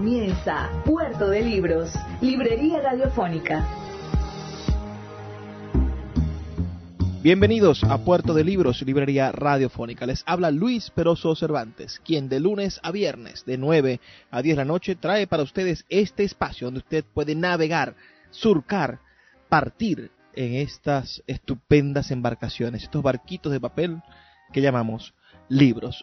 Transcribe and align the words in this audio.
Comienza 0.00 0.70
Puerto 0.86 1.28
de 1.28 1.42
Libros, 1.42 1.92
Librería 2.22 2.80
Radiofónica. 2.80 3.68
Bienvenidos 7.22 7.84
a 7.84 7.98
Puerto 7.98 8.32
de 8.32 8.42
Libros, 8.42 8.80
Librería 8.80 9.30
Radiofónica. 9.30 10.06
Les 10.06 10.22
habla 10.24 10.50
Luis 10.50 10.88
Peroso 10.88 11.34
Cervantes, 11.34 12.00
quien 12.02 12.30
de 12.30 12.40
lunes 12.40 12.80
a 12.82 12.92
viernes, 12.92 13.44
de 13.44 13.58
9 13.58 14.00
a 14.30 14.40
10 14.40 14.56
de 14.56 14.62
la 14.62 14.64
noche, 14.64 14.96
trae 14.96 15.26
para 15.26 15.42
ustedes 15.42 15.84
este 15.90 16.24
espacio 16.24 16.68
donde 16.68 16.78
usted 16.78 17.04
puede 17.12 17.34
navegar, 17.34 17.94
surcar, 18.30 19.00
partir 19.50 20.10
en 20.32 20.54
estas 20.54 21.22
estupendas 21.26 22.10
embarcaciones, 22.10 22.84
estos 22.84 23.02
barquitos 23.02 23.52
de 23.52 23.60
papel 23.60 24.00
que 24.50 24.62
llamamos 24.62 25.12
libros. 25.50 26.02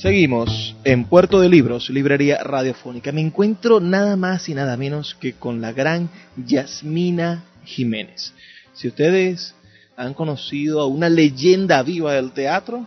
Seguimos 0.00 0.74
en 0.82 1.04
Puerto 1.04 1.40
de 1.40 1.50
Libros, 1.50 1.90
librería 1.90 2.42
radiofónica. 2.42 3.12
Me 3.12 3.20
encuentro 3.20 3.80
nada 3.80 4.16
más 4.16 4.48
y 4.48 4.54
nada 4.54 4.78
menos 4.78 5.14
que 5.14 5.34
con 5.34 5.60
la 5.60 5.72
gran 5.72 6.08
Yasmina 6.38 7.44
Jiménez. 7.64 8.32
Si 8.72 8.88
ustedes 8.88 9.54
han 9.98 10.14
conocido 10.14 10.80
a 10.80 10.86
una 10.86 11.10
leyenda 11.10 11.82
viva 11.82 12.14
del 12.14 12.32
teatro, 12.32 12.86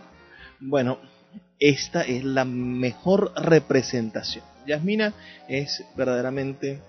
bueno, 0.58 0.98
esta 1.60 2.02
es 2.02 2.24
la 2.24 2.44
mejor 2.44 3.32
representación. 3.36 4.44
Yasmina 4.66 5.14
es 5.46 5.84
verdaderamente 5.96 6.80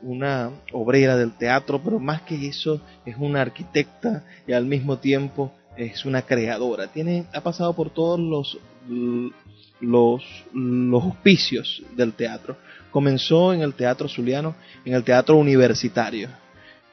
una 0.00 0.52
obrera 0.70 1.16
del 1.16 1.32
teatro, 1.32 1.82
pero 1.82 1.98
más 1.98 2.22
que 2.22 2.46
eso 2.46 2.80
es 3.04 3.16
una 3.18 3.40
arquitecta 3.40 4.22
y 4.46 4.52
al 4.52 4.64
mismo 4.64 4.98
tiempo 4.98 5.52
es 5.76 6.04
una 6.04 6.22
creadora. 6.22 6.86
Tiene, 6.86 7.24
ha 7.32 7.40
pasado 7.40 7.72
por 7.72 7.90
todos 7.90 8.20
los, 8.20 8.58
los, 9.82 10.22
los 10.54 11.02
auspicios 11.02 11.82
del 11.94 12.14
teatro. 12.14 12.56
Comenzó 12.90 13.52
en 13.52 13.60
el 13.60 13.74
teatro 13.74 14.08
zuliano, 14.08 14.54
en 14.84 14.94
el 14.94 15.04
teatro 15.04 15.36
universitario. 15.36 16.28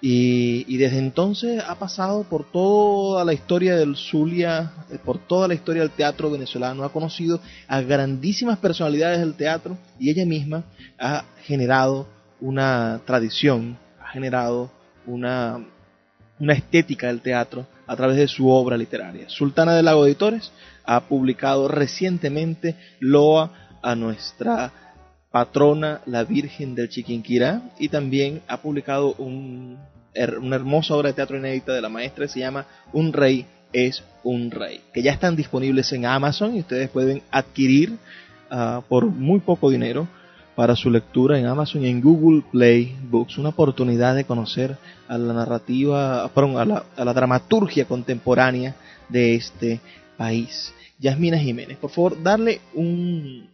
Y, 0.01 0.77
desde 0.77 0.97
entonces 0.97 1.61
ha 1.67 1.75
pasado 1.77 2.23
por 2.23 2.49
toda 2.49 3.25
la 3.25 3.33
historia 3.33 3.75
del 3.75 3.97
Zulia, 3.97 4.71
eh, 4.89 4.97
por 5.03 5.17
toda 5.17 5.47
la 5.47 5.53
historia 5.53 5.81
del 5.81 5.91
teatro 5.91 6.31
venezolano, 6.31 6.85
ha 6.85 6.93
conocido 6.93 7.41
a 7.67 7.81
grandísimas 7.81 8.59
personalidades 8.59 9.19
del 9.19 9.33
teatro 9.33 9.77
y 9.99 10.09
ella 10.09 10.25
misma 10.25 10.63
ha 10.97 11.25
generado 11.43 12.07
una 12.39 13.01
tradición, 13.05 13.77
ha 14.01 14.07
generado 14.11 14.71
una, 15.05 15.65
una 16.39 16.53
estética 16.53 17.07
del 17.07 17.19
teatro 17.19 17.67
a 17.85 17.95
través 17.97 18.15
de 18.15 18.27
su 18.29 18.47
obra 18.47 18.77
literaria. 18.77 19.27
Sultana 19.27 19.75
del 19.75 19.83
Lago 19.83 20.05
Editores 20.05 20.53
ha 20.89 21.01
publicado 21.01 21.67
recientemente 21.67 22.75
Loa 22.99 23.51
a 23.83 23.93
nuestra 23.93 24.71
patrona, 25.29 26.01
la 26.07 26.23
Virgen 26.23 26.73
del 26.73 26.89
Chiquinquirá, 26.89 27.61
y 27.77 27.89
también 27.89 28.41
ha 28.47 28.57
publicado 28.57 29.13
un, 29.19 29.77
una 30.41 30.55
hermosa 30.55 30.95
obra 30.95 31.09
de 31.09 31.13
teatro 31.13 31.37
inédita 31.37 31.73
de 31.73 31.81
la 31.81 31.89
maestra 31.89 32.27
se 32.27 32.39
llama 32.39 32.65
Un 32.91 33.13
Rey 33.13 33.45
es 33.71 34.03
un 34.23 34.49
Rey, 34.49 34.81
que 34.91 35.03
ya 35.03 35.11
están 35.11 35.35
disponibles 35.35 35.93
en 35.93 36.07
Amazon 36.07 36.55
y 36.55 36.61
ustedes 36.61 36.89
pueden 36.89 37.21
adquirir 37.29 37.95
ah, 38.49 38.81
por 38.89 39.05
muy 39.05 39.41
poco 39.41 39.69
dinero 39.69 40.07
para 40.55 40.75
su 40.75 40.89
lectura 40.89 41.37
en 41.37 41.45
Amazon 41.45 41.85
y 41.85 41.87
en 41.87 42.01
Google 42.01 42.41
Play 42.51 42.97
Books. 43.03 43.37
Una 43.37 43.49
oportunidad 43.49 44.15
de 44.15 44.25
conocer 44.25 44.75
a 45.07 45.19
la 45.19 45.33
narrativa, 45.33 46.23
a 46.25 46.65
la, 46.65 46.83
a 46.97 47.05
la 47.05 47.13
dramaturgia 47.13 47.85
contemporánea 47.85 48.75
de 49.07 49.35
este 49.35 49.81
país. 50.19 50.75
Yasmina 50.99 51.39
Jiménez, 51.39 51.77
por 51.77 51.91
favor, 51.91 52.21
darle 52.21 52.59
un, 52.73 53.49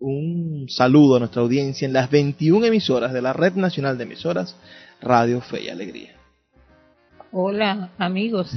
un 0.00 0.66
saludo 0.68 1.14
a 1.14 1.18
nuestra 1.20 1.42
audiencia 1.42 1.86
en 1.86 1.92
las 1.92 2.10
21 2.10 2.66
emisoras 2.66 3.12
de 3.12 3.22
la 3.22 3.32
Red 3.32 3.54
Nacional 3.54 3.96
de 3.96 4.02
Emisoras 4.02 4.56
Radio 5.00 5.40
Fe 5.40 5.62
y 5.62 5.68
Alegría. 5.68 6.10
Hola 7.30 7.90
amigos, 7.98 8.52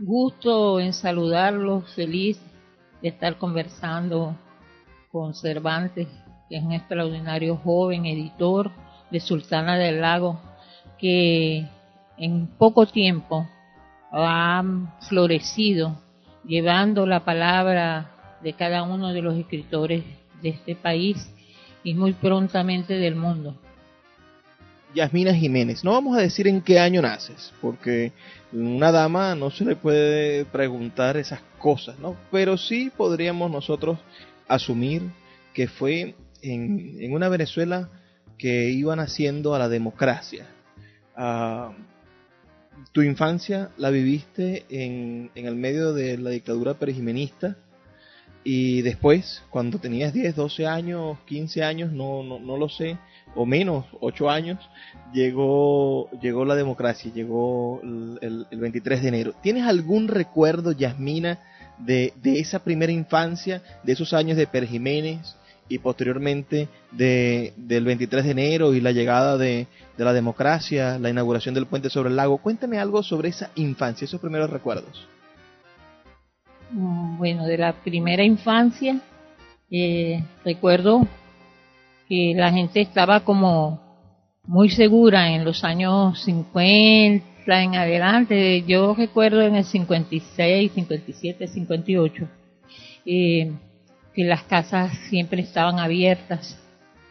gusto 0.00 0.80
en 0.80 0.92
saludarlos, 0.92 1.94
feliz 1.94 2.40
de 3.00 3.08
estar 3.08 3.38
conversando 3.38 4.36
con 5.12 5.34
Cervantes, 5.34 6.08
que 6.48 6.56
es 6.56 6.64
un 6.64 6.72
extraordinario 6.72 7.54
joven 7.56 8.04
editor 8.04 8.72
de 9.12 9.20
Sultana 9.20 9.76
del 9.76 10.00
Lago, 10.00 10.40
que 10.98 11.68
en 12.16 12.48
poco 12.58 12.84
tiempo 12.86 13.46
ha 14.10 14.64
florecido 15.08 16.07
llevando 16.48 17.06
la 17.06 17.24
palabra 17.24 18.38
de 18.42 18.54
cada 18.54 18.82
uno 18.82 19.12
de 19.12 19.22
los 19.22 19.36
escritores 19.36 20.02
de 20.42 20.48
este 20.48 20.74
país 20.74 21.30
y 21.84 21.94
muy 21.94 22.14
prontamente 22.14 22.94
del 22.94 23.14
mundo. 23.14 23.56
Yasmina 24.94 25.34
Jiménez, 25.34 25.84
no 25.84 25.92
vamos 25.92 26.16
a 26.16 26.22
decir 26.22 26.48
en 26.48 26.62
qué 26.62 26.80
año 26.80 27.02
naces, 27.02 27.52
porque 27.60 28.12
una 28.52 28.90
dama 28.90 29.34
no 29.34 29.50
se 29.50 29.64
le 29.64 29.76
puede 29.76 30.46
preguntar 30.46 31.18
esas 31.18 31.40
cosas, 31.58 31.98
¿no? 31.98 32.16
Pero 32.32 32.56
sí 32.56 32.90
podríamos 32.96 33.50
nosotros 33.50 33.98
asumir 34.48 35.02
que 35.52 35.68
fue 35.68 36.14
en, 36.40 37.12
una 37.12 37.28
Venezuela 37.28 37.90
que 38.38 38.70
iba 38.70 38.96
naciendo 38.96 39.54
a 39.54 39.58
la 39.58 39.68
democracia. 39.68 40.46
Ah, 41.14 41.72
tu 42.92 43.02
infancia 43.02 43.70
la 43.76 43.90
viviste 43.90 44.64
en, 44.68 45.30
en 45.34 45.46
el 45.46 45.56
medio 45.56 45.92
de 45.92 46.18
la 46.18 46.30
dictadura 46.30 46.74
perijimenista, 46.74 47.56
y 48.50 48.80
después, 48.82 49.42
cuando 49.50 49.78
tenías 49.78 50.14
10, 50.14 50.34
12 50.34 50.66
años, 50.66 51.18
15 51.26 51.62
años, 51.64 51.92
no, 51.92 52.22
no, 52.22 52.38
no 52.38 52.56
lo 52.56 52.70
sé, 52.70 52.96
o 53.34 53.44
menos, 53.44 53.84
8 54.00 54.30
años, 54.30 54.58
llegó, 55.12 56.08
llegó 56.22 56.46
la 56.46 56.54
democracia, 56.54 57.12
llegó 57.12 57.80
el, 57.82 58.46
23 58.50 59.02
de 59.02 59.08
enero. 59.08 59.34
¿Tienes 59.42 59.64
algún 59.64 60.08
recuerdo, 60.08 60.72
Yasmina, 60.72 61.38
de, 61.78 62.14
de, 62.22 62.40
esa 62.40 62.60
primera 62.60 62.90
infancia, 62.90 63.62
de 63.82 63.92
esos 63.92 64.14
años 64.14 64.38
de 64.38 64.46
Per 64.46 64.66
Jiménez 64.66 65.36
y 65.68 65.78
posteriormente 65.78 66.68
de, 66.92 67.52
del 67.56 67.84
23 67.84 68.24
de 68.24 68.30
enero 68.30 68.74
y 68.74 68.80
la 68.80 68.92
llegada 68.92 69.36
de, 69.36 69.66
la 69.96 70.12
democracia, 70.12 70.98
la 70.98 71.10
inauguración 71.10 71.54
del 71.54 71.66
puente 71.66 71.90
sobre 71.90 72.10
el 72.10 72.16
lago? 72.16 72.38
Cuéntame 72.38 72.78
algo 72.78 73.02
sobre 73.02 73.30
esa 73.30 73.50
infancia, 73.56 74.04
esos 74.04 74.20
primeros 74.20 74.50
recuerdos. 74.50 75.06
Mm, 76.70 77.18
bueno, 77.18 77.46
de 77.46 77.58
la 77.58 77.72
primera 77.72 78.24
infancia, 78.24 79.00
eh, 79.70 80.22
recuerdo 80.44 81.06
que 82.08 82.32
la 82.36 82.52
gente 82.52 82.80
estaba 82.80 83.20
como 83.20 83.88
muy 84.46 84.70
segura 84.70 85.30
en 85.30 85.44
los 85.44 85.62
años 85.64 86.22
50 86.24 87.28
en 87.46 87.76
adelante. 87.76 88.64
Yo 88.66 88.94
recuerdo 88.94 89.42
en 89.42 89.56
el 89.56 89.64
56, 89.64 90.72
57, 90.72 91.48
58, 91.48 92.28
que 94.18 94.24
las 94.24 94.42
casas 94.42 94.90
siempre 95.08 95.42
estaban 95.42 95.78
abiertas 95.78 96.58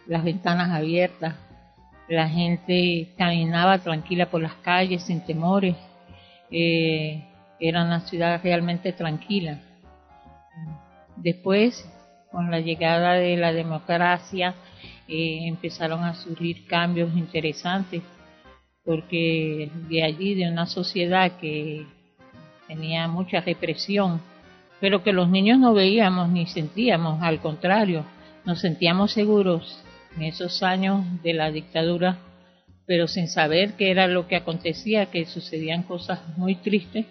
las 0.08 0.24
ventanas 0.24 0.70
abiertas, 0.72 1.36
la 2.08 2.30
gente 2.30 3.10
caminaba 3.18 3.80
tranquila 3.80 4.30
por 4.30 4.42
las 4.42 4.56
calles 4.56 5.04
sin 5.04 5.22
temores, 5.26 5.76
eh, 6.50 7.24
era 7.60 7.84
una 7.84 8.02
ciudad 8.02 8.42
realmente 8.42 8.94
tranquila. 8.94 9.60
Después, 11.18 11.90
con 12.32 12.50
la 12.50 12.60
llegada 12.60 13.14
de 13.14 13.36
la 13.36 13.52
democracia, 13.52 14.56
eh, 15.08 15.48
empezaron 15.48 16.04
a 16.04 16.14
surgir 16.14 16.66
cambios 16.68 17.16
interesantes, 17.18 18.02
porque 18.86 19.70
de 19.90 20.04
allí, 20.04 20.36
de 20.36 20.50
una 20.50 20.66
sociedad 20.66 21.34
que 21.40 21.86
tenía 22.68 23.08
mucha 23.08 23.42
represión, 23.42 24.22
pero 24.80 25.04
que 25.04 25.14
los 25.14 25.30
niños 25.30 25.60
no 25.60 25.74
veíamos 25.74 26.30
ni 26.30 26.46
sentíamos, 26.46 27.22
al 27.22 27.40
contrario, 27.40 28.06
nos 28.46 28.62
sentíamos 28.62 29.12
seguros 29.12 29.84
en 30.16 30.24
esos 30.24 30.64
años 30.64 31.04
de 31.24 31.34
la 31.34 31.52
dictadura, 31.52 32.18
pero 32.86 33.08
sin 33.08 33.28
saber 33.28 33.74
qué 33.74 33.92
era 33.92 34.08
lo 34.08 34.28
que 34.28 34.36
acontecía, 34.36 35.08
que 35.08 35.26
sucedían 35.26 35.84
cosas 35.84 36.20
muy 36.38 36.56
tristes, 36.56 37.06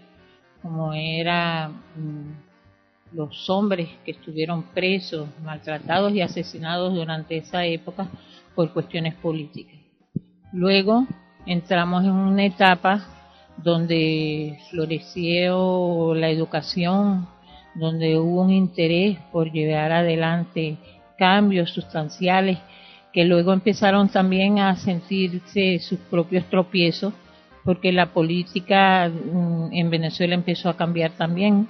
como 0.62 0.94
era 0.94 1.68
mm, 1.68 3.14
los 3.16 3.48
hombres 3.50 3.88
que 4.04 4.12
estuvieron 4.12 4.64
presos, 4.74 5.28
maltratados 5.42 6.12
y 6.12 6.22
asesinados 6.22 6.94
durante 6.94 7.36
esa 7.36 7.64
época 7.64 8.08
por 8.54 8.72
cuestiones 8.72 9.14
políticas. 9.14 9.76
Luego 10.52 11.06
entramos 11.44 12.04
en 12.04 12.12
una 12.12 12.44
etapa 12.44 13.06
donde 13.56 14.58
floreció 14.70 16.14
la 16.14 16.30
educación, 16.30 17.28
donde 17.78 18.18
hubo 18.18 18.42
un 18.42 18.50
interés 18.50 19.18
por 19.32 19.52
llevar 19.52 19.92
adelante 19.92 20.76
cambios 21.18 21.70
sustanciales 21.70 22.58
que 23.16 23.24
luego 23.24 23.54
empezaron 23.54 24.10
también 24.10 24.58
a 24.58 24.76
sentirse 24.76 25.78
sus 25.78 25.98
propios 26.00 26.44
tropiezos, 26.50 27.14
porque 27.64 27.90
la 27.90 28.12
política 28.12 29.08
mm, 29.08 29.72
en 29.72 29.88
Venezuela 29.88 30.34
empezó 30.34 30.68
a 30.68 30.76
cambiar 30.76 31.12
también. 31.12 31.66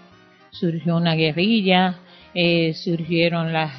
Surgió 0.51 0.97
una 0.97 1.15
guerrilla, 1.15 2.01
eh, 2.35 2.75
surgieron 2.75 3.53
las, 3.53 3.73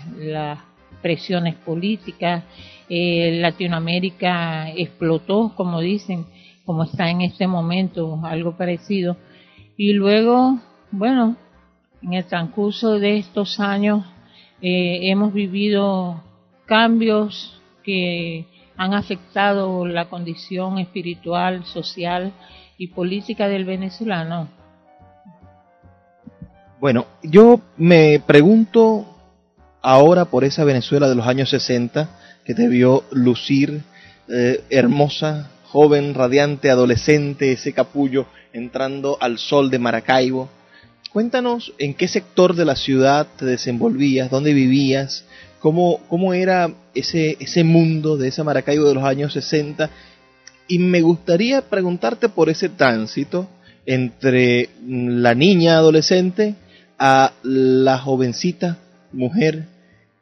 presiones 1.02 1.56
políticas, 1.56 2.46
eh, 2.90 3.38
Latinoamérica 3.42 4.70
explotó, 4.70 5.54
como 5.54 5.82
dicen, 5.82 6.26
como 6.66 6.86
está 6.86 7.10
en 7.10 7.20
este 7.20 7.48
momento, 7.48 8.22
algo 8.24 8.56
parecido. 8.56 9.18
Y 9.76 9.92
luego, 9.92 10.58
bueno, 10.92 11.36
en 12.02 12.14
el 12.14 12.26
transcurso 12.26 13.00
de 13.00 13.18
estos 13.18 13.60
años 13.60 14.06
eh, 14.62 15.12
hemos 15.12 15.34
vivido 15.34 16.24
cambios 16.66 17.62
que 17.84 18.46
han 18.76 18.94
afectado 18.94 19.86
la 19.86 20.10
condición 20.10 20.78
espiritual, 20.78 21.66
social 21.66 22.32
y 22.78 22.88
política 22.88 23.48
del 23.48 23.66
venezolano? 23.66 24.50
Bueno, 26.80 27.08
yo 27.24 27.60
me 27.78 28.22
pregunto 28.26 29.06
ahora 29.82 30.26
por 30.26 30.44
esa 30.44 30.64
Venezuela 30.64 31.10
de 31.10 31.16
los 31.16 31.26
años 31.26 31.50
60 31.50 32.10
que 32.46 32.54
te 32.54 32.68
vio 32.68 33.04
lucir 33.12 33.82
eh, 34.30 34.64
hermosa, 34.70 35.50
joven, 35.64 36.14
radiante, 36.14 36.70
adolescente, 36.70 37.52
ese 37.52 37.74
capullo 37.74 38.28
entrando 38.54 39.18
al 39.20 39.38
sol 39.38 39.72
de 39.72 39.80
Maracaibo. 39.80 40.50
Cuéntanos 41.18 41.74
en 41.80 41.96
qué 41.96 42.08
sector 42.08 42.54
de 42.54 42.64
la 42.64 42.76
ciudad 42.76 43.26
te 43.40 43.46
desenvolvías, 43.46 44.30
dónde 44.30 44.54
vivías, 44.54 45.26
cómo, 45.60 46.00
cómo 46.10 46.36
era 46.36 46.72
ese, 46.94 47.38
ese 47.40 47.64
mundo 47.64 48.18
de 48.18 48.28
esa 48.28 48.44
Maracaibo 48.44 48.88
de 48.88 48.94
los 48.94 49.04
años 49.04 49.34
60. 49.34 49.90
Y 50.68 50.78
me 50.78 51.02
gustaría 51.02 51.64
preguntarte 51.64 52.30
por 52.30 52.50
ese 52.50 52.70
tránsito 52.70 53.50
entre 53.88 54.70
la 54.86 55.34
niña 55.34 55.78
adolescente 55.78 56.54
a 57.00 57.34
la 57.42 57.98
jovencita 57.98 58.78
mujer 59.12 59.66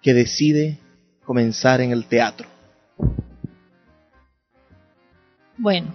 que 0.01 0.13
decide 0.13 0.77
comenzar 1.25 1.81
en 1.81 1.91
el 1.91 2.05
teatro. 2.05 2.47
Bueno, 5.57 5.93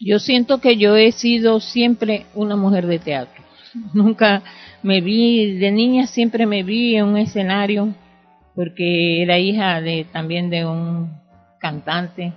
yo 0.00 0.18
siento 0.18 0.62
que 0.62 0.78
yo 0.78 0.96
he 0.96 1.12
sido 1.12 1.60
siempre 1.60 2.24
una 2.34 2.56
mujer 2.56 2.86
de 2.86 2.98
teatro. 2.98 3.43
Nunca 3.92 4.42
me 4.82 5.00
vi, 5.00 5.58
de 5.58 5.70
niña 5.70 6.06
siempre 6.06 6.46
me 6.46 6.62
vi 6.62 6.96
en 6.96 7.06
un 7.06 7.16
escenario 7.16 7.94
porque 8.54 9.22
era 9.22 9.38
hija 9.38 9.80
de 9.80 10.06
también 10.12 10.48
de 10.48 10.64
un 10.64 11.10
cantante, 11.58 12.32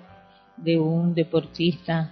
de 0.57 0.80
un 0.80 1.13
deportista, 1.13 2.12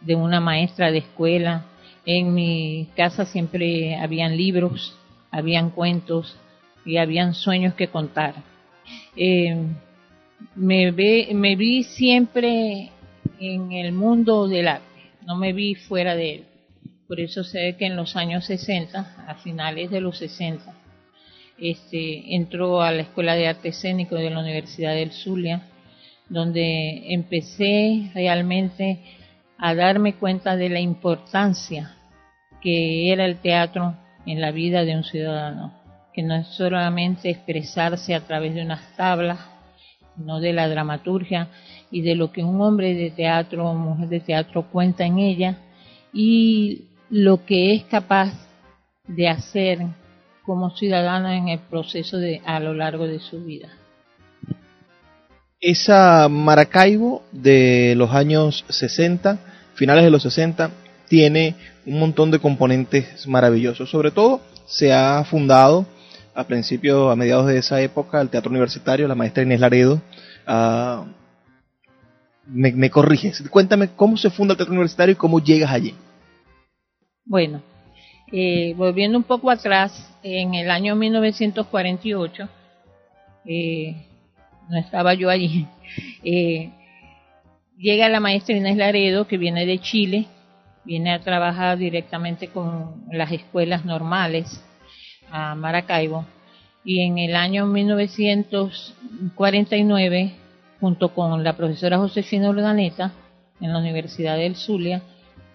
de 0.00 0.14
una 0.14 0.40
maestra 0.40 0.90
de 0.90 0.98
escuela. 0.98 1.64
En 2.04 2.34
mi 2.34 2.88
casa 2.94 3.24
siempre 3.24 3.96
habían 3.96 4.36
libros, 4.36 4.96
habían 5.30 5.70
cuentos 5.70 6.36
y 6.84 6.98
habían 6.98 7.34
sueños 7.34 7.74
que 7.74 7.88
contar. 7.88 8.34
Eh, 9.16 9.56
me, 10.54 10.92
me 10.92 11.56
vi 11.56 11.82
siempre 11.84 12.90
en 13.40 13.72
el 13.72 13.92
mundo 13.92 14.46
del 14.48 14.68
arte, 14.68 15.10
no 15.26 15.36
me 15.36 15.54
vi 15.54 15.74
fuera 15.74 16.14
de 16.14 16.34
él. 16.34 16.44
Por 17.08 17.20
eso 17.20 17.44
sé 17.44 17.76
que 17.78 17.86
en 17.86 17.96
los 17.96 18.16
años 18.16 18.46
60, 18.46 19.26
a 19.28 19.34
finales 19.36 19.90
de 19.90 20.00
los 20.00 20.18
60, 20.18 20.74
este, 21.58 22.34
entró 22.34 22.82
a 22.82 22.90
la 22.90 23.02
Escuela 23.02 23.34
de 23.34 23.46
Arte 23.46 23.68
Escénico 23.68 24.16
de 24.16 24.30
la 24.30 24.40
Universidad 24.40 24.94
del 24.94 25.12
Zulia, 25.12 25.62
donde 26.28 27.14
empecé 27.14 28.10
realmente 28.14 29.00
a 29.56 29.74
darme 29.74 30.14
cuenta 30.14 30.56
de 30.56 30.68
la 30.68 30.80
importancia 30.80 31.94
que 32.60 33.12
era 33.12 33.24
el 33.24 33.36
teatro 33.36 33.94
en 34.26 34.40
la 34.40 34.50
vida 34.50 34.84
de 34.84 34.96
un 34.96 35.04
ciudadano, 35.04 35.72
que 36.12 36.24
no 36.24 36.34
es 36.34 36.48
solamente 36.48 37.30
expresarse 37.30 38.14
a 38.14 38.26
través 38.26 38.54
de 38.54 38.62
unas 38.62 38.96
tablas, 38.96 39.38
sino 40.16 40.40
de 40.40 40.52
la 40.52 40.68
dramaturgia 40.68 41.48
y 41.92 42.00
de 42.00 42.16
lo 42.16 42.32
que 42.32 42.42
un 42.42 42.60
hombre 42.60 42.94
de 42.94 43.10
teatro 43.10 43.70
o 43.70 43.74
mujer 43.74 44.08
de 44.08 44.20
teatro 44.20 44.68
cuenta 44.72 45.06
en 45.06 45.18
ella 45.18 45.58
y 46.12 46.86
lo 47.10 47.44
que 47.44 47.74
es 47.74 47.84
capaz 47.84 48.32
de 49.06 49.28
hacer 49.28 49.78
como 50.44 50.70
ciudadano 50.70 51.30
en 51.30 51.48
el 51.48 51.58
proceso 51.58 52.18
de 52.18 52.40
a 52.44 52.60
lo 52.60 52.74
largo 52.74 53.06
de 53.06 53.18
su 53.18 53.44
vida. 53.44 53.68
Esa 55.60 56.28
Maracaibo 56.28 57.22
de 57.32 57.94
los 57.96 58.12
años 58.12 58.64
60, 58.68 59.38
finales 59.74 60.04
de 60.04 60.10
los 60.10 60.22
60, 60.22 60.70
tiene 61.08 61.56
un 61.86 61.98
montón 61.98 62.30
de 62.30 62.38
componentes 62.38 63.26
maravillosos. 63.26 63.90
Sobre 63.90 64.10
todo 64.10 64.40
se 64.66 64.92
ha 64.92 65.24
fundado 65.24 65.86
a 66.34 66.44
principios, 66.44 67.10
a 67.10 67.16
mediados 67.16 67.46
de 67.46 67.58
esa 67.58 67.80
época, 67.80 68.20
el 68.20 68.28
Teatro 68.28 68.50
Universitario, 68.50 69.08
la 69.08 69.14
maestra 69.14 69.42
Inés 69.42 69.60
Laredo. 69.60 70.00
Ah, 70.46 71.06
me, 72.46 72.70
me 72.72 72.90
corriges, 72.90 73.42
cuéntame 73.50 73.88
cómo 73.96 74.16
se 74.16 74.30
funda 74.30 74.52
el 74.52 74.58
Teatro 74.58 74.74
Universitario 74.74 75.14
y 75.14 75.16
cómo 75.16 75.40
llegas 75.40 75.72
allí. 75.72 75.94
Bueno, 77.28 77.60
eh, 78.30 78.72
volviendo 78.76 79.18
un 79.18 79.24
poco 79.24 79.50
atrás, 79.50 80.16
en 80.22 80.54
el 80.54 80.70
año 80.70 80.94
1948, 80.94 82.48
eh, 83.44 83.96
no 84.68 84.78
estaba 84.78 85.12
yo 85.14 85.28
allí, 85.28 85.66
eh, 86.22 86.70
llega 87.76 88.08
la 88.08 88.20
maestra 88.20 88.56
Inés 88.56 88.76
Laredo, 88.76 89.26
que 89.26 89.38
viene 89.38 89.66
de 89.66 89.80
Chile, 89.80 90.26
viene 90.84 91.12
a 91.12 91.18
trabajar 91.18 91.78
directamente 91.78 92.46
con 92.46 93.02
las 93.10 93.32
escuelas 93.32 93.84
normales 93.84 94.64
a 95.28 95.56
Maracaibo, 95.56 96.26
y 96.84 97.00
en 97.00 97.18
el 97.18 97.34
año 97.34 97.66
1949, 97.66 100.32
junto 100.78 101.12
con 101.12 101.42
la 101.42 101.56
profesora 101.56 101.98
Josefina 101.98 102.50
Urdaneta, 102.50 103.10
en 103.60 103.72
la 103.72 103.80
Universidad 103.80 104.36
del 104.36 104.54
Zulia, 104.54 105.02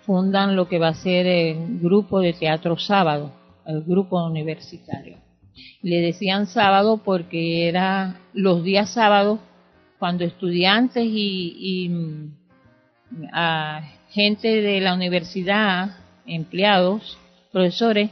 fundan 0.06 0.56
lo 0.56 0.68
que 0.68 0.80
va 0.80 0.90
a 0.90 0.94
ser 0.94 1.26
el 1.28 1.80
grupo 1.80 2.20
de 2.20 2.34
teatro 2.34 2.78
sábado, 2.78 3.32
el 3.66 3.84
grupo 3.84 4.24
universitario. 4.26 5.18
Le 5.82 6.02
decían 6.02 6.48
sábado 6.48 7.02
porque 7.04 7.68
era 7.68 8.20
los 8.34 8.64
días 8.64 8.90
sábados 8.92 9.40
cuando 10.00 10.24
estudiantes 10.24 11.04
y, 11.06 11.88
mm, 11.90 12.32
gente 14.10 14.62
de 14.62 14.82
la 14.82 14.94
universidad, 14.94 15.96
empleados, 16.26 17.18
profesores, 17.52 18.10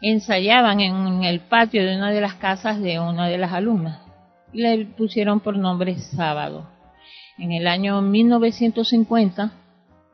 ensayaban 0.00 0.80
en 0.80 1.24
el 1.24 1.40
patio 1.40 1.84
de 1.84 1.96
una 1.96 2.10
de 2.10 2.20
las 2.20 2.34
casas 2.34 2.80
de 2.80 2.98
una 3.00 3.28
de 3.28 3.38
las 3.38 3.52
alumnas 3.52 4.00
y 4.52 4.62
le 4.62 4.84
pusieron 4.84 5.40
por 5.40 5.56
nombre 5.56 5.98
sábado. 5.98 6.68
En 7.38 7.52
el 7.52 7.66
año 7.66 8.02
1950 8.02 9.52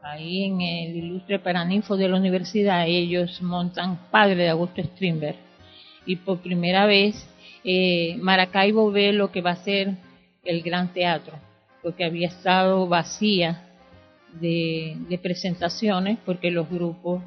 ahí 0.09 0.45
en 0.45 0.61
el 0.61 0.97
ilustre 0.97 1.39
Paraninfo 1.39 1.97
de 1.97 2.09
la 2.09 2.17
universidad, 2.17 2.87
ellos 2.87 3.43
montan 3.43 4.11
Padre 4.11 4.37
de 4.37 4.49
Augusto 4.49 4.83
Strindberg. 4.83 5.37
Y 6.07 6.17
por 6.17 6.41
primera 6.41 6.87
vez 6.87 7.29
eh, 7.65 8.17
Maracaibo 8.21 8.91
ve 8.91 9.13
lo 9.13 9.31
que 9.31 9.43
va 9.43 9.51
a 9.51 9.65
ser 9.65 9.97
el 10.45 10.63
Gran 10.63 10.93
Teatro, 10.93 11.35
porque 11.83 12.05
había 12.05 12.29
estado 12.29 12.87
vacía 12.89 13.67
de, 14.41 15.19
presentaciones, 15.23 16.19
porque 16.25 16.51
los 16.51 16.69
grupos 16.71 17.23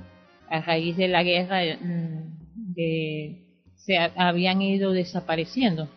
a 0.50 0.62
raíz 0.62 0.98
de 0.98 1.08
la 1.08 1.24
guerra 1.24 1.62
mm, 1.80 2.76
se 3.76 3.98
habían 3.98 4.62
ido 4.62 4.92
desapareciendo. 4.92 5.88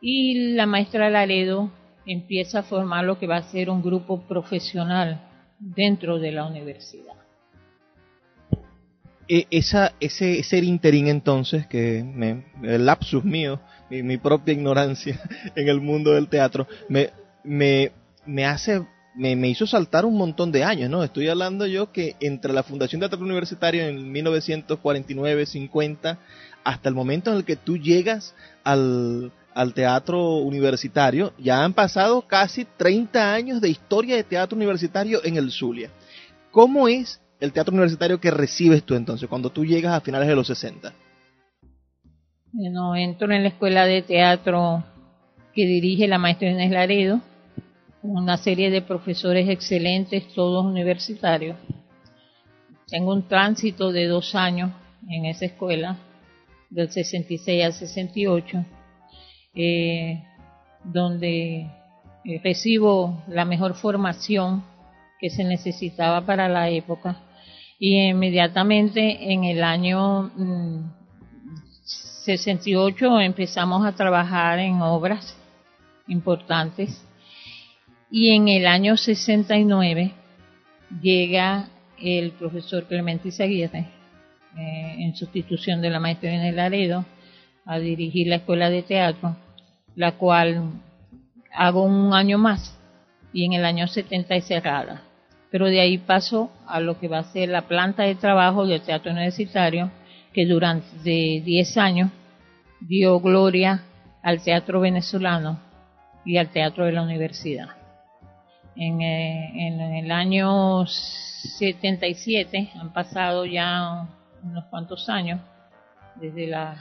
Y 0.00 0.52
la 0.54 0.66
maestra 0.66 1.08
Laredo 1.10 1.70
empieza 2.04 2.60
a 2.60 2.62
formar 2.64 3.04
lo 3.04 3.18
que 3.18 3.26
va 3.26 3.36
a 3.36 3.50
ser 3.50 3.70
un 3.70 3.82
grupo 3.82 4.22
profesional 4.22 5.25
dentro 5.58 6.18
de 6.18 6.32
la 6.32 6.46
universidad. 6.46 7.14
E, 9.28 9.46
esa, 9.50 9.92
ese 9.98 10.42
ser 10.42 10.64
interín 10.64 11.08
entonces, 11.08 11.66
que 11.66 12.04
me, 12.04 12.44
el 12.62 12.86
lapsus 12.86 13.24
mío, 13.24 13.60
mi, 13.90 14.02
mi, 14.02 14.18
propia 14.18 14.54
ignorancia 14.54 15.20
en 15.56 15.68
el 15.68 15.80
mundo 15.80 16.12
del 16.12 16.28
teatro, 16.28 16.68
me, 16.88 17.10
me, 17.42 17.90
me 18.24 18.46
hace 18.46 18.82
me, 19.16 19.34
me, 19.34 19.48
hizo 19.48 19.66
saltar 19.66 20.04
un 20.04 20.16
montón 20.16 20.52
de 20.52 20.62
años, 20.62 20.90
¿no? 20.90 21.02
Estoy 21.02 21.28
hablando 21.28 21.66
yo 21.66 21.90
que 21.90 22.16
entre 22.20 22.52
la 22.52 22.62
Fundación 22.62 23.00
de 23.00 23.08
Teatro 23.08 23.24
Universitario 23.24 23.86
en 23.86 24.12
1949-50 24.12 26.18
hasta 26.64 26.88
el 26.88 26.94
momento 26.94 27.30
en 27.30 27.38
el 27.38 27.44
que 27.44 27.56
tú 27.56 27.78
llegas 27.78 28.34
al, 28.62 29.32
al 29.56 29.72
teatro 29.72 30.36
universitario, 30.36 31.32
ya 31.38 31.64
han 31.64 31.72
pasado 31.72 32.20
casi 32.20 32.66
30 32.76 33.32
años 33.32 33.58
de 33.62 33.70
historia 33.70 34.14
de 34.14 34.22
teatro 34.22 34.54
universitario 34.54 35.24
en 35.24 35.38
el 35.38 35.50
Zulia. 35.50 35.88
¿Cómo 36.50 36.88
es 36.88 37.22
el 37.40 37.54
teatro 37.54 37.72
universitario 37.72 38.20
que 38.20 38.30
recibes 38.30 38.82
tú 38.82 38.94
entonces 38.94 39.26
cuando 39.30 39.48
tú 39.48 39.64
llegas 39.64 39.94
a 39.94 40.02
finales 40.02 40.28
de 40.28 40.36
los 40.36 40.46
60? 40.48 40.92
Bueno, 42.52 42.94
entro 42.96 43.32
en 43.32 43.44
la 43.44 43.48
escuela 43.48 43.86
de 43.86 44.02
teatro 44.02 44.84
que 45.54 45.64
dirige 45.64 46.06
la 46.06 46.18
maestra 46.18 46.50
Inés 46.50 46.70
Laredo, 46.70 47.22
una 48.02 48.36
serie 48.36 48.70
de 48.70 48.82
profesores 48.82 49.48
excelentes, 49.48 50.34
todos 50.34 50.66
universitarios. 50.66 51.56
Tengo 52.88 53.14
un 53.14 53.26
tránsito 53.26 53.90
de 53.90 54.06
dos 54.06 54.34
años 54.34 54.70
en 55.08 55.24
esa 55.24 55.46
escuela, 55.46 55.96
del 56.68 56.90
66 56.90 57.64
al 57.64 57.72
68 57.72 58.66
eh, 59.56 60.22
donde 60.84 61.70
eh, 62.24 62.40
recibo 62.44 63.24
la 63.28 63.44
mejor 63.44 63.74
formación 63.74 64.62
que 65.18 65.30
se 65.30 65.44
necesitaba 65.44 66.26
para 66.26 66.48
la 66.48 66.68
época. 66.68 67.16
Y 67.78 67.96
inmediatamente 68.08 69.32
en 69.32 69.44
el 69.44 69.64
año 69.64 70.30
68 71.86 73.10
mm, 73.10 73.20
empezamos 73.20 73.86
a 73.86 73.92
trabajar 73.92 74.58
en 74.58 74.82
obras 74.82 75.36
importantes. 76.06 77.02
Y 78.10 78.34
en 78.34 78.48
el 78.48 78.66
año 78.66 78.96
69 78.96 80.12
llega 81.00 81.70
el 81.98 82.32
profesor 82.32 82.84
Clemente 82.84 83.28
Izaguirre 83.28 83.88
eh, 84.56 84.96
en 84.98 85.16
sustitución 85.16 85.80
de 85.80 85.90
la 85.90 85.98
maestra 85.98 86.32
en 86.32 86.42
el 86.42 86.56
Laredo 86.56 87.04
a 87.64 87.78
dirigir 87.78 88.28
la 88.28 88.36
escuela 88.36 88.70
de 88.70 88.82
teatro 88.82 89.36
la 89.96 90.12
cual 90.12 90.70
hago 91.52 91.82
un 91.82 92.14
año 92.14 92.38
más 92.38 92.78
y 93.32 93.44
en 93.44 93.54
el 93.54 93.64
año 93.64 93.88
70 93.88 94.34
es 94.36 94.46
cerrada. 94.46 95.02
Pero 95.50 95.66
de 95.66 95.80
ahí 95.80 95.98
paso 95.98 96.50
a 96.66 96.80
lo 96.80 96.98
que 97.00 97.08
va 97.08 97.18
a 97.18 97.32
ser 97.32 97.48
la 97.48 97.62
planta 97.62 98.04
de 98.04 98.14
trabajo 98.14 98.66
del 98.66 98.82
Teatro 98.82 99.10
Universitario, 99.12 99.90
que 100.32 100.46
durante 100.46 101.00
10 101.00 101.76
años 101.78 102.10
dio 102.80 103.20
gloria 103.20 103.82
al 104.22 104.42
teatro 104.42 104.80
venezolano 104.80 105.58
y 106.24 106.36
al 106.36 106.50
teatro 106.50 106.84
de 106.84 106.92
la 106.92 107.02
universidad. 107.02 107.68
En, 108.74 109.00
eh, 109.00 109.68
en 109.68 109.80
el 109.80 110.10
año 110.10 110.84
77 110.86 112.72
han 112.78 112.92
pasado 112.92 113.46
ya 113.46 114.08
unos 114.42 114.64
cuantos 114.64 115.08
años 115.08 115.40
desde 116.16 116.48
las 116.48 116.78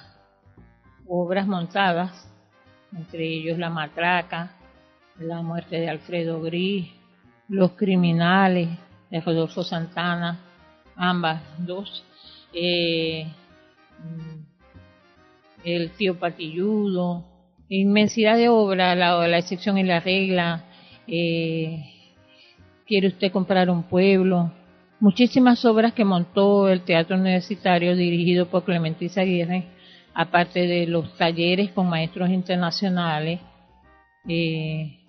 obras 1.07 1.48
montadas 1.48 2.35
entre 2.95 3.25
ellos 3.25 3.57
La 3.57 3.69
Matraca, 3.69 4.51
La 5.19 5.41
muerte 5.41 5.79
de 5.79 5.89
Alfredo 5.89 6.41
Gris, 6.41 6.87
Los 7.49 7.71
criminales 7.71 8.69
de 9.11 9.21
Rodolfo 9.21 9.63
Santana, 9.63 10.39
ambas 10.95 11.41
dos, 11.59 12.03
eh, 12.53 13.27
El 15.63 15.91
tío 15.91 16.17
Patilludo, 16.17 17.25
inmensidad 17.69 18.37
de 18.37 18.49
obras, 18.49 18.97
la, 18.97 19.37
excepción 19.37 19.77
y 19.77 19.83
la 19.83 19.99
regla, 19.99 20.63
eh, 21.07 21.91
Quiere 22.87 23.07
usted 23.07 23.31
comprar 23.31 23.69
un 23.71 23.81
pueblo, 23.83 24.51
muchísimas 24.99 25.65
obras 25.65 25.93
que 25.93 26.05
montó 26.05 26.69
el 26.69 26.81
Teatro 26.81 27.17
Universitario 27.17 27.95
dirigido 27.95 28.45
por 28.47 28.63
Clemente 28.63 29.09
Aguirre 29.15 29.75
aparte 30.15 30.65
de 30.65 30.88
los 30.88 31.15
talleres 31.17 31.72
con 31.72 31.89
maestros 31.89 32.29
internacionales, 32.29 33.41
eh, 34.27 35.01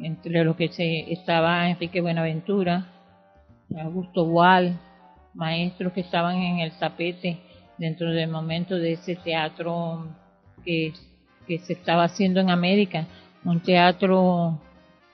entre 0.00 0.44
los 0.44 0.56
que 0.56 0.68
se, 0.68 1.12
estaba 1.12 1.68
Enrique 1.68 2.00
Buenaventura, 2.00 2.86
Augusto 3.76 4.22
Wall, 4.22 4.78
maestros 5.34 5.92
que 5.92 6.00
estaban 6.00 6.36
en 6.36 6.60
el 6.60 6.78
tapete 6.78 7.40
dentro 7.76 8.10
del 8.12 8.30
momento 8.30 8.76
de 8.76 8.92
ese 8.92 9.16
teatro 9.16 10.06
que, 10.64 10.92
se 11.46 11.72
estaba 11.72 12.04
haciendo 12.04 12.40
en 12.40 12.50
América, 12.50 13.06
un 13.44 13.60
teatro 13.60 14.60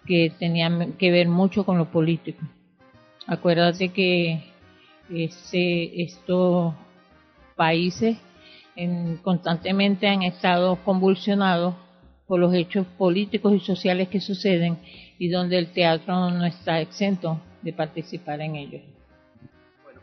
que 0.05 0.33
tenía 0.39 0.69
que 0.99 1.11
ver 1.11 1.29
mucho 1.29 1.65
con 1.65 1.79
lo 1.79 1.91
político. 1.91 2.45
Acuérdate 3.27 3.91
que 3.91 4.43
ese, 5.09 6.03
estos 6.03 6.75
países 7.57 8.19
constantemente 9.23 10.09
han 10.09 10.23
estado 10.23 10.77
convulsionados 10.85 11.75
por 12.27 12.41
los 12.41 12.55
hechos 12.55 12.87
políticos 12.99 13.53
y 13.55 13.61
sociales 13.61 14.09
que 14.09 14.21
suceden 14.21 14.79
y 15.19 15.29
donde 15.29 15.59
el 15.59 15.73
teatro 15.73 16.31
no 16.31 16.45
está 16.45 16.81
exento 16.81 17.41
de 17.63 17.73
participar 17.73 18.41
en 18.41 18.57
ellos. 18.57 18.83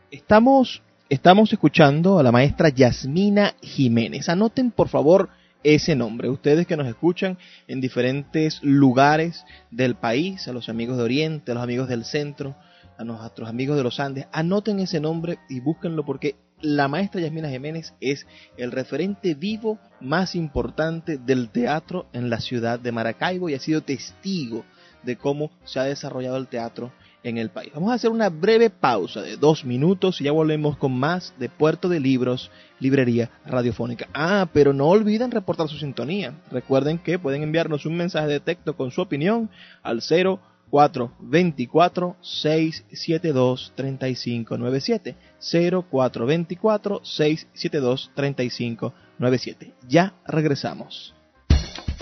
estamos, 0.09 0.81
estamos 1.09 1.51
escuchando 1.51 2.19
a 2.19 2.23
la 2.23 2.31
maestra 2.31 2.69
Yasmina 2.69 3.55
Jiménez. 3.61 4.29
Anoten 4.29 4.71
por 4.71 4.87
favor 4.87 5.29
ese 5.63 5.95
nombre. 5.95 6.29
Ustedes 6.29 6.65
que 6.65 6.77
nos 6.77 6.87
escuchan 6.87 7.37
en 7.67 7.81
diferentes 7.81 8.61
lugares 8.63 9.45
del 9.69 9.95
país, 9.95 10.47
a 10.47 10.53
los 10.53 10.69
amigos 10.69 10.97
de 10.97 11.03
Oriente, 11.03 11.51
a 11.51 11.55
los 11.55 11.63
amigos 11.63 11.87
del 11.87 12.05
centro, 12.05 12.55
a 12.97 13.03
nuestros 13.03 13.49
amigos 13.49 13.77
de 13.77 13.83
los 13.83 13.99
Andes, 13.99 14.27
anoten 14.31 14.79
ese 14.79 14.99
nombre 14.99 15.39
y 15.49 15.59
búsquenlo 15.59 16.05
porque 16.05 16.35
la 16.61 16.87
maestra 16.87 17.21
Yasmina 17.21 17.49
Jiménez 17.49 17.93
es 17.99 18.25
el 18.57 18.71
referente 18.71 19.33
vivo 19.35 19.79
más 19.99 20.35
importante 20.35 21.17
del 21.17 21.49
teatro 21.49 22.07
en 22.13 22.29
la 22.29 22.39
ciudad 22.39 22.79
de 22.79 22.91
Maracaibo 22.91 23.49
y 23.49 23.53
ha 23.53 23.59
sido 23.59 23.81
testigo 23.81 24.63
de 25.03 25.15
cómo 25.15 25.51
se 25.63 25.79
ha 25.79 25.83
desarrollado 25.83 26.37
el 26.37 26.47
teatro 26.47 26.91
en 27.23 27.37
el 27.37 27.49
país. 27.49 27.71
Vamos 27.73 27.91
a 27.91 27.95
hacer 27.95 28.09
una 28.09 28.29
breve 28.29 28.69
pausa 28.69 29.21
de 29.21 29.37
dos 29.37 29.63
minutos 29.63 30.19
y 30.19 30.25
ya 30.25 30.31
volvemos 30.31 30.77
con 30.77 30.93
más 30.93 31.33
de 31.37 31.49
Puerto 31.49 31.87
de 31.87 31.99
Libros, 31.99 32.49
Librería 32.79 33.29
Radiofónica. 33.45 34.07
Ah, 34.13 34.47
pero 34.51 34.73
no 34.73 34.87
olviden 34.87 35.31
reportar 35.31 35.67
su 35.67 35.77
sintonía. 35.77 36.33
Recuerden 36.51 36.97
que 36.97 37.19
pueden 37.19 37.43
enviarnos 37.43 37.85
un 37.85 37.95
mensaje 37.95 38.27
de 38.27 38.39
texto 38.39 38.75
con 38.75 38.91
su 38.91 39.01
opinión 39.01 39.49
al 39.83 40.01
0 40.01 40.39
424 40.71 42.15
672 42.21 43.73
3597 43.75 45.15
0424 45.39 47.01
672 47.03 48.11
3597 48.15 49.73
Ya 49.87 50.13
regresamos. 50.25 51.13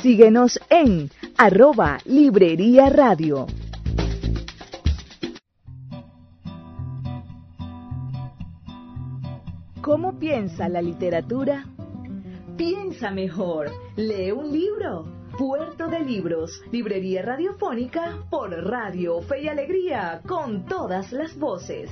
Síguenos 0.01 0.59
en 0.69 1.09
arroba 1.37 1.97
Librería 2.05 2.89
Radio. 2.89 3.47
¿Cómo 9.81 10.19
piensa 10.19 10.69
la 10.69 10.81
literatura? 10.81 11.65
Piensa 12.55 13.09
mejor, 13.09 13.71
lee 13.95 14.31
un 14.31 14.51
libro 14.51 15.18
Puerto 15.39 15.87
de 15.87 16.01
Libros, 16.01 16.61
librería 16.69 17.21
radiofónica 17.21 18.25
por 18.29 18.51
Radio 18.51 19.21
Fe 19.21 19.43
y 19.43 19.47
Alegría, 19.47 20.19
con 20.27 20.65
todas 20.65 21.13
las 21.13 21.33
voces. 21.39 21.89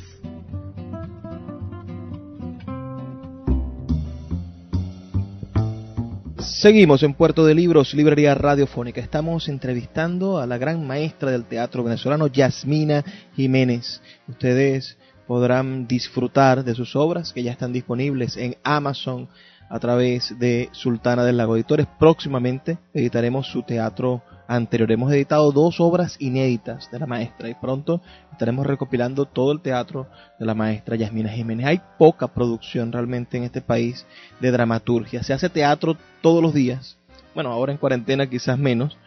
Seguimos 6.40 7.04
en 7.04 7.14
Puerto 7.14 7.46
de 7.46 7.56
Libros, 7.56 7.94
librería 7.94 8.36
radiofónica. 8.36 9.00
Estamos 9.00 9.48
entrevistando 9.48 10.40
a 10.40 10.46
la 10.46 10.58
gran 10.58 10.86
maestra 10.86 11.32
del 11.32 11.46
teatro 11.46 11.86
venezolano, 11.86 12.28
Yasmina 12.28 13.06
Jiménez. 13.34 14.02
Ustedes 14.28 14.98
podrán 15.26 15.88
disfrutar 15.88 16.66
de 16.66 16.76
sus 16.76 16.98
obras 16.98 17.32
que 17.32 17.44
ya 17.44 17.54
están 17.54 17.72
disponibles 17.72 18.36
en 18.36 18.58
Amazon, 18.64 19.30
a 19.70 19.80
través 19.80 20.38
de 20.40 20.70
Sultana 20.72 21.24
del 21.24 21.38
Lago 21.38 21.56
Editores. 21.56 21.88
Próximamente 22.00 22.78
editaremos 22.94 23.48
su 23.48 23.64
teatro 23.64 24.22
anterior. 24.48 24.92
Hemos 24.92 25.12
editado 25.12 25.52
dos 25.52 25.80
obras 25.80 26.16
inéditas 26.20 26.90
de 26.92 27.00
la 27.00 27.06
maestra 27.06 27.50
y 27.50 27.54
pronto 27.56 28.02
estaremos 28.32 28.66
recopilando 28.66 29.26
todo 29.26 29.52
el 29.52 29.62
teatro 29.62 30.08
de 30.40 30.46
la 30.46 30.54
maestra 30.54 30.96
Yasmina 30.96 31.30
Jiménez. 31.30 31.66
Hay 31.66 31.82
poca 31.98 32.28
producción 32.28 32.92
realmente 32.92 33.38
en 33.38 33.44
este 33.44 33.62
país 33.62 34.06
de 34.40 34.52
dramaturgia. 34.52 35.24
Se 35.24 35.34
hace 35.34 35.50
teatro 35.50 35.98
todos 36.22 36.42
los 36.42 36.54
días. 36.54 36.98
Bueno, 37.34 37.52
ahora 37.52 37.72
en 37.72 37.78
cuarentena 37.78 38.28
quizás 38.28 38.58
menos, 38.58 38.98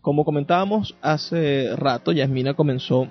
Como 0.03 0.25
comentábamos 0.25 0.97
hace 1.01 1.73
rato, 1.77 2.11
Yasmina 2.11 2.55
comenzó 2.55 3.07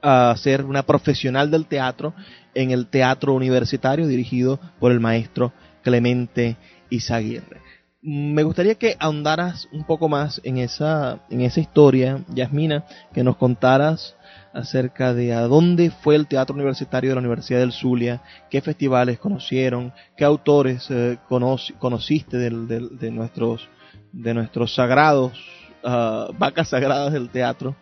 a 0.00 0.34
ser 0.38 0.64
una 0.64 0.82
profesional 0.84 1.50
del 1.50 1.66
teatro 1.66 2.14
en 2.54 2.70
el 2.70 2.86
teatro 2.86 3.34
universitario 3.34 4.06
dirigido 4.06 4.58
por 4.80 4.92
el 4.92 5.00
maestro 5.00 5.52
Clemente 5.82 6.56
Izaguirre. 6.88 7.60
Me 8.00 8.44
gustaría 8.44 8.76
que 8.76 8.96
ahondaras 8.98 9.68
un 9.72 9.84
poco 9.84 10.08
más 10.08 10.40
en 10.42 10.56
esa, 10.56 11.18
en 11.28 11.42
esa 11.42 11.60
historia, 11.60 12.24
Yasmina, 12.28 12.86
que 13.12 13.22
nos 13.22 13.36
contaras 13.36 14.16
acerca 14.54 15.12
de 15.12 15.34
a 15.34 15.42
dónde 15.42 15.90
fue 15.90 16.16
el 16.16 16.28
teatro 16.28 16.54
universitario 16.54 17.10
de 17.10 17.16
la 17.16 17.20
Universidad 17.20 17.60
del 17.60 17.72
Zulia, 17.72 18.22
qué 18.48 18.62
festivales 18.62 19.18
conocieron, 19.18 19.92
qué 20.16 20.24
autores 20.24 20.86
eh, 20.88 21.18
conociste 21.28 22.38
de, 22.38 23.10
nuestros, 23.10 23.68
de 24.12 24.32
nuestros 24.32 24.74
sagrados 24.74 25.38
vacas 25.84 26.68
sagradas 26.68 27.12
del 27.12 27.28
teatro. 27.28 27.76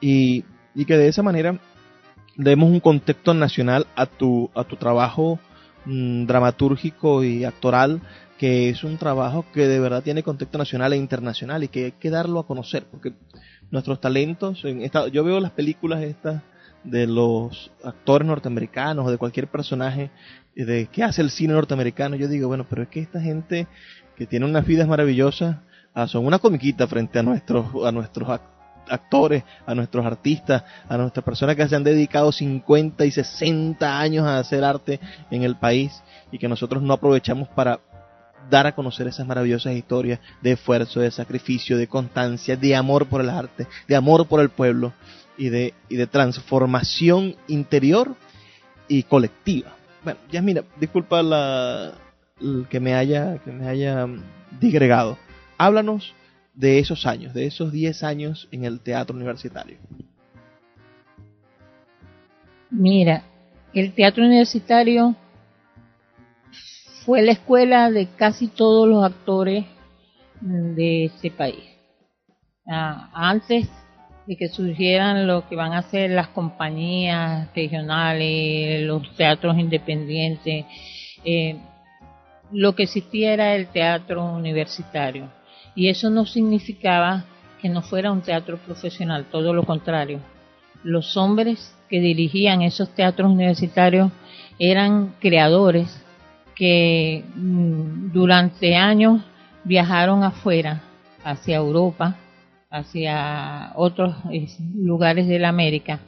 Y, 0.00 0.44
que 0.86 0.96
de 0.96 1.08
esa 1.08 1.22
manera 1.22 1.58
demos 2.36 2.70
un 2.70 2.80
contexto 2.80 3.34
nacional 3.34 3.86
a 3.96 4.06
tu, 4.06 4.50
a 4.54 4.64
tu 4.64 4.76
trabajo 4.76 5.38
mm, 5.84 6.24
dramatúrgico 6.24 7.22
y 7.22 7.44
actoral 7.44 8.00
que 8.38 8.70
es 8.70 8.84
un 8.84 8.96
trabajo 8.96 9.44
que 9.52 9.68
de 9.68 9.78
verdad 9.78 10.02
tiene 10.02 10.22
contexto 10.22 10.56
nacional 10.56 10.94
e 10.94 10.96
internacional 10.96 11.62
y 11.62 11.68
que 11.68 11.84
hay 11.84 11.92
que 11.92 12.08
darlo 12.08 12.40
a 12.40 12.46
conocer 12.46 12.86
porque 12.90 13.12
nuestros 13.70 14.00
talentos 14.00 14.64
en 14.64 14.80
esta, 14.80 15.08
yo 15.08 15.22
veo 15.22 15.38
las 15.40 15.50
películas 15.50 16.02
estas 16.02 16.42
de 16.82 17.06
los 17.06 17.70
actores 17.84 18.26
norteamericanos 18.26 19.06
o 19.06 19.10
de 19.10 19.18
cualquier 19.18 19.48
personaje 19.48 20.10
de 20.54 20.86
que 20.86 21.02
hace 21.02 21.20
el 21.20 21.30
cine 21.30 21.52
norteamericano 21.52 22.16
yo 22.16 22.28
digo 22.28 22.48
bueno 22.48 22.64
pero 22.70 22.84
es 22.84 22.88
que 22.88 23.00
esta 23.00 23.20
gente 23.20 23.66
que 24.16 24.26
tiene 24.26 24.46
unas 24.46 24.64
vidas 24.64 24.88
maravillosas 24.88 25.58
Ah, 25.94 26.06
son 26.06 26.26
una 26.26 26.38
comiquita 26.38 26.86
frente 26.86 27.18
a 27.18 27.22
nuestros, 27.22 27.66
a 27.84 27.90
nuestros 27.90 28.40
actores, 28.88 29.42
a 29.66 29.74
nuestros 29.74 30.04
artistas, 30.06 30.62
a 30.88 30.96
nuestras 30.96 31.24
personas 31.24 31.56
que 31.56 31.68
se 31.68 31.76
han 31.76 31.84
dedicado 31.84 32.30
50 32.30 33.04
y 33.04 33.10
60 33.10 34.00
años 34.00 34.26
a 34.26 34.38
hacer 34.38 34.64
arte 34.64 35.00
en 35.30 35.42
el 35.42 35.56
país 35.56 36.02
y 36.30 36.38
que 36.38 36.48
nosotros 36.48 36.82
no 36.82 36.94
aprovechamos 36.94 37.48
para 37.48 37.80
dar 38.48 38.66
a 38.66 38.74
conocer 38.74 39.06
esas 39.06 39.26
maravillosas 39.26 39.74
historias 39.74 40.20
de 40.40 40.52
esfuerzo, 40.52 41.00
de 41.00 41.10
sacrificio, 41.10 41.76
de 41.76 41.88
constancia, 41.88 42.56
de 42.56 42.74
amor 42.74 43.06
por 43.06 43.20
el 43.20 43.30
arte, 43.30 43.66
de 43.86 43.96
amor 43.96 44.26
por 44.26 44.40
el 44.40 44.50
pueblo 44.50 44.92
y 45.36 45.48
de, 45.48 45.74
y 45.88 45.96
de 45.96 46.06
transformación 46.06 47.36
interior 47.48 48.14
y 48.88 49.02
colectiva. 49.04 49.72
Bueno, 50.02 50.20
ya 50.30 50.40
mira, 50.40 50.64
disculpa 50.78 51.22
la, 51.22 51.92
que 52.68 52.80
me 52.80 52.94
haya, 52.94 53.38
que 53.38 53.52
me 53.52 53.68
haya 53.68 54.06
digregado 54.60 55.18
háblanos 55.60 56.14
de 56.54 56.78
esos 56.78 57.04
años, 57.04 57.34
de 57.34 57.46
esos 57.46 57.70
10 57.70 58.02
años 58.02 58.48
en 58.50 58.64
el 58.64 58.80
teatro 58.80 59.14
universitario. 59.14 59.76
Mira, 62.70 63.24
el 63.74 63.92
teatro 63.92 64.24
universitario 64.24 65.14
fue 67.04 67.20
la 67.20 67.32
escuela 67.32 67.90
de 67.90 68.08
casi 68.16 68.48
todos 68.48 68.88
los 68.88 69.04
actores 69.04 69.66
de 70.40 71.04
este 71.04 71.30
país. 71.30 71.64
Ah, 72.66 73.10
antes 73.12 73.68
de 74.26 74.36
que 74.36 74.48
surgieran 74.48 75.26
lo 75.26 75.46
que 75.46 75.56
van 75.56 75.74
a 75.74 75.82
ser 75.90 76.10
las 76.10 76.28
compañías 76.28 77.52
regionales, 77.54 78.86
los 78.86 79.14
teatros 79.14 79.58
independientes, 79.58 80.64
eh, 81.22 81.56
lo 82.50 82.74
que 82.74 82.84
existía 82.84 83.34
era 83.34 83.54
el 83.54 83.66
teatro 83.66 84.24
universitario 84.24 85.39
y 85.80 85.88
eso 85.88 86.10
no 86.10 86.26
significaba 86.26 87.24
que 87.58 87.70
no 87.70 87.80
fuera 87.80 88.12
un 88.12 88.20
teatro 88.20 88.58
profesional, 88.58 89.24
todo 89.32 89.54
lo 89.54 89.64
contrario. 89.64 90.20
Los 90.82 91.16
hombres 91.16 91.74
que 91.88 92.00
dirigían 92.00 92.60
esos 92.60 92.94
teatros 92.94 93.32
universitarios 93.32 94.12
eran 94.58 95.14
creadores 95.20 95.88
que 96.54 97.24
mm, 97.34 98.12
durante 98.12 98.76
años 98.76 99.22
viajaron 99.64 100.22
afuera, 100.22 100.82
hacia 101.24 101.56
Europa, 101.56 102.14
hacia 102.70 103.72
otros 103.74 104.14
eh, 104.30 104.48
lugares 104.74 105.28
de 105.28 105.38
la 105.38 105.48
América, 105.48 106.00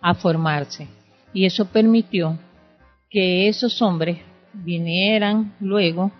a 0.00 0.14
formarse. 0.14 0.88
Y 1.32 1.46
eso 1.46 1.66
permitió 1.66 2.36
que 3.08 3.46
esos 3.46 3.80
hombres 3.80 4.18
vinieran 4.52 5.54
luego 5.60 6.10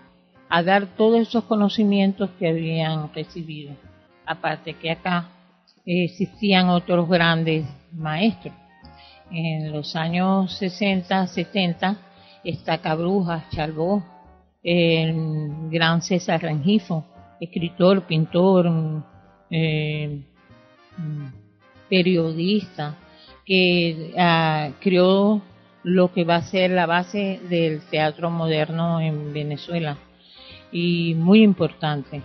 a 0.53 0.63
dar 0.63 0.85
todos 0.97 1.21
esos 1.21 1.45
conocimientos 1.45 2.29
que 2.37 2.49
habían 2.49 3.11
recibido. 3.13 3.73
Aparte 4.25 4.73
que 4.73 4.91
acá 4.91 5.29
existían 5.85 6.67
otros 6.67 7.07
grandes 7.07 7.65
maestros. 7.93 8.53
En 9.31 9.71
los 9.71 9.95
años 9.95 10.53
60, 10.57 11.27
70 11.27 11.97
está 12.43 12.79
Cabrujas, 12.79 13.49
Chalbó, 13.51 14.03
el 14.61 15.69
gran 15.69 16.01
César 16.01 16.41
Rengifo, 16.41 17.05
escritor, 17.39 18.05
pintor, 18.05 18.69
eh, 19.49 20.21
periodista, 21.89 22.97
que 23.45 24.13
ah, 24.17 24.71
creó 24.81 25.41
lo 25.83 26.11
que 26.11 26.25
va 26.25 26.35
a 26.35 26.41
ser 26.41 26.71
la 26.71 26.85
base 26.85 27.39
del 27.49 27.79
teatro 27.89 28.29
moderno 28.29 28.99
en 28.99 29.31
Venezuela 29.31 29.97
y 30.71 31.13
muy 31.15 31.43
importante. 31.43 32.21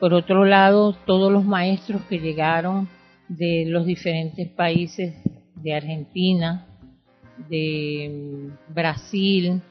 Por 0.00 0.12
otro 0.12 0.44
lado, 0.44 0.94
todos 1.06 1.32
los 1.32 1.44
maestros 1.44 2.02
que 2.02 2.18
llegaron 2.18 2.88
de 3.28 3.64
los 3.66 3.86
diferentes 3.86 4.48
países 4.48 5.14
de 5.54 5.74
Argentina, 5.74 6.66
de 7.48 8.50
mm, 8.68 8.74
Brasil, 8.74 9.62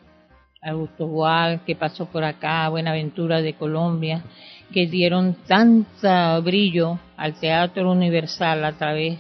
Augusto 0.62 1.08
Boal, 1.08 1.64
que 1.66 1.76
pasó 1.76 2.06
por 2.06 2.24
acá, 2.24 2.70
Buenaventura 2.70 3.42
de 3.42 3.54
Colombia, 3.54 4.24
que 4.72 4.88
dieron 4.88 5.36
tanto 5.46 6.42
brillo 6.42 7.00
al 7.18 7.34
teatro 7.40 7.92
universal 7.92 8.64
a 8.64 8.72
través 8.74 9.20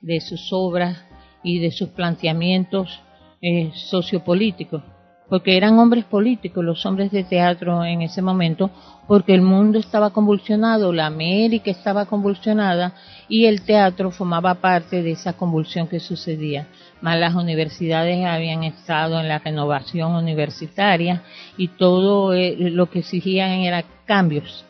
de 0.00 0.20
sus 0.20 0.48
obras 0.52 1.04
y 1.42 1.58
de 1.58 1.70
sus 1.70 1.90
planteamientos 1.90 3.00
eh, 3.40 3.70
sociopolíticos 3.74 4.82
porque 5.28 5.56
eran 5.56 5.78
hombres 5.78 6.04
políticos, 6.04 6.64
los 6.64 6.84
hombres 6.86 7.10
de 7.10 7.24
teatro 7.24 7.84
en 7.84 8.02
ese 8.02 8.22
momento, 8.22 8.70
porque 9.06 9.34
el 9.34 9.42
mundo 9.42 9.78
estaba 9.78 10.10
convulsionado, 10.10 10.92
la 10.92 11.06
América 11.06 11.70
estaba 11.70 12.06
convulsionada 12.06 12.94
y 13.28 13.44
el 13.44 13.62
teatro 13.62 14.10
formaba 14.10 14.54
parte 14.54 15.02
de 15.02 15.12
esa 15.12 15.34
convulsión 15.34 15.86
que 15.86 16.00
sucedía. 16.00 16.68
Más 17.00 17.18
las 17.18 17.34
universidades 17.34 18.24
habían 18.24 18.64
estado 18.64 19.20
en 19.20 19.28
la 19.28 19.38
renovación 19.38 20.12
universitaria 20.12 21.22
y 21.56 21.68
todo 21.68 22.32
eh, 22.32 22.56
lo 22.58 22.90
que 22.90 23.00
exigían 23.00 23.50
era 23.50 23.84
cambios. 24.06 24.64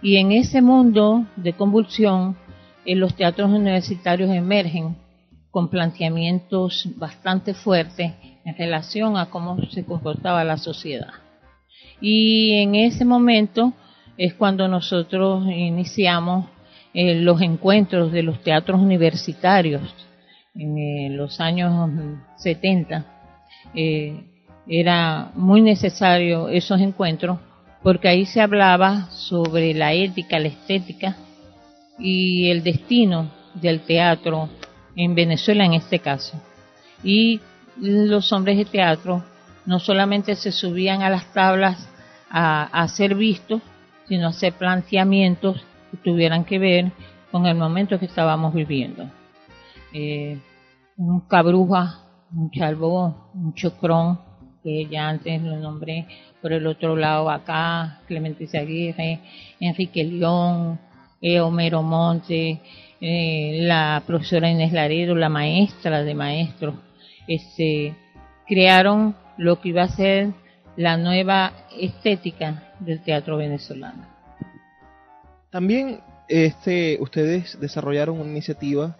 Y 0.00 0.16
en 0.16 0.30
ese 0.30 0.62
mundo 0.62 1.26
de 1.36 1.54
convulsión, 1.54 2.36
eh, 2.84 2.94
los 2.94 3.14
teatros 3.14 3.50
universitarios 3.50 4.30
emergen 4.30 4.96
con 5.50 5.68
planteamientos 5.68 6.88
bastante 6.96 7.54
fuertes 7.54 8.12
en 8.44 8.56
relación 8.56 9.16
a 9.16 9.26
cómo 9.26 9.58
se 9.70 9.84
comportaba 9.84 10.44
la 10.44 10.56
sociedad. 10.56 11.12
Y 12.00 12.54
en 12.54 12.74
ese 12.74 13.04
momento 13.04 13.72
es 14.16 14.34
cuando 14.34 14.68
nosotros 14.68 15.46
iniciamos 15.46 16.46
eh, 16.94 17.14
los 17.14 17.40
encuentros 17.40 18.12
de 18.12 18.22
los 18.22 18.42
teatros 18.42 18.80
universitarios 18.80 19.82
en 20.54 20.78
eh, 20.78 21.08
los 21.10 21.40
años 21.40 21.90
70. 22.36 23.04
Eh, 23.74 24.24
era 24.66 25.30
muy 25.34 25.60
necesario 25.60 26.48
esos 26.48 26.80
encuentros 26.80 27.38
porque 27.82 28.08
ahí 28.08 28.26
se 28.26 28.40
hablaba 28.40 29.08
sobre 29.10 29.72
la 29.74 29.92
ética, 29.92 30.38
la 30.38 30.48
estética 30.48 31.16
y 31.98 32.50
el 32.50 32.62
destino 32.62 33.30
del 33.54 33.80
teatro 33.80 34.48
en 34.98 35.14
Venezuela 35.14 35.64
en 35.64 35.74
este 35.74 36.00
caso. 36.00 36.38
Y 37.04 37.40
los 37.80 38.32
hombres 38.32 38.58
de 38.58 38.64
teatro 38.64 39.24
no 39.64 39.78
solamente 39.78 40.34
se 40.34 40.50
subían 40.50 41.02
a 41.02 41.08
las 41.08 41.32
tablas 41.32 41.88
a, 42.28 42.86
ser 42.88 43.14
vistos, 43.14 43.62
sino 44.08 44.26
a 44.26 44.30
hacer 44.30 44.54
planteamientos 44.54 45.64
que 45.90 45.96
tuvieran 45.98 46.44
que 46.44 46.58
ver 46.58 46.92
con 47.30 47.46
el 47.46 47.54
momento 47.54 47.98
que 47.98 48.06
estábamos 48.06 48.52
viviendo. 48.52 49.08
Eh, 49.92 50.38
un 50.96 51.20
cabruja, 51.20 52.00
un 52.34 52.50
chalbó, 52.50 53.30
un 53.34 53.54
chocrón, 53.54 54.18
que 54.64 54.86
ya 54.86 55.08
antes 55.08 55.40
lo 55.40 55.56
nombré, 55.58 56.08
por 56.42 56.52
el 56.52 56.66
otro 56.66 56.96
lado 56.96 57.30
acá, 57.30 58.00
Clemente 58.08 58.46
Aguirre, 58.58 59.20
Enrique 59.60 60.02
León, 60.02 60.80
eh, 61.20 61.40
Homero 61.40 61.82
Monte, 61.82 62.60
eh, 63.00 63.58
la 63.62 64.02
profesora 64.06 64.50
Inés 64.50 64.72
Laredo, 64.72 65.14
la 65.14 65.28
maestra 65.28 66.02
de 66.02 66.14
maestros, 66.14 66.74
este, 67.26 67.94
crearon 68.46 69.14
lo 69.36 69.60
que 69.60 69.68
iba 69.68 69.82
a 69.82 69.88
ser 69.88 70.30
la 70.76 70.96
nueva 70.96 71.52
estética 71.78 72.72
del 72.80 73.02
teatro 73.02 73.36
venezolano. 73.36 74.06
También 75.50 76.00
este, 76.28 76.98
ustedes 77.00 77.58
desarrollaron 77.60 78.20
una 78.20 78.30
iniciativa 78.30 78.96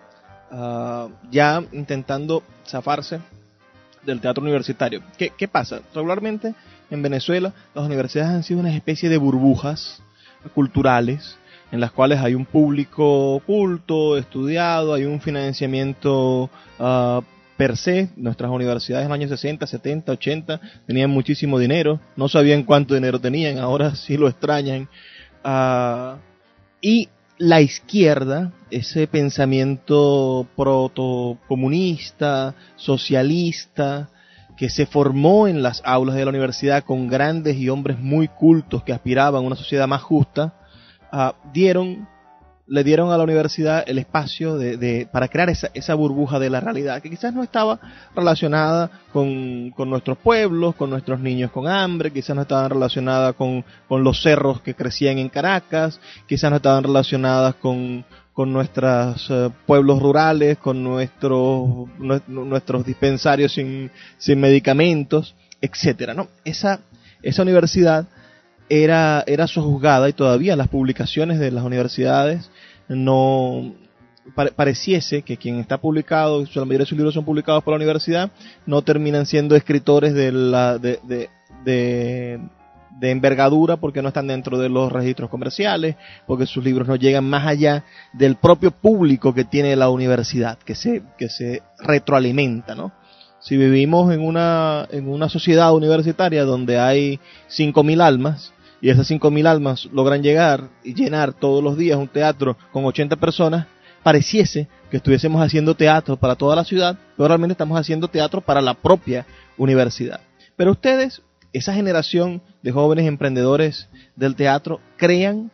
ah, 0.50 1.08
ya 1.30 1.62
intentando 1.72 2.42
zafarse 2.66 3.20
del 4.04 4.20
teatro 4.20 4.42
universitario. 4.42 5.02
¿Qué, 5.16 5.30
¿Qué, 5.36 5.48
pasa? 5.48 5.80
Regularmente 5.94 6.54
en 6.90 7.02
Venezuela 7.02 7.52
las 7.74 7.84
universidades 7.84 8.30
han 8.30 8.42
sido 8.42 8.60
una 8.60 8.74
especie 8.74 9.08
de 9.08 9.18
burbujas 9.18 10.02
culturales 10.54 11.36
en 11.70 11.80
las 11.80 11.92
cuales 11.92 12.20
hay 12.20 12.34
un 12.34 12.46
público 12.46 13.34
oculto, 13.34 14.16
estudiado, 14.16 14.94
hay 14.94 15.04
un 15.04 15.20
financiamiento 15.20 16.50
uh, 16.78 17.22
per 17.56 17.76
se. 17.76 18.10
Nuestras 18.16 18.50
universidades 18.50 19.04
en 19.04 19.10
los 19.10 19.16
años 19.16 19.30
60, 19.30 19.66
70, 19.66 20.12
80 20.12 20.60
tenían 20.86 21.10
muchísimo 21.10 21.58
dinero, 21.58 22.00
no 22.16 22.28
sabían 22.28 22.62
cuánto 22.62 22.94
dinero 22.94 23.20
tenían, 23.20 23.58
ahora 23.60 23.94
sí 23.94 24.16
lo 24.16 24.28
extrañan. 24.28 24.88
Uh, 25.44 26.16
y 26.80 27.08
la 27.38 27.60
izquierda, 27.60 28.52
ese 28.70 29.06
pensamiento 29.06 30.46
protocomunista, 30.56 32.54
socialista, 32.76 34.08
que 34.56 34.68
se 34.68 34.86
formó 34.86 35.46
en 35.46 35.62
las 35.62 35.80
aulas 35.84 36.16
de 36.16 36.24
la 36.24 36.30
universidad 36.30 36.82
con 36.82 37.06
grandes 37.06 37.56
y 37.56 37.68
hombres 37.68 37.98
muy 38.00 38.26
cultos 38.26 38.82
que 38.82 38.92
aspiraban 38.92 39.44
a 39.44 39.46
una 39.46 39.54
sociedad 39.54 39.86
más 39.86 40.02
justa, 40.02 40.54
Ah, 41.10 41.34
dieron, 41.52 42.06
le 42.66 42.84
dieron 42.84 43.10
a 43.10 43.16
la 43.16 43.24
universidad 43.24 43.82
el 43.86 43.98
espacio 43.98 44.58
de, 44.58 45.08
para 45.10 45.28
crear 45.28 45.48
esa, 45.48 45.70
esa, 45.72 45.94
burbuja 45.94 46.38
de 46.38 46.50
la 46.50 46.60
realidad, 46.60 47.00
que 47.00 47.08
quizás 47.08 47.32
no 47.32 47.42
estaba 47.42 47.80
relacionada 48.14 48.90
con, 49.12 49.72
nuestros 49.78 50.18
pueblos, 50.18 50.74
con 50.74 50.90
nuestros 50.90 51.18
niños 51.20 51.50
con 51.50 51.66
hambre, 51.66 52.12
quizás 52.12 52.36
no 52.36 52.42
estaban 52.42 52.70
relacionadas 52.70 53.34
con, 53.36 53.64
los 53.88 54.22
cerros 54.22 54.60
que 54.60 54.74
crecían 54.74 55.18
en 55.18 55.30
Caracas, 55.30 55.98
quizás 56.26 56.50
no 56.50 56.56
estaban 56.56 56.84
relacionadas 56.84 57.54
con, 57.54 58.04
con 58.34 58.52
nuestros 58.52 59.26
eh, 59.30 59.50
pueblos 59.66 60.00
rurales, 60.00 60.58
con 60.58 60.84
nuestros, 60.84 61.88
nuestros 62.28 62.84
dispensarios 62.84 63.52
sin, 63.52 63.90
sin 64.18 64.40
medicamentos, 64.40 65.34
etcétera, 65.60 66.12
¿no? 66.12 66.28
Esa, 66.44 66.80
esa 67.22 67.42
universidad 67.42 68.06
era, 68.68 69.24
era 69.26 69.46
sojuzgada 69.46 70.08
y 70.08 70.12
todavía 70.12 70.56
las 70.56 70.68
publicaciones 70.68 71.38
de 71.38 71.50
las 71.50 71.64
universidades 71.64 72.50
no 72.88 73.74
pareciese 74.34 75.22
que 75.22 75.36
quien 75.36 75.58
está 75.58 75.78
publicado, 75.78 76.44
la 76.54 76.64
mayoría 76.64 76.78
de 76.80 76.86
sus 76.86 76.98
libros 76.98 77.14
son 77.14 77.24
publicados 77.24 77.62
por 77.62 77.72
la 77.72 77.76
universidad, 77.76 78.30
no 78.66 78.82
terminan 78.82 79.26
siendo 79.26 79.56
escritores 79.56 80.14
de, 80.14 80.32
la, 80.32 80.78
de, 80.78 81.00
de, 81.04 81.28
de, 81.64 83.10
envergadura 83.10 83.76
porque 83.76 84.02
no 84.02 84.08
están 84.08 84.26
dentro 84.26 84.58
de 84.58 84.68
los 84.68 84.92
registros 84.92 85.30
comerciales, 85.30 85.96
porque 86.26 86.46
sus 86.46 86.62
libros 86.64 86.88
no 86.88 86.96
llegan 86.96 87.24
más 87.24 87.46
allá 87.46 87.84
del 88.12 88.36
propio 88.36 88.70
público 88.70 89.34
que 89.34 89.44
tiene 89.44 89.76
la 89.76 89.88
universidad, 89.88 90.58
que 90.58 90.74
se, 90.74 91.02
que 91.16 91.28
se 91.28 91.62
retroalimenta, 91.78 92.74
¿no? 92.74 92.92
Si 93.40 93.56
vivimos 93.56 94.12
en 94.12 94.20
una, 94.20 94.86
en 94.90 95.08
una 95.08 95.28
sociedad 95.28 95.72
universitaria 95.72 96.44
donde 96.44 96.80
hay 96.80 97.20
5.000 97.48 98.02
almas, 98.02 98.52
y 98.80 98.90
esas 98.90 99.10
5.000 99.10 99.46
almas 99.46 99.88
logran 99.92 100.22
llegar 100.22 100.68
y 100.84 100.94
llenar 100.94 101.32
todos 101.32 101.62
los 101.62 101.76
días 101.76 101.98
un 101.98 102.08
teatro 102.08 102.56
con 102.72 102.84
80 102.84 103.16
personas, 103.16 103.66
pareciese 104.02 104.68
que 104.90 104.98
estuviésemos 104.98 105.42
haciendo 105.42 105.74
teatro 105.74 106.16
para 106.16 106.36
toda 106.36 106.56
la 106.56 106.64
ciudad, 106.64 106.98
pero 107.16 107.28
realmente 107.28 107.52
estamos 107.52 107.78
haciendo 107.78 108.08
teatro 108.08 108.40
para 108.40 108.60
la 108.60 108.74
propia 108.74 109.26
universidad. 109.56 110.20
Pero 110.56 110.72
ustedes, 110.72 111.22
esa 111.52 111.74
generación 111.74 112.40
de 112.62 112.72
jóvenes 112.72 113.06
emprendedores 113.06 113.88
del 114.16 114.34
teatro, 114.34 114.80
crean 114.96 115.50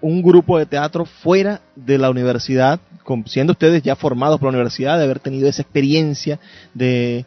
un 0.00 0.22
grupo 0.22 0.58
de 0.58 0.66
teatro 0.66 1.04
fuera 1.04 1.62
de 1.76 1.98
la 1.98 2.10
universidad, 2.10 2.80
siendo 3.26 3.52
ustedes 3.52 3.82
ya 3.82 3.96
formados 3.96 4.38
por 4.38 4.48
la 4.48 4.58
universidad, 4.58 4.98
de 4.98 5.04
haber 5.04 5.18
tenido 5.18 5.48
esa 5.48 5.62
experiencia 5.62 6.38
de, 6.74 7.24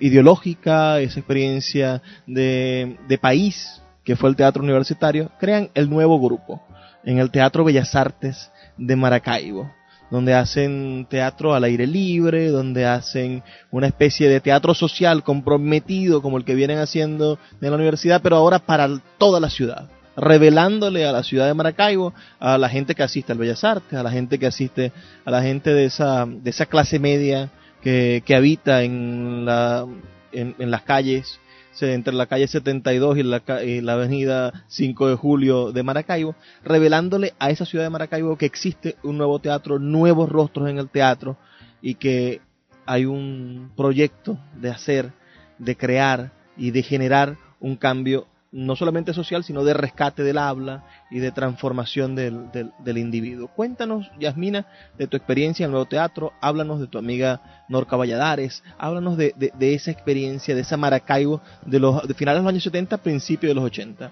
ideológica, 0.00 1.00
esa 1.00 1.20
experiencia 1.20 2.02
de, 2.26 2.96
de 3.06 3.18
país, 3.18 3.82
que 4.06 4.14
fue 4.14 4.30
el 4.30 4.36
Teatro 4.36 4.62
Universitario, 4.62 5.32
crean 5.38 5.68
el 5.74 5.90
nuevo 5.90 6.20
grupo 6.20 6.62
en 7.04 7.18
el 7.18 7.30
Teatro 7.32 7.64
Bellas 7.64 7.96
Artes 7.96 8.52
de 8.78 8.94
Maracaibo, 8.94 9.68
donde 10.12 10.32
hacen 10.32 11.08
teatro 11.10 11.54
al 11.54 11.64
aire 11.64 11.88
libre, 11.88 12.48
donde 12.48 12.86
hacen 12.86 13.42
una 13.72 13.88
especie 13.88 14.28
de 14.28 14.40
teatro 14.40 14.74
social 14.74 15.24
comprometido 15.24 16.22
como 16.22 16.38
el 16.38 16.44
que 16.44 16.54
vienen 16.54 16.78
haciendo 16.78 17.40
en 17.60 17.70
la 17.70 17.76
universidad, 17.76 18.22
pero 18.22 18.36
ahora 18.36 18.60
para 18.60 18.88
toda 19.18 19.40
la 19.40 19.50
ciudad, 19.50 19.90
revelándole 20.16 21.04
a 21.04 21.10
la 21.10 21.24
ciudad 21.24 21.48
de 21.48 21.54
Maracaibo, 21.54 22.14
a 22.38 22.58
la 22.58 22.68
gente 22.68 22.94
que 22.94 23.02
asiste 23.02 23.32
al 23.32 23.38
Bellas 23.38 23.64
Artes, 23.64 23.98
a 23.98 24.04
la 24.04 24.12
gente 24.12 24.38
que 24.38 24.46
asiste, 24.46 24.92
a 25.24 25.32
la 25.32 25.42
gente 25.42 25.74
de 25.74 25.84
esa, 25.84 26.26
de 26.26 26.50
esa 26.50 26.66
clase 26.66 27.00
media 27.00 27.50
que, 27.82 28.22
que 28.24 28.36
habita 28.36 28.84
en, 28.84 29.44
la, 29.44 29.84
en 30.32 30.70
las 30.70 30.82
calles 30.82 31.40
entre 31.82 32.14
la 32.14 32.26
calle 32.26 32.48
72 32.48 33.18
y 33.18 33.22
la, 33.22 33.42
y 33.64 33.80
la 33.80 33.94
avenida 33.94 34.64
5 34.68 35.08
de 35.08 35.14
julio 35.14 35.72
de 35.72 35.82
Maracaibo, 35.82 36.34
revelándole 36.64 37.34
a 37.38 37.50
esa 37.50 37.66
ciudad 37.66 37.84
de 37.84 37.90
Maracaibo 37.90 38.36
que 38.36 38.46
existe 38.46 38.96
un 39.02 39.18
nuevo 39.18 39.38
teatro, 39.38 39.78
nuevos 39.78 40.28
rostros 40.28 40.68
en 40.68 40.78
el 40.78 40.88
teatro 40.88 41.36
y 41.82 41.94
que 41.94 42.40
hay 42.86 43.04
un 43.04 43.72
proyecto 43.76 44.38
de 44.54 44.70
hacer, 44.70 45.12
de 45.58 45.76
crear 45.76 46.32
y 46.56 46.70
de 46.70 46.82
generar 46.82 47.36
un 47.60 47.76
cambio 47.76 48.26
no 48.52 48.76
solamente 48.76 49.12
social, 49.12 49.44
sino 49.44 49.64
de 49.64 49.74
rescate 49.74 50.22
del 50.22 50.38
habla 50.38 50.84
y 51.10 51.18
de 51.18 51.32
transformación 51.32 52.14
del, 52.14 52.50
del, 52.52 52.98
individuo. 52.98 53.48
Cuéntanos, 53.48 54.10
Yasmina, 54.18 54.66
de 54.96 55.06
tu 55.06 55.16
experiencia 55.16 55.64
en 55.64 55.68
el 55.68 55.72
nuevo 55.72 55.86
teatro, 55.86 56.32
háblanos 56.40 56.80
de 56.80 56.86
tu 56.86 56.98
amiga 56.98 57.64
Norca 57.68 57.96
Valladares, 57.96 58.62
háblanos 58.78 59.16
de, 59.16 59.34
de, 59.36 59.74
esa 59.74 59.90
experiencia, 59.90 60.54
de 60.54 60.62
esa 60.62 60.76
Maracaibo 60.76 61.40
de 61.64 61.80
los 61.80 62.06
de 62.06 62.14
finales 62.14 62.40
de 62.40 62.44
los 62.44 62.50
años 62.50 62.62
70, 62.62 62.98
principios 62.98 63.50
de 63.50 63.54
los 63.54 63.64
80. 63.64 64.10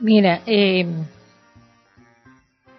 Mira, 0.00 0.42
eh, 0.46 0.86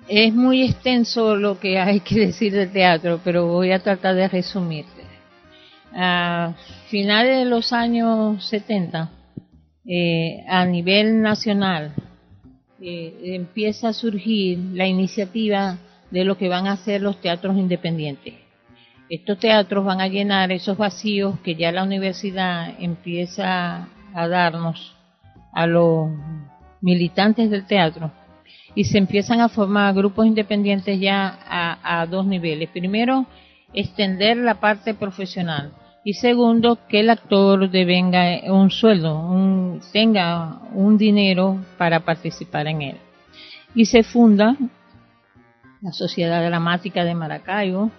es 0.07 0.33
muy 0.33 0.63
extenso 0.63 1.35
lo 1.35 1.59
que 1.59 1.79
hay 1.79 1.99
que 1.99 2.15
decir 2.19 2.53
del 2.53 2.71
teatro, 2.71 3.19
pero 3.23 3.47
voy 3.47 3.71
a 3.71 3.79
tratar 3.79 4.15
de 4.15 4.27
resumir 4.27 4.85
a 5.95 6.53
finales 6.89 7.39
de 7.39 7.45
los 7.45 7.71
años 7.71 8.45
70, 8.45 9.09
eh, 9.85 10.43
a 10.47 10.65
nivel 10.65 11.21
nacional, 11.21 11.93
eh, 12.81 13.35
empieza 13.35 13.89
a 13.89 13.93
surgir 13.93 14.59
la 14.73 14.85
iniciativa 14.85 15.77
de 16.11 16.25
lo 16.25 16.37
que 16.37 16.49
van 16.49 16.67
a 16.67 16.77
ser 16.77 17.01
los 17.01 17.21
teatros 17.21 17.55
independientes. 17.57 18.33
Estos 19.09 19.39
teatros 19.39 19.85
van 19.85 20.01
a 20.01 20.07
llenar 20.07 20.51
esos 20.51 20.77
vacíos 20.77 21.39
que 21.39 21.55
ya 21.55 21.71
la 21.71 21.83
universidad 21.83 22.73
empieza 22.79 23.87
a 24.13 24.27
darnos 24.27 24.95
a 25.53 25.67
los 25.67 26.09
militantes 26.81 27.49
del 27.49 27.65
teatro 27.65 28.11
y 28.75 28.83
se 28.83 28.97
empiezan 28.97 29.39
a 29.39 29.49
formar 29.49 29.93
grupos 29.93 30.25
independientes 30.25 30.99
ya 30.99 31.39
a, 31.81 32.05
dos 32.07 32.25
niveles. 32.25 32.69
Primero, 32.69 33.25
extender 33.73 34.37
la 34.37 34.59
parte 34.59 34.93
profesional 34.93 35.71
y 36.05 36.13
segundo, 36.13 36.79
que 36.87 37.01
el 37.01 37.09
actor 37.09 37.69
devenga 37.69 38.39
un 38.53 38.71
sueldo, 38.71 39.77
tenga 39.91 40.61
un 40.73 40.97
dinero 40.97 41.59
para 41.77 41.99
participar 41.99 42.67
en 42.67 42.81
él. 42.81 42.97
Y 43.73 43.85
se 43.85 44.03
funda 44.03 44.55
la 45.81 45.91
Sociedad 45.91 46.47
Dramática 46.47 47.03
de 47.03 47.13
Maracaibo 47.13 47.91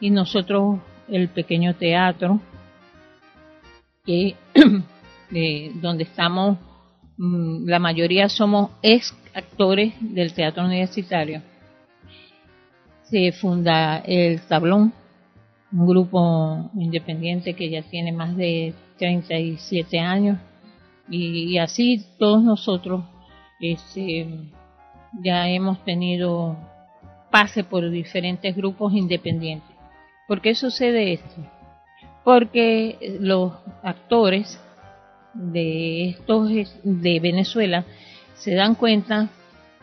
y 0.00 0.10
nosotros 0.10 0.80
el 1.08 1.28
pequeño 1.28 1.74
teatro 1.76 2.40
que 4.04 4.36
donde 5.80 6.02
estamos 6.02 6.58
Mm, 7.18 7.68
la 7.68 7.80
mayoría 7.80 8.28
somos 8.28 8.70
ex 8.80 9.12
actores 9.34 9.92
del 10.00 10.32
teatro 10.32 10.64
universitario. 10.64 11.42
Se 13.10 13.32
funda 13.32 13.98
el 13.98 14.40
Tablón, 14.42 14.92
un 15.72 15.86
grupo 15.86 16.70
independiente 16.74 17.54
que 17.54 17.70
ya 17.70 17.82
tiene 17.82 18.12
más 18.12 18.36
de 18.36 18.74
37 18.98 19.98
años 19.98 20.38
y, 21.10 21.58
así 21.58 22.04
todos 22.18 22.42
nosotros 22.42 23.04
este, 23.60 24.26
ya 25.22 25.48
hemos 25.48 25.82
tenido 25.84 26.56
pase 27.30 27.64
por 27.64 27.88
diferentes 27.90 28.54
grupos 28.54 28.92
independientes. 28.94 29.76
¿Por 30.26 30.40
qué 30.40 30.54
sucede 30.54 31.14
esto? 31.14 31.42
Porque 32.24 33.18
los 33.20 33.52
actores 33.82 34.60
de 35.34 36.10
estos 36.10 36.50
de 36.82 37.20
Venezuela 37.20 37.84
se 38.34 38.54
dan 38.54 38.74
cuenta 38.74 39.28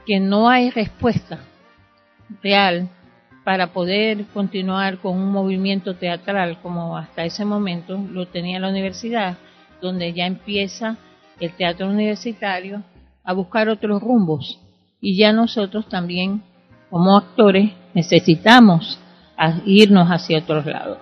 que 0.06 0.20
no 0.20 0.50
hay 0.50 0.70
respuesta 0.70 1.40
real 2.44 2.90
para 3.46 3.68
poder 3.68 4.26
continuar 4.34 4.98
con 4.98 5.18
un 5.18 5.32
movimiento 5.32 5.96
teatral 5.96 6.60
como 6.64 6.98
hasta 6.98 7.24
ese 7.26 7.46
momento 7.46 7.96
lo 8.12 8.28
tenía 8.28 8.60
la 8.60 8.70
universidad, 8.70 9.38
donde 9.80 10.12
ya 10.14 10.26
empieza 10.26 10.98
el 11.40 11.52
teatro 11.52 11.88
universitario 11.88 12.82
a 13.24 13.34
buscar 13.34 13.70
otros 13.70 14.02
rumbos. 14.02 14.60
Y 15.00 15.16
ya 15.16 15.32
nosotros 15.32 15.88
también, 15.88 16.42
como 16.90 17.16
actores, 17.16 17.72
necesitamos 17.94 19.00
irnos 19.68 20.08
hacia 20.08 20.40
otros 20.40 20.66
lados. 20.66 20.98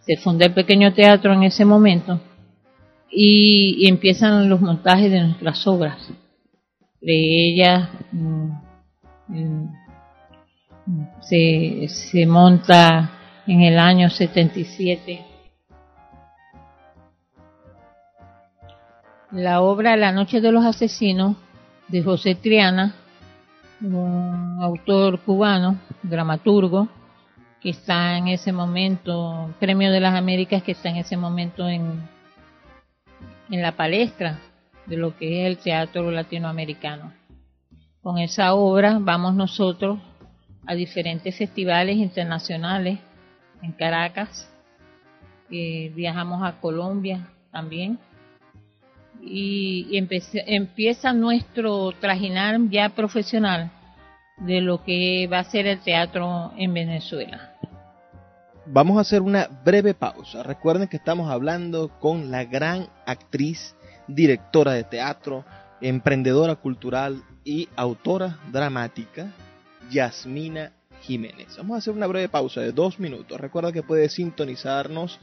Se 0.00 0.16
fundó 0.16 0.44
el 0.44 0.54
pequeño 0.54 0.92
teatro 0.92 1.32
en 1.32 1.44
ese 1.44 1.64
momento 1.64 2.20
y, 3.08 3.86
empiezan 3.86 4.48
los 4.48 4.60
montajes 4.60 5.12
de 5.12 5.20
nuestras 5.20 5.64
obras. 5.68 6.08
De 7.00 7.50
ellas 7.50 7.88
mm, 8.10 8.50
mm, 9.28 9.81
se, 11.20 12.26
monta 12.26 13.10
en 13.46 13.62
el 13.62 13.78
año 13.78 14.10
77 14.10 15.26
la 19.32 19.62
obra 19.62 19.96
La 19.96 20.12
Noche 20.12 20.40
de 20.40 20.52
los 20.52 20.64
Asesinos 20.64 21.36
de 21.88 22.02
José 22.02 22.34
Triana, 22.34 22.94
un 23.80 24.58
autor 24.60 25.20
cubano, 25.20 25.78
dramaturgo, 26.02 26.88
que 27.60 27.70
está 27.70 28.18
en 28.18 28.28
ese 28.28 28.52
momento, 28.52 29.54
Premio 29.58 29.90
de 29.90 30.00
las 30.00 30.14
Américas, 30.14 30.62
que 30.62 30.72
está 30.72 30.90
en 30.90 30.96
ese 30.96 31.16
momento 31.16 31.68
en, 31.68 32.02
en 33.50 33.62
la 33.62 33.72
palestra 33.72 34.38
de 34.86 34.96
lo 34.96 35.16
que 35.16 35.42
es 35.42 35.46
el 35.46 35.58
teatro 35.62 36.10
latinoamericano. 36.10 37.12
Con 38.02 38.18
esa 38.18 38.54
obra 38.54 38.98
vamos 39.00 39.34
nosotros 39.34 39.98
a 40.66 40.74
diferentes 40.74 41.36
festivales 41.36 41.96
internacionales 41.96 42.98
en 43.62 43.72
Caracas, 43.72 44.48
eh, 45.50 45.92
viajamos 45.94 46.42
a 46.42 46.60
Colombia 46.60 47.28
también 47.50 47.98
y, 49.20 49.96
empieza 50.46 51.12
nuestro 51.12 51.92
trajinar 52.00 52.58
ya 52.70 52.88
profesional 52.88 53.70
de 54.38 54.60
lo 54.60 54.82
que 54.82 55.28
va 55.30 55.40
a 55.40 55.44
ser 55.44 55.66
el 55.66 55.80
teatro 55.80 56.52
en 56.56 56.74
Venezuela. 56.74 57.52
Vamos 58.66 58.96
a 58.96 59.00
hacer 59.00 59.22
una 59.22 59.48
breve 59.64 59.94
pausa. 59.94 60.42
Recuerden 60.42 60.88
que 60.88 60.96
estamos 60.96 61.30
hablando 61.30 61.88
con 62.00 62.30
la 62.30 62.44
gran 62.44 62.86
actriz, 63.06 63.74
directora 64.08 64.72
de 64.72 64.84
teatro, 64.84 65.44
emprendedora 65.80 66.56
cultural 66.56 67.22
y 67.44 67.68
autora 67.76 68.38
dramática, 68.52 69.32
Yasmina 69.92 70.72
Jiménez. 71.02 71.56
Vamos 71.56 71.74
a 71.74 71.78
hacer 71.78 71.94
una 71.94 72.06
breve 72.06 72.28
pausa 72.28 72.60
de 72.60 72.72
dos 72.72 72.98
minutos. 72.98 73.40
Recuerda 73.40 73.72
que 73.72 73.82
puedes 73.82 74.12
sintonizarnos 74.12 75.18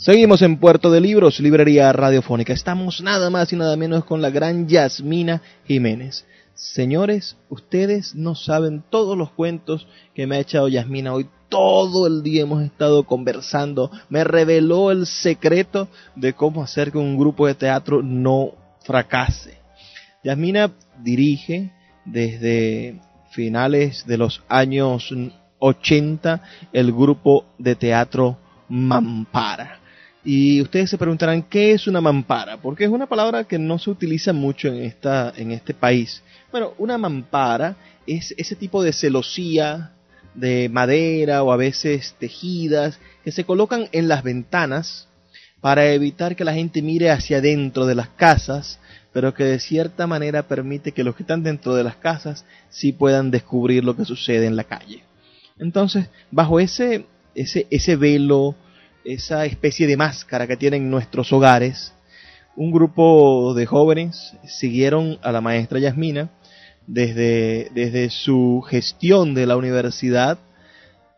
Seguimos 0.01 0.41
en 0.41 0.57
Puerto 0.57 0.91
de 0.91 0.99
Libros, 0.99 1.41
Librería 1.41 1.93
Radiofónica. 1.93 2.55
Estamos 2.55 3.03
nada 3.03 3.29
más 3.29 3.53
y 3.53 3.57
nada 3.57 3.77
menos 3.77 4.07
con 4.07 4.23
la 4.23 4.31
gran 4.31 4.67
Yasmina 4.67 5.43
Jiménez. 5.67 6.25
Señores, 6.55 7.37
ustedes 7.51 8.15
no 8.15 8.35
saben 8.35 8.83
todos 8.89 9.19
los 9.19 9.31
cuentos 9.31 9.87
que 10.15 10.27
me 10.27 10.37
ha 10.37 10.41
echado 10.41 10.69
Yasmina 10.69 11.13
hoy 11.13 11.29
todo 11.51 12.07
el 12.07 12.23
día 12.23 12.45
hemos 12.45 12.63
estado 12.63 13.05
conversando. 13.05 13.91
Me 14.09 14.25
reveló 14.25 14.91
el 14.91 15.05
secreto 15.05 15.89
de 16.17 16.33
cómo 16.33 16.63
hacer 16.63 16.93
que 16.93 16.97
un 16.97 17.19
grupo 17.19 17.47
de 17.47 17.55
teatro 17.55 18.03
no 18.03 18.53
fracase. 18.83 19.59
Yasmina 20.25 20.73
dirige 21.03 21.73
desde 22.07 22.99
finales 23.33 24.07
de 24.07 24.17
los 24.17 24.43
años 24.49 25.15
80 25.59 26.43
el 26.73 26.91
grupo 26.91 27.45
de 27.59 27.75
teatro 27.75 28.39
Mampara. 28.71 29.80
Y 30.23 30.61
ustedes 30.61 30.91
se 30.91 30.99
preguntarán 30.99 31.43
qué 31.43 31.73
es 31.73 31.87
una 31.87 32.01
mampara, 32.01 32.59
porque 32.59 32.85
es 32.85 32.91
una 32.91 33.07
palabra 33.07 33.45
que 33.45 33.59
no 33.59 33.79
se 33.79 33.91
utiliza 33.91 34.33
mucho 34.33 34.69
en 34.69 34.83
esta 34.83 35.33
en 35.35 35.51
este 35.51 35.73
país. 35.73 36.23
Bueno, 36.51 36.75
una 36.79 36.99
mampara 36.99 37.77
es 38.07 38.35
ese 38.37 38.55
tipo 38.55 38.83
de 38.83 38.93
celosía 38.93 39.93
de 40.35 40.69
madera 40.69 41.43
o 41.43 41.53
a 41.53 41.57
veces 41.57 42.15
tejidas 42.19 42.99
que 43.25 43.33
se 43.33 43.45
colocan 43.45 43.89
en 43.93 44.09
las 44.09 44.23
ventanas 44.23 45.09
para 45.61 45.91
evitar 45.93 46.37
que 46.37 46.45
la 46.45 46.55
gente 46.55 46.83
mire 46.83 47.11
hacia 47.11 47.39
adentro 47.39 47.87
de 47.87 47.95
las 47.95 48.09
casas, 48.09 48.79
pero 49.13 49.35
que 49.35 49.45
de 49.45 49.59
cierta 49.59 50.07
manera 50.07 50.49
permite 50.49 50.93
que 50.93 51.05
los 51.05 51.17
que 51.17 51.23
están 51.23 51.43
dentro 51.43 51.75
de 51.75 51.85
las 51.85 51.97
casas 51.97 52.45
sí 52.69 52.93
puedan 52.93 53.31
descubrir 53.31 53.85
lo 53.85 53.97
que 53.97 54.05
sucede 54.05 54.47
en 54.47 54.57
la 54.57 54.65
calle. 54.65 55.03
Entonces, 55.59 56.09
bajo 56.31 56.61
ese, 56.61 57.07
ese, 57.35 57.67
ese 57.71 57.97
velo, 57.97 58.55
esa 59.05 59.45
especie 59.45 59.87
de 59.87 59.97
máscara 59.97 60.47
que 60.47 60.57
tienen 60.57 60.91
nuestros 60.91 61.33
hogares, 61.33 61.93
un 62.57 62.71
grupo 62.71 63.55
de 63.55 63.67
jóvenes 63.67 64.35
siguieron 64.47 65.19
a 65.23 65.33
la 65.33 65.41
maestra 65.41 65.79
Yasmina 65.79 66.31
desde, 66.87 67.71
desde 67.75 68.11
su 68.11 68.65
gestión 68.69 69.35
de 69.35 69.47
la 69.47 69.57
universidad 69.57 70.39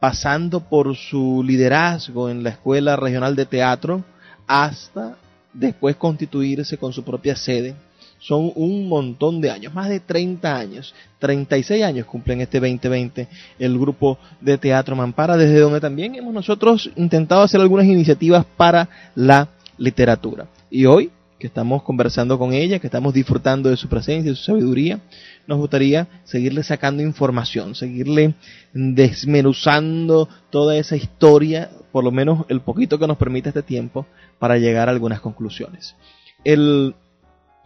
pasando 0.03 0.69
por 0.69 0.97
su 0.97 1.45
liderazgo 1.47 2.29
en 2.29 2.43
la 2.43 2.51
Escuela 2.51 2.97
Regional 2.97 3.37
de 3.37 3.47
Teatro, 3.47 4.05
hasta 4.49 5.17
después 5.53 5.95
constituirse 5.95 6.77
con 6.77 6.93
su 6.93 7.05
propia 7.05 7.37
sede. 7.37 7.77
Son 8.23 8.53
un 8.55 8.89
montón 8.89 9.41
de 9.41 9.51
años, 9.51 9.75
más 9.75 9.89
de 9.89 9.99
30 9.99 10.57
años, 10.57 10.95
36 11.19 11.83
años 11.83 12.07
cumplen 12.07 12.41
este 12.41 12.61
2020 12.61 13.27
el 13.59 13.77
grupo 13.77 14.17
de 14.41 14.59
Teatro 14.59 14.95
Mampara, 14.95 15.37
desde 15.37 15.59
donde 15.59 15.81
también 15.81 16.15
hemos 16.15 16.33
nosotros 16.33 16.89
intentado 16.95 17.43
hacer 17.43 17.61
algunas 17.61 17.87
iniciativas 17.87 18.47
para 18.57 18.89
la 19.17 19.49
literatura. 19.77 20.47
Y 20.71 20.87
hoy, 20.87 21.11
que 21.41 21.49
estamos 21.49 21.83
conversando 21.83 22.39
con 22.39 22.53
ella, 22.53 22.79
que 22.79 22.87
estamos 22.87 23.13
disfrutando 23.13 23.71
de 23.71 23.77
su 23.77 23.89
presencia, 23.89 24.31
de 24.31 24.37
su 24.37 24.45
sabiduría, 24.45 25.01
nos 25.49 25.59
gustaría 25.59 26.07
seguirle 26.23 26.63
sacando 26.63 27.03
información, 27.03 27.75
seguirle 27.75 28.35
desmenuzando 28.73 30.29
toda 30.51 30.77
esa 30.77 30.95
historia, 30.95 31.71
por 31.91 32.05
lo 32.05 32.13
menos 32.13 32.45
el 32.49 32.61
poquito 32.61 33.01
que 33.01 33.09
nos 33.09 33.17
permite 33.17 33.49
este 33.49 33.65
tiempo, 33.65 34.07
para 34.39 34.59
llegar 34.59 34.89
a 34.89 34.93
algunas 34.93 35.21
conclusiones. 35.21 35.97
El, 36.45 36.95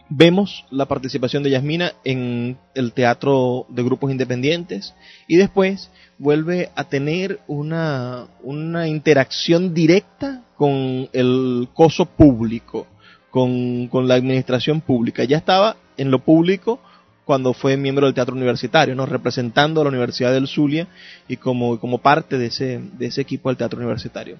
vemos 0.09 0.65
la 0.71 0.85
participación 0.85 1.43
de 1.43 1.51
Yasmina 1.51 1.93
en 2.03 2.57
el 2.75 2.93
teatro 2.93 3.65
de 3.69 3.83
grupos 3.83 4.11
independientes 4.11 4.93
y 5.27 5.35
después 5.37 5.89
vuelve 6.17 6.69
a 6.75 6.85
tener 6.85 7.39
una, 7.47 8.27
una 8.41 8.87
interacción 8.87 9.73
directa 9.73 10.43
con 10.55 11.09
el 11.13 11.67
coso 11.73 12.05
público, 12.05 12.87
con, 13.29 13.87
con 13.87 14.07
la 14.07 14.15
administración 14.15 14.81
pública. 14.81 15.23
Ya 15.23 15.37
estaba 15.37 15.77
en 15.97 16.11
lo 16.11 16.19
público 16.19 16.79
cuando 17.25 17.53
fue 17.53 17.75
miembro 17.75 18.05
del 18.05 18.15
teatro 18.15 18.35
universitario, 18.35 18.95
¿no? 18.95 19.05
representando 19.05 19.81
a 19.81 19.83
la 19.83 19.89
Universidad 19.89 20.31
del 20.31 20.47
Zulia 20.47 20.87
y 21.27 21.35
como, 21.35 21.77
como 21.79 21.97
parte 21.97 22.37
de 22.37 22.47
ese, 22.47 22.81
de 22.97 23.07
ese 23.07 23.21
equipo 23.21 23.49
del 23.49 23.57
teatro 23.57 23.77
universitario. 23.77 24.37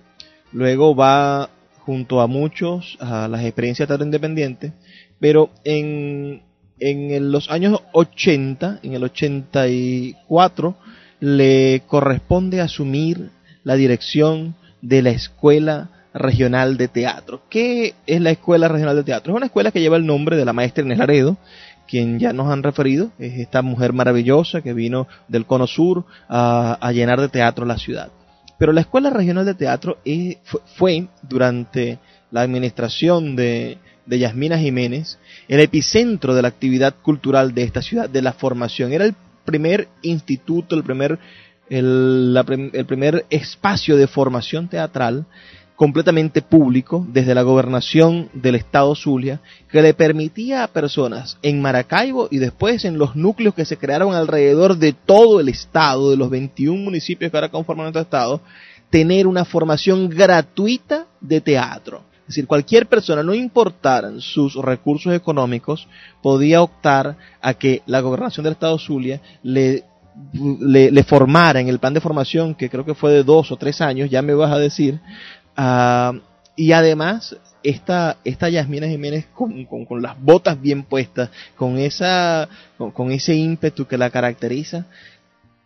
Luego 0.54 0.96
va 0.96 1.50
junto 1.80 2.22
a 2.22 2.28
muchos 2.28 2.98
a 3.00 3.28
las 3.28 3.44
experiencias 3.44 3.88
de 3.88 3.92
teatro 3.92 4.06
independiente, 4.06 4.74
pero 5.20 5.50
en, 5.64 6.42
en 6.80 7.32
los 7.32 7.50
años 7.50 7.82
80, 7.94 8.80
en 8.84 8.94
el 8.94 9.04
84, 9.04 10.76
le 11.20 11.82
corresponde 11.88 12.62
asumir 12.62 13.32
la 13.64 13.76
dirección 13.76 14.56
de 14.82 15.02
la 15.02 15.10
Escuela 15.10 15.90
Regional 16.14 16.78
de 16.78 16.88
Teatro. 16.88 17.42
¿Qué 17.50 17.94
es 18.06 18.22
la 18.22 18.32
Escuela 18.32 18.68
Regional 18.68 18.96
de 18.96 19.04
Teatro? 19.04 19.34
Es 19.34 19.38
una 19.38 19.48
escuela 19.48 19.72
que 19.72 19.82
lleva 19.82 19.98
el 19.98 20.06
nombre 20.06 20.38
de 20.38 20.46
la 20.46 20.54
maestra 20.54 20.84
Inés 20.84 20.98
Laredo, 20.98 21.38
quien 21.88 22.20
ya 22.20 22.34
nos 22.34 22.52
han 22.52 22.64
referido, 22.64 23.12
es 23.18 23.40
esta 23.40 23.62
mujer 23.62 23.94
maravillosa 23.94 24.62
que 24.62 24.74
vino 24.74 25.08
del 25.28 25.46
Cono 25.46 25.68
Sur 25.68 26.06
a, 26.28 26.92
llenar 26.94 27.22
de 27.22 27.30
teatro 27.30 27.66
la 27.66 27.78
ciudad. 27.78 28.10
Pero 28.58 28.74
la 28.74 28.82
Escuela 28.82 29.10
Regional 29.10 29.46
de 29.46 29.54
Teatro 29.54 29.98
fue, 30.76 31.08
durante 31.24 32.00
la 32.32 32.42
administración 32.42 33.36
de, 33.36 33.78
de 34.08 34.20
Yasmina 34.20 34.58
Jiménez 34.58 35.20
el 35.48 35.60
epicentro 35.60 36.34
de 36.34 36.42
la 36.42 36.48
actividad 36.48 36.96
cultural 37.02 37.54
de 37.54 37.64
esta 37.64 37.82
ciudad, 37.82 38.10
de 38.10 38.22
la 38.22 38.34
formación. 38.34 38.92
Era 38.92 39.06
el 39.06 39.16
primer 39.46 39.88
instituto, 40.02 40.76
el 40.76 40.84
primer, 40.84 41.20
el 41.70 42.86
primer 42.88 43.26
espacio 43.30 43.96
de 43.98 44.08
formación 44.08 44.68
teatral 44.68 45.26
completamente 45.78 46.42
público 46.42 47.06
desde 47.08 47.36
la 47.36 47.44
gobernación 47.44 48.30
del 48.34 48.56
estado 48.56 48.96
Zulia 48.96 49.42
que 49.70 49.84
le 49.84 49.94
permitía 49.94 50.64
a 50.64 50.68
personas 50.68 51.38
en 51.44 51.62
Maracaibo 51.62 52.28
y 52.32 52.40
después 52.40 52.84
en 52.84 52.98
los 52.98 53.16
núcleos 53.16 53.54
que 53.54 53.64
se 53.64 53.78
crearon 53.78 54.16
alrededor 54.16 54.78
de 54.78 54.94
todo 54.94 55.40
el 55.40 55.50
estado, 55.50 56.10
de 56.10 56.18
los 56.18 56.32
21 56.32 56.84
municipios 56.84 57.30
que 57.30 57.38
ahora 57.38 57.52
conforman 57.52 57.86
nuestro 57.86 58.02
estado, 58.02 58.42
tener 58.90 59.28
una 59.28 59.46
formación 59.46 60.10
gratuita 60.10 61.06
de 61.22 61.42
teatro. 61.42 62.02
Es 62.28 62.36
decir, 62.36 62.48
cualquier 62.48 62.88
persona, 62.88 63.24
no 63.24 63.34
importaran 63.34 64.20
sus 64.20 64.56
recursos 64.56 65.14
económicos, 65.14 65.88
podía 66.22 66.62
optar 66.62 67.18
a 67.42 67.54
que 67.54 67.82
la 67.86 68.02
gobernación 68.02 68.44
del 68.44 68.54
estado 68.54 68.78
Zulia 68.78 69.22
le 69.44 69.86
le, 70.34 71.04
formara 71.04 71.60
en 71.60 71.68
el 71.68 71.78
plan 71.78 71.94
de 71.94 72.02
formación, 72.02 72.56
que 72.56 72.72
creo 72.72 72.84
que 72.84 72.96
fue 72.96 73.12
de 73.12 73.24
dos 73.24 73.52
o 73.52 73.56
tres 73.56 73.82
años, 73.82 74.10
ya 74.10 74.24
me 74.24 74.34
vas 74.34 74.52
a 74.52 74.58
decir, 74.58 75.00
Ah, 75.58 76.14
y 76.56 76.72
además, 76.72 77.36
esta, 77.64 78.18
esta 78.24 78.48
Yasmina 78.48 78.88
Jiménez 78.88 79.26
con, 79.34 79.66
con, 79.66 80.02
las 80.02 80.22
botas 80.22 80.62
bien 80.62 80.84
puestas, 80.84 81.32
con, 81.56 81.80
esa, 81.80 82.48
con, 82.78 83.12
ese 83.12 83.36
ímpetu 83.36 83.88
que 83.88 83.98
la 83.98 84.12
caracteriza, 84.12 84.86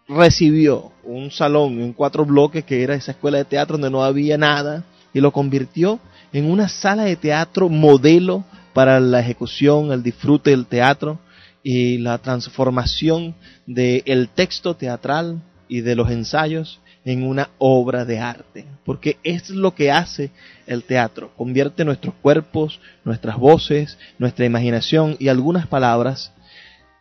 recibió 0.08 0.93
un 1.04 1.30
salón 1.30 1.82
en 1.82 1.93
cuatro 1.93 2.26
bloques 2.26 2.63
que 2.63 2.84
era 2.84 2.95
esa 2.95 3.12
escuela 3.12 3.38
de 3.38 3.45
teatro 3.45 3.78
donde 3.78 3.91
no 3.91 4.04
había 4.04 4.38
nada 4.38 4.84
y 5.13 5.19
lo 5.19 5.32
convirtió 5.32 6.00
en 6.34 6.50
una 6.50 6.70
sala 6.70 7.04
de 7.04 7.15
teatro 7.15 7.70
modelo 7.70 8.44
para 8.74 9.00
la 9.00 9.20
ejecución, 9.20 9.91
el 9.91 10.04
disfrute 10.04 10.52
del 10.52 10.65
teatro 10.65 11.20
y 11.63 11.98
la 11.98 12.17
transformación 12.17 13.36
del 13.65 14.30
texto 14.30 14.76
teatral 14.76 15.41
y 15.67 15.82
de 15.82 15.96
los 15.96 16.10
ensayos 16.10 16.80
en 17.04 17.24
una 17.24 17.50
obra 17.58 18.06
de 18.06 18.20
arte, 18.20 18.65
porque 18.86 19.17
es 19.24 19.50
lo 19.50 19.74
que 19.74 19.91
hace 19.91 20.32
el 20.67 20.84
teatro, 20.84 21.32
convierte 21.36 21.84
nuestros 21.84 22.13
cuerpos, 22.22 22.80
nuestras 23.04 23.38
voces, 23.38 23.98
nuestra 24.20 24.46
imaginación 24.46 25.15
y 25.20 25.30
algunas 25.30 25.65
palabras, 25.67 26.32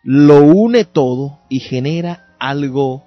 lo 0.03 0.43
une 0.43 0.85
todo 0.85 1.41
y 1.51 1.61
genera 1.61 2.35
algo 2.39 3.05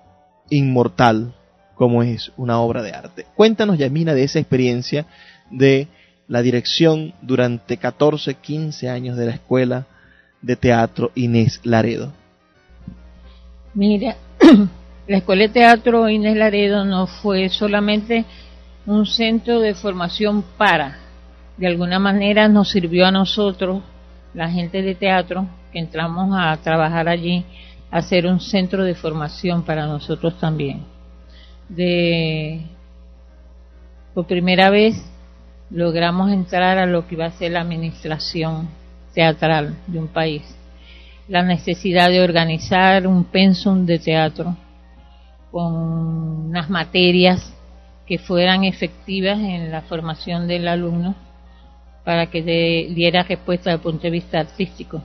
inmortal 0.50 1.34
como 1.74 2.04
es 2.04 2.32
una 2.38 2.60
obra 2.60 2.84
de 2.84 2.92
arte. 2.92 3.26
Cuéntanos, 3.36 3.80
Yamina, 3.80 4.14
de 4.14 4.24
esa 4.24 4.40
experiencia 4.40 5.08
de 5.50 5.88
la 6.28 6.42
dirección 6.42 7.14
durante 7.22 7.78
14, 7.78 8.36
15 8.36 8.90
años 8.90 9.18
de 9.18 9.26
la 9.26 9.34
Escuela 9.34 9.86
de 10.42 10.56
Teatro 10.56 11.12
Inés 11.16 11.60
Laredo. 11.64 12.12
Mira, 13.74 14.16
La 15.06 15.18
Escuela 15.18 15.44
de 15.44 15.50
Teatro 15.50 16.08
Inés 16.08 16.38
Laredo 16.38 16.86
no 16.86 17.08
fue 17.08 17.50
solamente 17.50 18.24
un 18.86 19.06
centro 19.06 19.60
de 19.60 19.74
formación 19.74 20.46
para, 20.58 20.98
de 21.58 21.68
alguna 21.68 22.00
manera 22.00 22.48
nos 22.48 22.70
sirvió 22.70 23.06
a 23.06 23.12
nosotros, 23.12 23.84
la 24.34 24.50
gente 24.50 24.82
de 24.82 24.96
teatro, 24.96 25.46
que 25.74 25.80
entramos 25.80 26.34
a 26.38 26.56
trabajar 26.58 27.10
allí, 27.10 27.44
a 27.92 27.98
hacer 27.98 28.26
un 28.26 28.40
centro 28.40 28.86
de 28.86 28.96
formación 28.96 29.64
para 29.64 29.86
nosotros 29.88 30.40
también. 30.40 30.86
De, 31.68 32.62
por 34.14 34.26
primera 34.26 34.70
vez 34.70 34.96
logramos 35.70 36.32
entrar 36.32 36.78
a 36.78 36.86
lo 36.86 37.08
que 37.08 37.16
iba 37.16 37.26
a 37.26 37.32
ser 37.32 37.52
la 37.52 37.62
administración 37.62 38.70
teatral 39.14 39.76
de 39.88 40.00
un 40.00 40.08
país. 40.08 40.44
La 41.28 41.44
necesidad 41.44 42.10
de 42.10 42.22
organizar 42.22 43.08
un 43.08 43.24
pensum 43.26 43.86
de 43.86 44.00
teatro 44.00 44.56
con 45.52 45.74
unas 46.48 46.70
materias 46.70 47.54
que 48.06 48.18
fueran 48.18 48.64
efectivas 48.64 49.40
en 49.40 49.72
la 49.72 49.82
formación 49.82 50.48
del 50.48 50.68
alumno 50.68 51.16
para 52.04 52.28
que 52.28 52.42
diera 52.42 53.24
respuesta 53.24 53.70
desde 53.70 53.78
el 53.78 53.82
punto 53.82 54.04
de 54.04 54.10
vista 54.10 54.40
artístico 54.40 55.02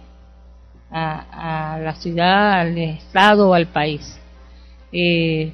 a, 0.90 1.79
la 1.81 1.94
ciudad, 1.94 2.61
al 2.61 2.77
estado 2.79 3.51
o 3.51 3.55
al 3.55 3.66
país. 3.66 4.18
Eh, 4.90 5.53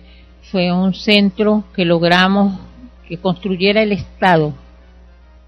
fue 0.50 0.72
un 0.72 0.94
centro 0.94 1.64
que 1.74 1.84
logramos 1.84 2.58
que 3.08 3.18
construyera 3.18 3.82
el 3.82 3.92
Estado, 3.92 4.54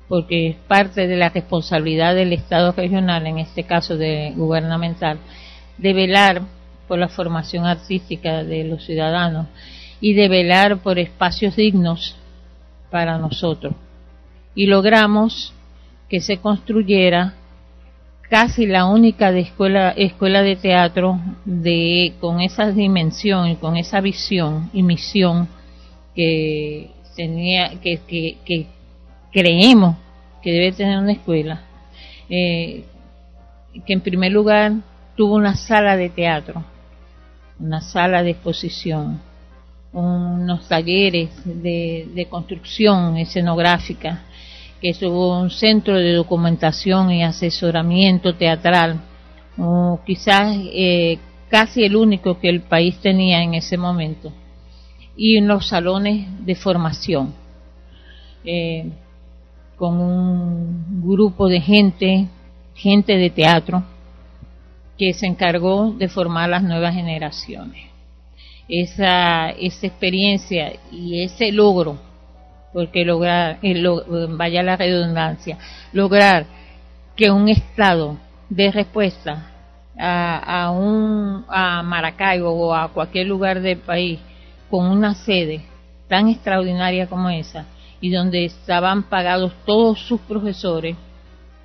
porque 0.08 0.48
es 0.48 0.56
parte 0.56 1.06
de 1.06 1.16
la 1.16 1.30
responsabilidad 1.30 2.14
del 2.14 2.32
Estado 2.32 2.72
regional, 2.72 3.26
en 3.26 3.38
este 3.38 3.64
caso 3.64 3.96
de 3.96 4.32
gubernamental, 4.36 5.18
de 5.78 5.92
velar 5.92 6.42
por 6.86 6.98
la 6.98 7.08
formación 7.08 7.66
artística 7.66 8.44
de 8.44 8.64
los 8.64 8.84
ciudadanos 8.84 9.46
y 10.00 10.14
de 10.14 10.28
velar 10.28 10.78
por 10.78 10.98
espacios 10.98 11.56
dignos 11.56 12.16
para 12.90 13.18
nosotros. 13.18 13.74
Y 14.54 14.66
logramos 14.66 15.52
que 16.08 16.20
se 16.20 16.38
construyera 16.38 17.34
casi 18.28 18.66
la 18.66 18.86
única 18.86 19.32
de 19.32 19.40
escuela, 19.40 19.90
escuela 19.90 20.42
de 20.42 20.56
teatro 20.56 21.20
de, 21.44 22.14
con 22.20 22.40
esa 22.40 22.70
dimensión 22.70 23.48
y 23.48 23.56
con 23.56 23.76
esa 23.76 24.00
visión 24.00 24.70
y 24.72 24.82
misión 24.82 25.48
que, 26.14 26.90
tenía, 27.16 27.80
que, 27.80 28.00
que, 28.06 28.66
creemos 29.36 29.96
que 30.40 30.50
debe 30.50 30.72
tener 30.72 30.98
una 30.98 31.12
escuela. 31.12 31.60
Eh, 32.30 32.86
que 33.84 33.92
en 33.92 34.00
primer 34.00 34.32
lugar 34.32 34.72
tuvo 35.14 35.34
una 35.34 35.54
sala 35.54 35.94
de 35.98 36.08
teatro 36.08 36.64
una 37.58 37.80
sala 37.80 38.22
de 38.22 38.30
exposición, 38.30 39.20
unos 39.92 40.68
talleres 40.68 41.30
de, 41.44 42.26
construcción 42.28 43.16
escenográfica, 43.16 44.24
que 44.80 44.92
tuvo 44.92 45.40
un 45.40 45.50
centro 45.50 45.96
de 45.96 46.12
documentación 46.12 47.10
y 47.10 47.24
asesoramiento 47.24 48.34
teatral, 48.34 49.00
quizás 50.04 50.54
eh, 50.72 51.18
casi 51.48 51.84
el 51.84 51.96
único 51.96 52.38
que 52.38 52.50
el 52.50 52.60
país 52.60 52.98
tenía 52.98 53.42
en 53.42 53.54
ese 53.54 53.76
momento. 53.76 54.32
y 55.18 55.38
en 55.38 55.48
los 55.48 55.68
salones 55.68 56.26
de 56.44 56.54
formación, 56.54 57.32
eh, 58.44 58.84
con 59.76 60.00
un 60.00 61.02
grupo 61.02 61.48
de 61.48 61.60
gente, 61.60 62.28
gente 62.74 63.16
de 63.16 63.30
teatro, 63.30 63.84
que 64.98 65.12
se 65.12 65.26
encargó 65.26 65.92
de 65.92 66.08
formar 66.08 66.48
las 66.48 66.62
nuevas 66.62 66.94
generaciones. 66.94 67.90
Esa, 68.68 69.50
esa 69.50 69.86
experiencia 69.86 70.72
y 70.90 71.22
ese 71.22 71.52
logro, 71.52 71.98
porque 72.72 73.04
lograr, 73.04 73.58
eh, 73.62 73.82
vaya 74.30 74.62
la 74.62 74.76
redundancia, 74.76 75.58
lograr 75.92 76.46
que 77.14 77.30
un 77.30 77.48
Estado 77.48 78.16
dé 78.48 78.72
respuesta 78.72 79.50
a, 79.98 80.64
a, 80.64 80.70
un, 80.70 81.44
a 81.48 81.82
Maracaibo 81.82 82.50
o 82.50 82.74
a 82.74 82.88
cualquier 82.88 83.26
lugar 83.26 83.60
del 83.60 83.78
país 83.78 84.18
con 84.70 84.86
una 84.86 85.14
sede 85.14 85.62
tan 86.08 86.28
extraordinaria 86.28 87.06
como 87.06 87.30
esa 87.30 87.66
y 88.00 88.10
donde 88.10 88.44
estaban 88.44 89.04
pagados 89.04 89.52
todos 89.64 90.00
sus 90.00 90.20
profesores, 90.20 90.96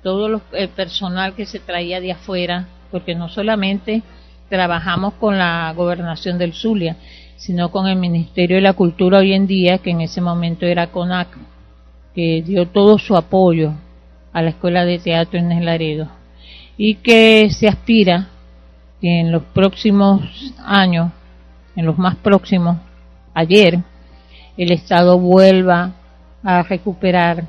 todo 0.02 0.40
el 0.52 0.68
personal 0.70 1.34
que 1.34 1.46
se 1.46 1.58
traía 1.58 2.00
de 2.00 2.12
afuera, 2.12 2.66
porque 2.90 3.14
no 3.14 3.28
solamente 3.28 4.02
trabajamos 4.48 5.14
con 5.14 5.38
la 5.38 5.72
gobernación 5.74 6.38
del 6.38 6.52
Zulia, 6.52 6.96
sino 7.36 7.70
con 7.70 7.86
el 7.86 7.96
Ministerio 7.96 8.56
de 8.56 8.62
la 8.62 8.72
Cultura 8.72 9.18
hoy 9.18 9.32
en 9.32 9.46
día, 9.46 9.78
que 9.78 9.90
en 9.90 10.00
ese 10.00 10.20
momento 10.20 10.66
era 10.66 10.88
CONAC, 10.88 11.28
que 12.14 12.42
dio 12.42 12.68
todo 12.68 12.98
su 12.98 13.16
apoyo 13.16 13.72
a 14.32 14.42
la 14.42 14.50
Escuela 14.50 14.84
de 14.84 14.98
Teatro 14.98 15.38
en 15.38 15.64
Laredo 15.64 16.08
y 16.76 16.96
que 16.96 17.48
se 17.50 17.68
aspira 17.68 18.28
que 19.00 19.20
en 19.20 19.32
los 19.32 19.42
próximos 19.42 20.22
años, 20.64 21.10
en 21.76 21.86
los 21.86 21.98
más 21.98 22.16
próximos, 22.16 22.76
ayer, 23.34 23.80
el 24.56 24.72
Estado 24.72 25.18
vuelva 25.18 25.92
a 26.42 26.62
recuperar 26.62 27.44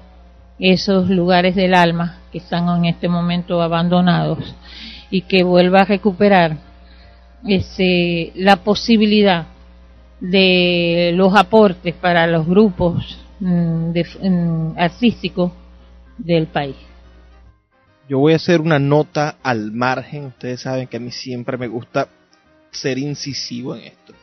esos 0.60 1.10
lugares 1.10 1.56
del 1.56 1.74
alma 1.74 2.20
que 2.32 2.38
están 2.38 2.70
en 2.78 2.86
este 2.86 3.08
momento 3.08 3.62
abandonados 3.62 4.56
y 5.10 5.22
que 5.22 5.44
vuelva 5.44 5.82
a 5.82 5.86
recuperar 5.86 6.58
ese, 7.46 8.32
la 8.36 8.58
posibilidad 8.58 9.48
de 10.20 11.12
los 11.16 11.36
aportes 11.36 11.94
para 11.96 12.26
los 12.28 12.48
grupos 12.48 13.20
mm, 13.40 13.92
mm, 14.22 14.78
artísticos 14.78 15.52
del 16.18 16.48
país. 16.48 16.76
Yo 18.08 18.20
voy 18.20 18.34
a 18.34 18.38
hacer 18.38 18.62
una 18.62 18.80
nota 18.80 19.38
al 19.44 19.72
margen. 19.72 20.26
Ustedes 20.28 20.62
saben 20.62 20.88
que 20.88 20.98
a 20.98 21.00
mí 21.00 21.12
siempre 21.12 21.58
me 21.58 21.68
gusta 21.68 22.08
ser 22.72 22.98
incisivo 22.98 23.76
en 23.76 23.86
esto. 23.86 24.14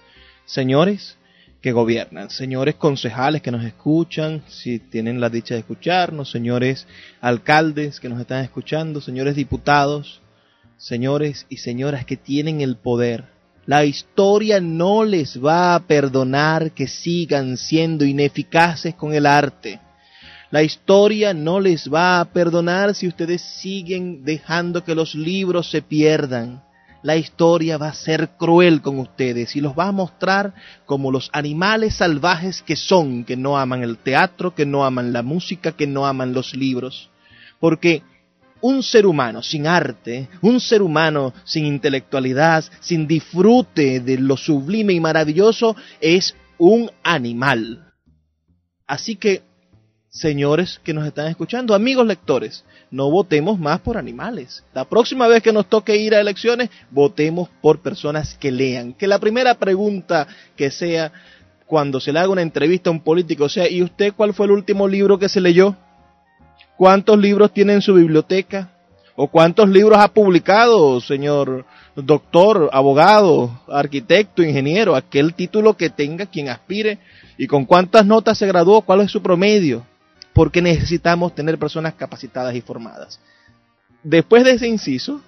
Señores 0.45 1.17
que 1.61 1.73
gobiernan, 1.73 2.31
señores 2.31 2.77
concejales 2.77 3.43
que 3.43 3.51
nos 3.51 3.65
escuchan, 3.65 4.43
si 4.49 4.79
tienen 4.79 5.21
la 5.21 5.29
dicha 5.29 5.55
de 5.55 5.61
escucharnos, 5.61 6.31
señores 6.31 6.87
alcaldes 7.21 8.01
que 8.01 8.09
nos 8.09 8.21
están 8.21 8.45
escuchando, 8.45 9.01
señores 9.01 9.37
diputados, 9.37 10.21
señores 10.79 11.47
y 11.49 11.59
señoras 11.59 12.05
que 12.07 12.17
tienen 12.17 12.61
el 12.61 12.77
poder. 12.77 13.25
La 13.67 13.85
historia 13.85 14.61
no 14.61 15.05
les 15.05 15.43
va 15.43 15.75
a 15.75 15.81
perdonar 15.81 16.73
que 16.73 16.89
sigan 16.89 17.57
siendo 17.57 18.05
ineficaces 18.05 18.95
con 18.95 19.13
el 19.15 19.27
arte 19.27 19.81
la 20.51 20.65
historia 20.65 21.33
no 21.33 21.61
les 21.61 21.89
va 21.93 22.21
a 22.21 22.25
perdonar 22.25 22.95
si 22.97 23.07
ustedes 23.07 23.41
siguen 23.41 24.25
dejando 24.25 24.83
que 24.83 24.97
los 24.97 25.15
libros 25.15 25.71
se 25.71 25.81
pierdan. 25.81 26.63
La 27.03 27.17
historia 27.17 27.79
va 27.79 27.89
a 27.89 27.95
ser 27.95 28.31
cruel 28.37 28.83
con 28.83 28.99
ustedes 28.99 29.57
y 29.57 29.61
los 29.61 29.73
va 29.73 29.89
a 29.89 29.93
mostrar 29.93 30.55
como 30.85 31.11
los 31.11 31.31
animales 31.33 31.95
salvajes 31.97 32.63
que 32.63 32.77
son, 32.77 33.25
que 33.25 33.37
no 33.37 33.59
aman 33.59 33.83
el 33.83 33.97
teatro, 33.97 34.55
que 34.55 34.67
no 34.67 34.85
aman 34.85 35.13
la 35.13 35.23
música, 35.23 35.73
que 35.73 35.87
no 35.87 36.07
aman 36.07 36.35
los 36.35 36.55
libros. 36.55 37.09
Porque 37.59 38.03
un 38.61 38.83
ser 38.83 39.07
humano 39.07 39.43
sin 39.43 39.67
arte, 39.67 40.29
un 40.43 40.61
ser 40.61 40.83
humano 40.83 41.33
sin 41.45 41.65
intelectualidad, 41.65 42.65
sin 42.81 43.07
disfrute 43.07 44.01
de 44.01 44.19
lo 44.19 44.37
sublime 44.37 44.93
y 44.93 45.01
maravilloso, 45.01 45.77
es 46.01 46.37
un 46.59 46.91
animal. 47.03 47.93
Así 48.87 49.17
que 49.17 49.43
señores 50.11 50.81
que 50.83 50.93
nos 50.93 51.07
están 51.07 51.29
escuchando, 51.29 51.73
amigos 51.73 52.05
lectores, 52.05 52.65
no 52.91 53.11
votemos 53.11 53.59
más 53.59 53.81
por 53.81 53.97
animales. 53.97 54.65
La 54.75 54.85
próxima 54.85 55.29
vez 55.29 55.43
que 55.43 55.53
nos 55.53 55.69
toque 55.69 55.97
ir 55.97 56.15
a 56.15 56.21
elecciones, 56.21 56.69
votemos 56.91 57.49
por 57.63 57.79
personas 57.79 58.37
que 58.39 58.51
lean. 58.51 58.93
Que 58.93 59.07
la 59.07 59.21
primera 59.21 59.55
pregunta 59.55 60.27
que 60.57 60.71
sea 60.71 61.13
cuando 61.67 62.01
se 62.01 62.13
le 62.13 62.19
haga 62.19 62.31
una 62.31 62.43
entrevista 62.43 62.91
a 62.91 62.93
un 62.93 63.01
político 63.01 63.49
sea, 63.49 63.71
¿y 63.71 63.83
usted 63.83 64.13
cuál 64.15 64.35
fue 64.35 64.47
el 64.47 64.53
último 64.53 64.89
libro 64.89 65.19
que 65.19 65.29
se 65.29 65.41
leyó? 65.41 65.77
¿Cuántos 66.77 67.17
libros 67.17 67.53
tiene 67.53 67.75
en 67.75 67.83
su 67.83 67.95
biblioteca? 67.95 68.73
¿O 69.15 69.29
cuántos 69.29 69.69
libros 69.69 69.99
ha 69.99 70.09
publicado, 70.09 71.01
señor 71.01 71.67
doctor, 71.95 72.71
abogado, 72.73 73.61
arquitecto, 73.69 74.43
ingeniero? 74.43 74.97
Aquel 74.97 75.35
título 75.35 75.77
que 75.77 75.91
tenga 75.91 76.27
quien 76.27 76.49
aspire. 76.49 76.99
¿Y 77.39 77.47
con 77.47 77.65
cuántas 77.65 78.05
notas 78.05 78.39
se 78.39 78.47
graduó? 78.47 78.81
¿Cuál 78.81 79.03
es 79.03 79.11
su 79.11 79.23
promedio? 79.23 79.85
Porque 80.41 80.63
necesitamos 80.63 81.35
tener 81.35 81.59
personas 81.59 81.93
capacitadas 81.93 82.55
y 82.55 82.63
formadas. 82.63 83.21
Después 84.03 84.43
de 84.43 84.53
ese 84.53 84.67
inciso, 84.67 85.21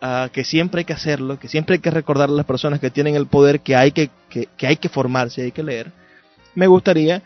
ah, 0.00 0.28
que 0.32 0.44
siempre 0.44 0.78
hay 0.78 0.84
que 0.84 0.92
hacerlo, 0.92 1.40
que 1.40 1.48
siempre 1.48 1.74
hay 1.74 1.80
que 1.80 1.90
recordar 1.90 2.28
a 2.28 2.32
las 2.32 2.46
personas 2.46 2.78
que 2.78 2.88
tienen 2.88 3.16
el 3.16 3.26
poder 3.26 3.62
que 3.62 3.74
hay 3.74 3.90
que, 3.90 4.10
que, 4.30 4.48
hay 4.64 4.76
que 4.76 4.88
formarse, 4.88 5.42
hay 5.42 5.50
que 5.50 5.64
leer, 5.64 5.90
me 6.54 6.68
gustaría 6.68 7.20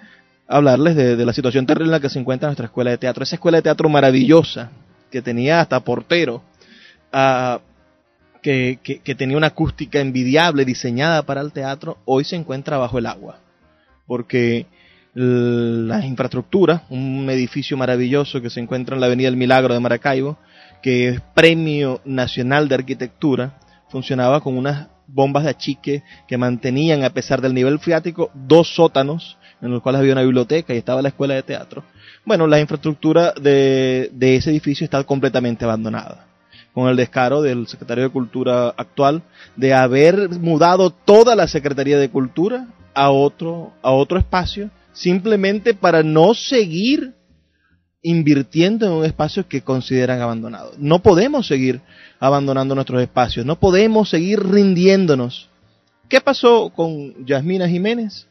hablarles 0.48 0.96
de, 0.96 1.22
la 1.22 1.34
situación 1.34 1.66
terrible 1.66 1.88
en 1.88 1.90
la 1.90 2.00
que 2.00 2.08
se 2.08 2.18
encuentra 2.18 2.48
nuestra 2.48 2.64
escuela 2.64 2.92
de 2.92 2.96
teatro. 2.96 3.24
Esa 3.24 3.36
escuela 3.36 3.58
de 3.58 3.62
teatro 3.62 3.90
maravillosa, 3.90 4.70
que 5.10 5.20
tenía 5.20 5.60
hasta 5.60 5.80
portero, 5.80 6.42
ah, 7.12 7.60
que, 8.40 8.78
que, 8.82 9.14
tenía 9.14 9.36
una 9.36 9.48
acústica 9.48 10.00
envidiable 10.00 10.64
diseñada 10.64 11.24
para 11.24 11.42
el 11.42 11.52
teatro, 11.52 11.98
hoy 12.06 12.24
se 12.24 12.36
encuentra 12.36 12.78
bajo 12.78 12.96
el 12.96 13.04
agua. 13.04 13.38
Porque 14.06 14.64
la 15.18 16.06
infraestructura, 16.06 16.84
un 16.90 17.28
edificio 17.28 17.76
maravilloso 17.76 18.40
que 18.40 18.50
se 18.50 18.60
encuentra 18.60 18.94
en 18.94 19.00
la 19.00 19.08
Avenida 19.08 19.26
del 19.26 19.36
Milagro 19.36 19.74
de 19.74 19.80
Maracaibo, 19.80 20.38
que 20.80 21.08
es 21.08 21.20
Premio 21.34 22.00
Nacional 22.04 22.68
de 22.68 22.76
Arquitectura, 22.76 23.58
funcionaba 23.88 24.40
con 24.40 24.56
unas 24.56 24.86
bombas 25.08 25.42
de 25.42 25.50
achique 25.50 26.02
que 26.28 26.38
mantenían, 26.38 27.02
a 27.02 27.10
pesar 27.10 27.40
del 27.40 27.52
nivel 27.52 27.80
freático, 27.80 28.30
dos 28.32 28.72
sótanos 28.76 29.38
en 29.60 29.72
los 29.72 29.82
cuales 29.82 29.98
había 29.98 30.12
una 30.12 30.22
biblioteca 30.22 30.72
y 30.72 30.78
estaba 30.78 31.02
la 31.02 31.08
escuela 31.08 31.34
de 31.34 31.42
teatro. 31.42 31.82
Bueno, 32.24 32.46
la 32.46 32.60
infraestructura 32.60 33.32
de, 33.32 34.10
de 34.12 34.36
ese 34.36 34.50
edificio 34.50 34.84
está 34.84 35.02
completamente 35.02 35.64
abandonada 35.64 36.26
con 36.72 36.88
el 36.88 36.96
descaro 36.96 37.42
del 37.42 37.66
secretario 37.66 38.04
de 38.04 38.10
Cultura 38.10 38.68
actual 38.68 39.22
de 39.56 39.74
haber 39.74 40.28
mudado 40.38 40.90
toda 40.90 41.34
la 41.34 41.48
Secretaría 41.48 41.98
de 41.98 42.08
Cultura 42.08 42.68
a 42.94 43.10
otro, 43.10 43.72
a 43.82 43.90
otro 43.90 44.16
espacio 44.16 44.70
simplemente 44.98 45.74
para 45.74 46.02
no 46.02 46.34
seguir 46.34 47.14
invirtiendo 48.02 48.86
en 48.86 48.92
un 48.92 49.04
espacio 49.04 49.48
que 49.48 49.62
consideran 49.62 50.20
abandonado. 50.20 50.72
No 50.78 51.00
podemos 51.00 51.46
seguir 51.46 51.80
abandonando 52.18 52.74
nuestros 52.74 53.00
espacios, 53.00 53.46
no 53.46 53.60
podemos 53.60 54.10
seguir 54.10 54.40
rindiéndonos. 54.42 55.48
¿Qué 56.08 56.20
pasó 56.20 56.70
con 56.70 57.24
Yasmina 57.24 57.68
Jiménez? 57.68 58.26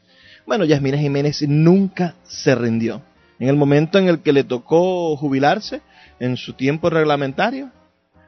Bueno, 0.46 0.66
Yasmina 0.66 0.98
Jiménez 0.98 1.42
nunca 1.48 2.16
se 2.24 2.54
rindió. 2.56 3.02
En 3.40 3.48
el 3.48 3.56
momento 3.56 3.98
en 3.98 4.10
el 4.10 4.20
que 4.20 4.34
le 4.34 4.44
tocó 4.44 5.16
jubilarse, 5.16 5.82
en 6.20 6.36
su 6.36 6.54
tiempo 6.54 6.90
reglamentario, 6.90 7.72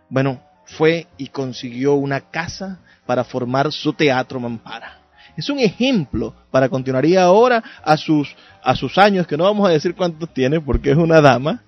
bueno, 0.10 0.42
fue 0.66 1.08
y 1.18 1.28
consiguió 1.28 1.96
una 1.96 2.22
casa 2.22 2.80
para 3.06 3.24
formar 3.24 3.72
su 3.72 3.94
teatro 3.94 4.40
Mampara 4.40 4.99
es 5.40 5.50
un 5.50 5.60
ejemplo 5.60 6.34
para 6.52 6.70
continuaría 6.70 7.24
ahora 7.24 7.64
a 7.84 7.98
sus, 7.98 8.36
a 8.64 8.76
sus 8.76 8.98
años, 8.98 9.28
que 9.28 9.38
no 9.38 9.46
vamos 9.46 9.68
a 9.68 9.72
decir 9.72 9.96
cuántos 9.96 10.34
tiene 10.34 10.60
porque 10.60 10.92
es 10.92 10.98
una 10.98 11.22
dama, 11.22 11.64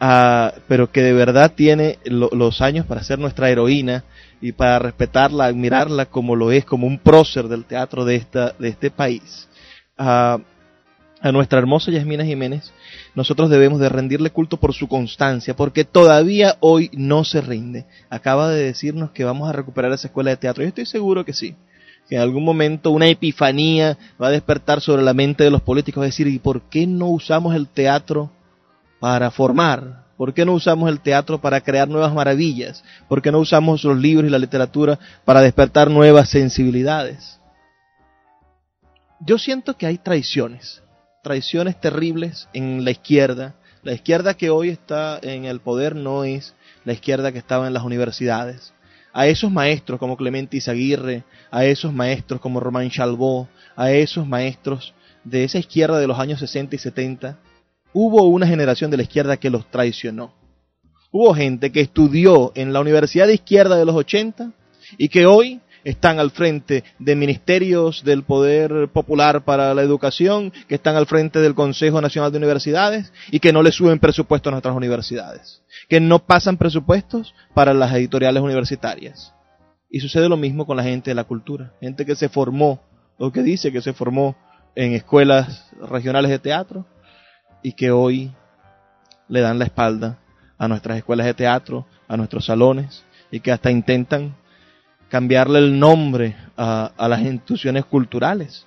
ah, 0.00 0.52
pero 0.68 0.90
que 0.90 1.02
de 1.02 1.12
verdad 1.12 1.52
tiene 1.54 1.98
los 2.04 2.60
años 2.60 2.86
para 2.86 3.02
ser 3.02 3.18
nuestra 3.18 3.50
heroína 3.50 4.04
y 4.40 4.52
para 4.52 4.78
respetarla, 4.78 5.46
admirarla 5.46 6.06
como 6.06 6.36
lo 6.36 6.52
es, 6.52 6.64
como 6.64 6.86
un 6.86 6.98
prócer 6.98 7.48
del 7.48 7.64
teatro 7.64 8.04
de, 8.04 8.16
esta, 8.16 8.54
de 8.58 8.68
este 8.68 8.90
país. 8.90 9.48
Ah, 9.96 10.38
a 11.20 11.32
nuestra 11.32 11.58
hermosa 11.58 11.90
Yasmina 11.90 12.24
Jiménez, 12.24 12.72
nosotros 13.16 13.50
debemos 13.50 13.80
de 13.80 13.88
rendirle 13.88 14.30
culto 14.30 14.56
por 14.58 14.72
su 14.72 14.86
constancia, 14.86 15.56
porque 15.56 15.82
todavía 15.82 16.56
hoy 16.60 16.90
no 16.92 17.24
se 17.24 17.40
rinde. 17.40 17.86
Acaba 18.08 18.48
de 18.50 18.62
decirnos 18.62 19.10
que 19.10 19.24
vamos 19.24 19.48
a 19.48 19.52
recuperar 19.52 19.90
esa 19.90 20.06
escuela 20.06 20.30
de 20.30 20.36
teatro. 20.36 20.62
Yo 20.62 20.68
estoy 20.68 20.86
seguro 20.86 21.24
que 21.24 21.32
sí 21.32 21.56
que 22.08 22.16
en 22.16 22.22
algún 22.22 22.44
momento 22.44 22.90
una 22.90 23.08
epifanía 23.08 23.98
va 24.20 24.28
a 24.28 24.32
despertar 24.32 24.80
sobre 24.80 25.02
la 25.02 25.14
mente 25.14 25.44
de 25.44 25.50
los 25.50 25.62
políticos, 25.62 26.04
es 26.04 26.12
decir, 26.12 26.26
¿y 26.26 26.38
por 26.38 26.62
qué 26.62 26.86
no 26.86 27.08
usamos 27.08 27.54
el 27.54 27.68
teatro 27.68 28.30
para 29.00 29.30
formar? 29.30 30.06
¿Por 30.16 30.34
qué 30.34 30.44
no 30.44 30.52
usamos 30.54 30.88
el 30.90 31.00
teatro 31.00 31.40
para 31.40 31.60
crear 31.60 31.88
nuevas 31.88 32.12
maravillas? 32.12 32.82
¿Por 33.08 33.22
qué 33.22 33.30
no 33.30 33.38
usamos 33.38 33.84
los 33.84 33.98
libros 33.98 34.26
y 34.26 34.32
la 34.32 34.38
literatura 34.38 34.98
para 35.24 35.40
despertar 35.40 35.90
nuevas 35.90 36.28
sensibilidades? 36.28 37.38
yo 39.20 39.38
siento 39.38 39.76
que 39.76 39.86
hay 39.86 39.98
traiciones, 39.98 40.82
traiciones 41.22 41.80
terribles 41.80 42.48
en 42.52 42.84
la 42.84 42.90
izquierda. 42.90 43.54
La 43.82 43.92
izquierda 43.92 44.34
que 44.34 44.50
hoy 44.50 44.70
está 44.70 45.18
en 45.22 45.44
el 45.44 45.60
poder 45.60 45.96
no 45.96 46.24
es 46.24 46.54
la 46.84 46.92
izquierda 46.92 47.32
que 47.32 47.38
estaba 47.38 47.66
en 47.66 47.74
las 47.74 47.82
universidades. 47.82 48.72
A 49.18 49.26
esos 49.26 49.50
maestros 49.50 49.98
como 49.98 50.16
Clemente 50.16 50.58
Izaguirre, 50.58 51.24
a 51.50 51.64
esos 51.64 51.92
maestros 51.92 52.40
como 52.40 52.60
Román 52.60 52.88
Chalbó, 52.88 53.48
a 53.74 53.90
esos 53.90 54.28
maestros 54.28 54.94
de 55.24 55.42
esa 55.42 55.58
izquierda 55.58 55.98
de 55.98 56.06
los 56.06 56.20
años 56.20 56.38
60 56.38 56.76
y 56.76 56.78
70, 56.78 57.36
hubo 57.92 58.22
una 58.28 58.46
generación 58.46 58.92
de 58.92 58.96
la 58.96 59.02
izquierda 59.02 59.36
que 59.36 59.50
los 59.50 59.68
traicionó. 59.72 60.32
Hubo 61.10 61.34
gente 61.34 61.72
que 61.72 61.80
estudió 61.80 62.52
en 62.54 62.72
la 62.72 62.80
Universidad 62.80 63.26
de 63.26 63.34
Izquierda 63.34 63.76
de 63.76 63.86
los 63.86 63.96
80 63.96 64.52
y 64.98 65.08
que 65.08 65.26
hoy 65.26 65.62
están 65.88 66.18
al 66.18 66.30
frente 66.30 66.84
de 66.98 67.16
ministerios 67.16 68.04
del 68.04 68.22
Poder 68.22 68.88
Popular 68.92 69.44
para 69.46 69.72
la 69.72 69.80
Educación, 69.80 70.52
que 70.68 70.74
están 70.74 70.96
al 70.96 71.06
frente 71.06 71.40
del 71.40 71.54
Consejo 71.54 72.02
Nacional 72.02 72.30
de 72.30 72.36
Universidades 72.36 73.10
y 73.30 73.40
que 73.40 73.54
no 73.54 73.62
le 73.62 73.72
suben 73.72 73.98
presupuestos 73.98 74.50
a 74.50 74.52
nuestras 74.52 74.76
universidades, 74.76 75.62
que 75.88 75.98
no 75.98 76.18
pasan 76.18 76.58
presupuestos 76.58 77.34
para 77.54 77.72
las 77.72 77.94
editoriales 77.94 78.42
universitarias. 78.42 79.32
Y 79.88 80.00
sucede 80.00 80.28
lo 80.28 80.36
mismo 80.36 80.66
con 80.66 80.76
la 80.76 80.82
gente 80.82 81.10
de 81.10 81.14
la 81.14 81.24
cultura, 81.24 81.72
gente 81.80 82.04
que 82.04 82.16
se 82.16 82.28
formó, 82.28 82.82
o 83.16 83.32
que 83.32 83.42
dice 83.42 83.72
que 83.72 83.80
se 83.80 83.94
formó 83.94 84.36
en 84.74 84.92
escuelas 84.92 85.70
regionales 85.90 86.30
de 86.30 86.38
teatro 86.38 86.86
y 87.62 87.72
que 87.72 87.90
hoy 87.90 88.30
le 89.26 89.40
dan 89.40 89.58
la 89.58 89.64
espalda 89.64 90.18
a 90.58 90.68
nuestras 90.68 90.98
escuelas 90.98 91.26
de 91.26 91.32
teatro, 91.32 91.86
a 92.08 92.18
nuestros 92.18 92.44
salones 92.44 93.04
y 93.30 93.40
que 93.40 93.52
hasta 93.52 93.70
intentan 93.70 94.36
cambiarle 95.08 95.58
el 95.58 95.78
nombre 95.78 96.36
a, 96.56 96.92
las 97.08 97.20
instituciones 97.22 97.84
culturales, 97.84 98.66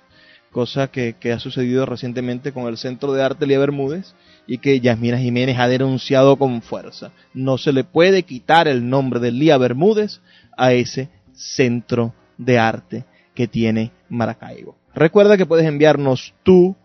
cosa 0.50 0.88
que, 0.88 1.16
ha 1.32 1.38
sucedido 1.38 1.86
recientemente 1.86 2.52
con 2.52 2.66
el 2.66 2.76
Centro 2.76 3.12
de 3.12 3.22
Arte 3.22 3.46
Lía 3.46 3.58
Bermúdez 3.58 4.14
y 4.46 4.58
que 4.58 4.80
Yasmina 4.80 5.18
Jiménez 5.18 5.58
ha 5.58 5.68
denunciado 5.68 6.36
con 6.36 6.62
fuerza. 6.62 7.12
No 7.32 7.58
se 7.58 7.72
le 7.72 7.84
puede 7.84 8.24
quitar 8.24 8.68
el 8.68 8.88
nombre 8.88 9.20
de 9.20 9.32
Lía 9.32 9.56
Bermúdez 9.56 10.20
a 10.56 10.72
ese 10.72 11.08
centro 11.32 12.14
de 12.38 12.58
arte 12.58 13.04
que 13.34 13.46
tiene 13.48 13.92
Maracaibo. 14.08 14.76
Recuerda 14.94 15.36
que 15.36 15.46
puedes 15.46 15.66
enviarnos 15.66 16.34
tu 16.42 16.76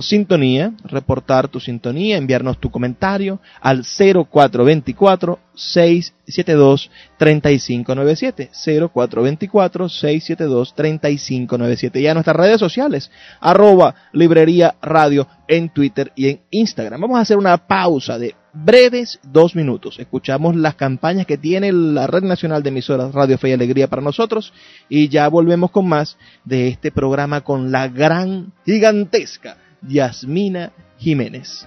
sintonía, 0.00 0.72
reportar 0.84 1.48
tu 1.48 1.60
sintonía, 1.60 2.16
enviarnos 2.16 2.58
tu 2.58 2.70
comentario 2.70 3.40
al 3.60 3.84
0424 3.84 5.38
672 5.54 6.90
3597 7.16 8.50
0424 8.92 9.88
672 9.88 10.74
3597 10.74 12.00
y 12.00 12.06
a 12.06 12.14
nuestras 12.14 12.36
redes 12.36 12.60
sociales 12.60 13.10
arroba 13.40 13.94
librería 14.12 14.74
radio 14.82 15.26
en 15.48 15.68
Twitter 15.70 16.12
y 16.16 16.28
en 16.28 16.40
Instagram. 16.50 17.00
Vamos 17.00 17.18
a 17.18 17.22
hacer 17.22 17.36
una 17.36 17.56
pausa 17.56 18.18
de 18.18 18.34
breves 18.52 19.20
dos 19.22 19.54
minutos. 19.54 19.98
Escuchamos 19.98 20.56
las 20.56 20.74
campañas 20.74 21.26
que 21.26 21.38
tiene 21.38 21.72
la 21.72 22.06
Red 22.06 22.24
Nacional 22.24 22.62
de 22.62 22.70
Emisoras 22.70 23.14
Radio 23.14 23.38
Fe 23.38 23.50
y 23.50 23.52
Alegría 23.52 23.88
para 23.88 24.02
nosotros 24.02 24.52
y 24.88 25.08
ya 25.08 25.28
volvemos 25.28 25.70
con 25.70 25.88
más 25.88 26.16
de 26.44 26.68
este 26.68 26.90
programa 26.90 27.42
con 27.42 27.70
la 27.70 27.88
gran, 27.88 28.52
gigantesca 28.64 29.58
Yasmina 29.88 30.72
Jiménez. 30.98 31.66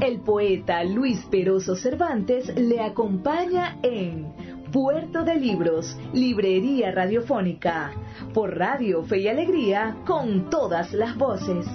El 0.00 0.20
poeta 0.20 0.84
Luis 0.84 1.18
Peroso 1.30 1.74
Cervantes 1.74 2.54
le 2.56 2.80
acompaña 2.80 3.78
en 3.82 4.32
Puerto 4.72 5.24
de 5.24 5.34
Libros, 5.34 5.98
Librería 6.12 6.92
Radiofónica, 6.92 7.92
por 8.32 8.56
Radio 8.56 9.02
Fe 9.02 9.18
y 9.18 9.28
Alegría, 9.28 9.96
con 10.06 10.50
todas 10.50 10.92
las 10.92 11.16
voces. 11.16 11.66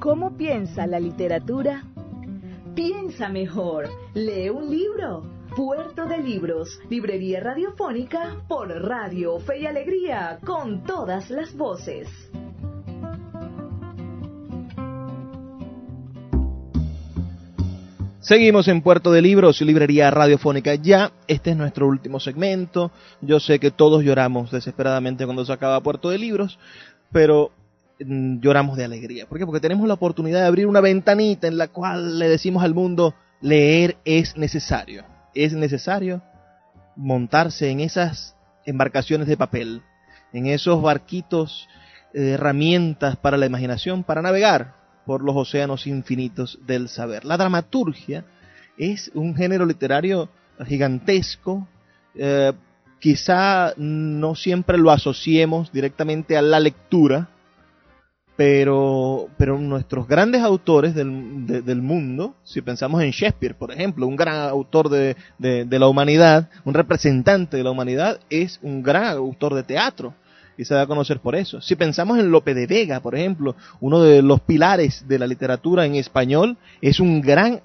¿Cómo 0.00 0.36
piensa 0.36 0.86
la 0.86 0.98
literatura? 0.98 1.84
Piensa 2.74 3.28
mejor, 3.28 3.88
lee 4.14 4.48
un 4.48 4.70
libro. 4.70 5.37
Puerto 5.58 6.06
de 6.06 6.18
Libros, 6.18 6.78
Librería 6.88 7.40
Radiofónica 7.40 8.44
por 8.46 8.68
Radio 8.68 9.40
Fe 9.40 9.62
y 9.62 9.66
Alegría, 9.66 10.38
con 10.46 10.84
todas 10.84 11.30
las 11.30 11.52
voces. 11.56 12.08
Seguimos 18.20 18.68
en 18.68 18.82
Puerto 18.82 19.10
de 19.10 19.20
Libros, 19.20 19.60
Librería 19.62 20.12
Radiofónica 20.12 20.76
ya. 20.76 21.10
Este 21.26 21.50
es 21.50 21.56
nuestro 21.56 21.88
último 21.88 22.20
segmento. 22.20 22.92
Yo 23.20 23.40
sé 23.40 23.58
que 23.58 23.72
todos 23.72 24.04
lloramos 24.04 24.52
desesperadamente 24.52 25.24
cuando 25.24 25.44
se 25.44 25.52
acaba 25.52 25.82
Puerto 25.82 26.10
de 26.10 26.18
Libros, 26.18 26.56
pero 27.10 27.50
Mm, 28.00 28.40
lloramos 28.40 28.76
de 28.76 28.84
alegría. 28.84 29.26
¿Por 29.26 29.38
qué? 29.38 29.46
Porque 29.46 29.60
tenemos 29.60 29.88
la 29.88 29.94
oportunidad 29.94 30.40
de 30.40 30.46
abrir 30.46 30.66
una 30.66 30.80
ventanita 30.80 31.48
en 31.48 31.58
la 31.58 31.68
cual 31.68 32.18
le 32.18 32.28
decimos 32.28 32.62
al 32.62 32.74
mundo, 32.74 33.14
leer 33.40 33.96
es 34.04 34.36
necesario. 34.36 35.04
Es 35.38 35.52
necesario 35.52 36.20
montarse 36.96 37.70
en 37.70 37.78
esas 37.78 38.34
embarcaciones 38.66 39.28
de 39.28 39.36
papel, 39.36 39.82
en 40.32 40.46
esos 40.46 40.82
barquitos 40.82 41.68
de 42.12 42.32
herramientas 42.32 43.14
para 43.14 43.36
la 43.36 43.46
imaginación, 43.46 44.02
para 44.02 44.20
navegar 44.20 44.74
por 45.06 45.22
los 45.22 45.36
océanos 45.36 45.86
infinitos 45.86 46.58
del 46.66 46.88
saber. 46.88 47.24
La 47.24 47.36
dramaturgia 47.36 48.24
es 48.78 49.12
un 49.14 49.36
género 49.36 49.64
literario 49.64 50.28
gigantesco, 50.66 51.68
eh, 52.16 52.52
quizá 52.98 53.74
no 53.76 54.34
siempre 54.34 54.76
lo 54.76 54.90
asociemos 54.90 55.70
directamente 55.70 56.36
a 56.36 56.42
la 56.42 56.58
lectura, 56.58 57.28
pero, 58.38 59.28
pero 59.36 59.58
nuestros 59.58 60.06
grandes 60.06 60.42
autores 60.42 60.94
del, 60.94 61.44
del, 61.44 61.82
mundo, 61.82 62.36
si 62.44 62.62
pensamos 62.62 63.02
en 63.02 63.10
Shakespeare, 63.10 63.56
por 63.56 63.72
ejemplo, 63.72 64.06
un 64.06 64.14
gran 64.14 64.48
autor 64.48 64.90
de, 64.90 65.16
de, 65.38 65.64
de, 65.64 65.78
la 65.80 65.88
humanidad, 65.88 66.48
un 66.64 66.72
representante 66.72 67.56
de 67.56 67.64
la 67.64 67.72
humanidad, 67.72 68.20
es 68.30 68.60
un 68.62 68.80
gran 68.84 69.06
autor 69.06 69.54
de 69.54 69.64
teatro 69.64 70.14
y 70.56 70.64
se 70.64 70.72
da 70.72 70.82
a 70.82 70.86
conocer 70.86 71.18
por 71.18 71.34
eso. 71.34 71.60
Si 71.60 71.74
pensamos 71.74 72.16
en 72.20 72.30
Lope 72.30 72.54
de 72.54 72.68
Vega, 72.68 73.00
por 73.00 73.16
ejemplo, 73.16 73.56
uno 73.80 74.00
de 74.02 74.22
los 74.22 74.40
pilares 74.42 75.08
de 75.08 75.18
la 75.18 75.26
literatura 75.26 75.84
en 75.84 75.96
español, 75.96 76.58
es 76.80 77.00
un 77.00 77.20
gran 77.20 77.60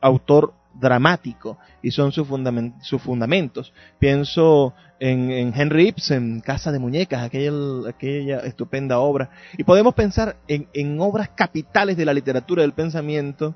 autor 0.00 0.52
dramático 0.78 1.58
y 1.82 1.90
son 1.90 2.12
sus, 2.12 2.26
fundamentos. 2.26 3.72
Pienso 3.98 4.74
en, 4.98 5.52
Henry 5.54 5.88
Ibsen, 5.88 6.40
Casa 6.40 6.72
de 6.72 6.78
Muñecas, 6.78 7.22
aquella, 7.22 8.38
estupenda 8.40 8.98
obra. 8.98 9.30
Y 9.56 9.64
podemos 9.64 9.94
pensar 9.94 10.36
en, 10.48 11.00
obras 11.00 11.30
capitales 11.34 11.96
de 11.96 12.04
la 12.04 12.14
literatura 12.14 12.62
del 12.62 12.72
pensamiento 12.72 13.54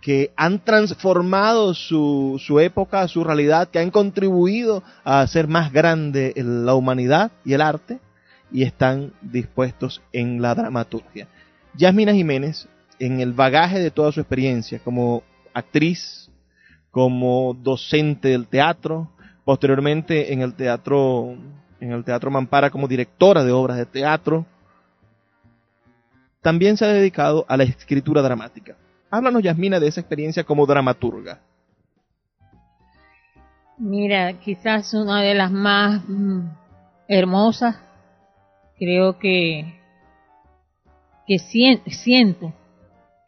que 0.00 0.30
han 0.36 0.64
transformado 0.64 1.74
su, 1.74 2.40
su 2.44 2.60
época, 2.60 3.08
su 3.08 3.24
realidad, 3.24 3.68
que 3.68 3.80
han 3.80 3.90
contribuido 3.90 4.84
a 5.04 5.20
hacer 5.20 5.48
más 5.48 5.72
grande 5.72 6.32
la 6.36 6.74
humanidad 6.74 7.32
y 7.44 7.54
el 7.54 7.60
arte 7.60 7.98
y 8.52 8.62
están 8.62 9.12
dispuestos 9.20 10.00
en 10.12 10.40
la 10.40 10.54
dramaturgia. 10.54 11.26
Yasmina 11.74 12.12
Jiménez, 12.12 12.68
en 12.98 13.20
el 13.20 13.32
bagaje 13.32 13.78
de 13.80 13.90
toda 13.90 14.12
su 14.12 14.20
experiencia 14.20 14.78
como 14.78 15.22
actriz, 15.52 16.27
como 16.90 17.54
docente 17.54 18.28
del 18.28 18.46
teatro, 18.46 19.10
posteriormente 19.44 20.32
en 20.32 20.42
el 20.42 20.54
teatro 20.54 21.36
en 21.80 21.92
el 21.92 22.04
Teatro 22.04 22.30
Mampara 22.30 22.70
como 22.70 22.88
directora 22.88 23.44
de 23.44 23.52
obras 23.52 23.76
de 23.76 23.86
teatro. 23.86 24.46
También 26.42 26.76
se 26.76 26.84
ha 26.84 26.88
dedicado 26.88 27.44
a 27.48 27.56
la 27.56 27.64
escritura 27.64 28.22
dramática. 28.22 28.76
Háblanos, 29.10 29.42
Yasmina, 29.42 29.80
de 29.80 29.88
esa 29.88 30.00
experiencia 30.00 30.44
como 30.44 30.66
dramaturga. 30.66 31.40
Mira, 33.78 34.32
quizás 34.40 34.92
una 34.92 35.22
de 35.22 35.34
las 35.34 35.52
más 35.52 36.02
mm, 36.08 36.48
hermosas, 37.06 37.76
creo 38.76 39.18
que, 39.18 39.80
que 41.26 41.38
siento 41.38 42.52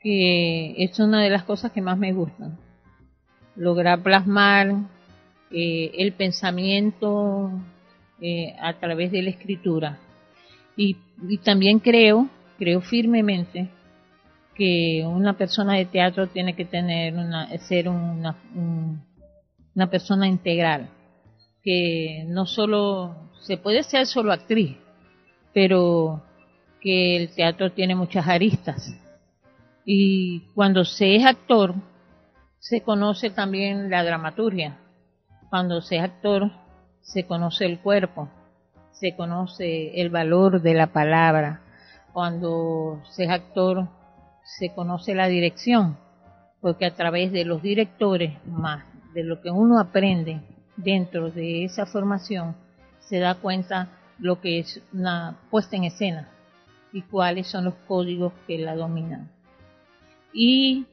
que 0.00 0.74
es 0.82 0.98
una 0.98 1.22
de 1.22 1.30
las 1.30 1.44
cosas 1.44 1.70
que 1.70 1.82
más 1.82 1.98
me 1.98 2.12
gustan 2.12 2.58
lograr 3.60 4.02
plasmar 4.02 4.72
eh, 5.50 5.90
el 5.98 6.12
pensamiento 6.14 7.50
eh, 8.18 8.56
a 8.58 8.78
través 8.80 9.12
de 9.12 9.22
la 9.22 9.30
escritura. 9.30 9.98
Y, 10.76 10.96
también 11.44 11.78
creo, 11.78 12.26
creo 12.58 12.80
firmemente, 12.80 13.68
que 14.54 15.04
una 15.06 15.34
persona 15.36 15.74
de 15.74 15.84
teatro 15.84 16.26
tiene 16.28 16.56
que 16.56 16.64
tener 16.64 17.14
una, 17.14 17.48
ser 17.58 17.90
una, 17.90 18.34
una 19.74 19.90
persona 19.90 20.26
integral, 20.26 20.88
que 21.62 22.24
no 22.28 22.46
solo, 22.46 23.30
se 23.42 23.58
puede 23.58 23.82
ser 23.82 24.06
solo 24.06 24.32
actriz, 24.32 24.74
pero 25.52 26.22
que 26.80 27.16
el 27.16 27.34
teatro 27.34 27.72
tiene 27.72 27.94
muchas 27.94 28.26
aristas. 28.26 28.96
Y 29.84 30.40
cuando 30.54 30.86
se 30.86 31.16
es 31.16 31.26
actor, 31.26 31.74
se 32.60 32.82
conoce 32.82 33.30
también 33.30 33.90
la 33.90 34.04
dramaturgia. 34.04 34.78
Cuando 35.48 35.80
se 35.80 35.96
es 35.96 36.02
actor, 36.02 36.52
se 37.00 37.24
conoce 37.24 37.64
el 37.64 37.80
cuerpo, 37.80 38.28
se 38.92 39.16
conoce 39.16 40.00
el 40.00 40.10
valor 40.10 40.60
de 40.60 40.74
la 40.74 40.88
palabra. 40.88 41.62
Cuando 42.12 43.00
se 43.10 43.24
es 43.24 43.30
actor, 43.30 43.88
se 44.44 44.74
conoce 44.74 45.14
la 45.14 45.26
dirección, 45.26 45.96
porque 46.60 46.84
a 46.84 46.94
través 46.94 47.32
de 47.32 47.46
los 47.46 47.62
directores 47.62 48.36
más 48.46 48.84
de 49.14 49.24
lo 49.24 49.40
que 49.40 49.50
uno 49.50 49.80
aprende 49.80 50.42
dentro 50.76 51.30
de 51.30 51.64
esa 51.64 51.86
formación, 51.86 52.54
se 53.00 53.18
da 53.18 53.36
cuenta 53.36 53.88
lo 54.18 54.40
que 54.40 54.58
es 54.58 54.82
una 54.92 55.40
puesta 55.50 55.76
en 55.76 55.84
escena 55.84 56.28
y 56.92 57.02
cuáles 57.02 57.46
son 57.46 57.64
los 57.64 57.74
códigos 57.88 58.34
que 58.46 58.58
la 58.58 58.76
dominan. 58.76 59.30
Y 60.32 60.86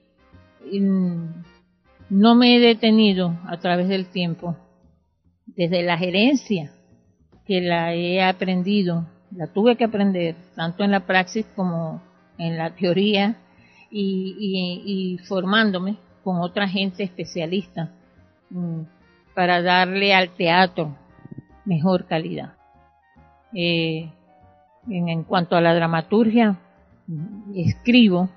mm, 0.71 1.56
no 2.09 2.35
me 2.35 2.55
he 2.55 2.59
detenido 2.59 3.37
a 3.47 3.57
través 3.57 3.87
del 3.89 4.07
tiempo, 4.07 4.55
desde 5.45 5.83
la 5.83 5.97
gerencia, 5.97 6.71
que 7.45 7.61
la 7.61 7.93
he 7.93 8.21
aprendido, 8.21 9.05
la 9.31 9.47
tuve 9.47 9.75
que 9.75 9.85
aprender 9.85 10.35
tanto 10.55 10.83
en 10.83 10.91
la 10.91 11.01
praxis 11.01 11.45
como 11.55 12.01
en 12.37 12.57
la 12.57 12.75
teoría 12.75 13.35
y, 13.89 15.17
formándome 15.27 15.97
con 16.23 16.37
otra 16.41 16.67
gente 16.67 17.03
especialista 17.03 17.89
mm, 18.49 18.81
para 19.33 19.61
darle 19.61 20.13
al 20.13 20.29
teatro 20.31 20.95
mejor 21.65 22.05
calidad. 22.05 22.53
Eh, 23.53 24.11
en, 24.89 25.23
cuanto 25.23 25.55
a 25.55 25.61
la 25.61 25.73
dramaturgia, 25.73 26.57
escribo, 27.55 28.29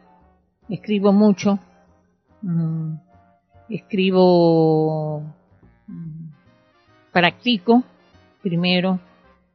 escribo 0.69 1.13
mucho, 1.13 1.59
mm, 2.43 2.95
escribo, 3.71 5.23
mm, 5.87 6.29
practico 7.13 7.83
primero 8.43 9.01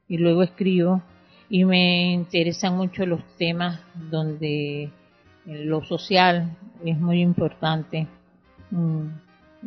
y 0.07 0.17
luego 0.17 0.43
escribo. 0.43 1.01
Y 1.49 1.65
me 1.65 2.13
interesan 2.13 2.75
mucho 2.75 3.05
los 3.05 3.23
temas 3.37 3.79
donde 4.09 4.89
lo 5.45 5.83
social 5.83 6.57
es 6.83 6.99
muy 6.99 7.21
importante, 7.21 8.07
mm, 8.71 9.07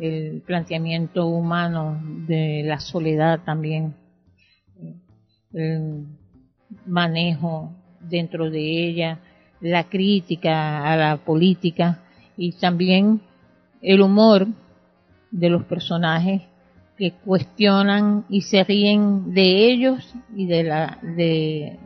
el 0.01 0.41
planteamiento 0.45 1.25
humano 1.27 1.99
de 2.27 2.63
la 2.65 2.79
soledad 2.79 3.41
también, 3.43 3.95
el 5.53 6.05
manejo 6.85 7.73
dentro 7.99 8.49
de 8.49 8.59
ella, 8.59 9.19
la 9.61 9.85
crítica 9.89 10.91
a 10.91 10.95
la 10.95 11.17
política 11.17 11.99
y 12.37 12.53
también 12.53 13.21
el 13.81 14.01
humor 14.01 14.47
de 15.31 15.49
los 15.49 15.63
personajes 15.65 16.41
que 16.97 17.13
cuestionan 17.13 18.25
y 18.29 18.41
se 18.41 18.63
ríen 18.63 19.33
de 19.33 19.71
ellos 19.71 20.13
y 20.35 20.47
de 20.47 20.63
la 20.63 20.97
de, 21.01 21.79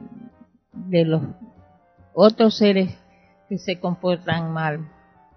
los 1.05 1.21
otros 2.13 2.57
seres 2.57 2.95
que 3.47 3.59
se 3.59 3.79
comportan 3.79 4.51
mal 4.51 4.87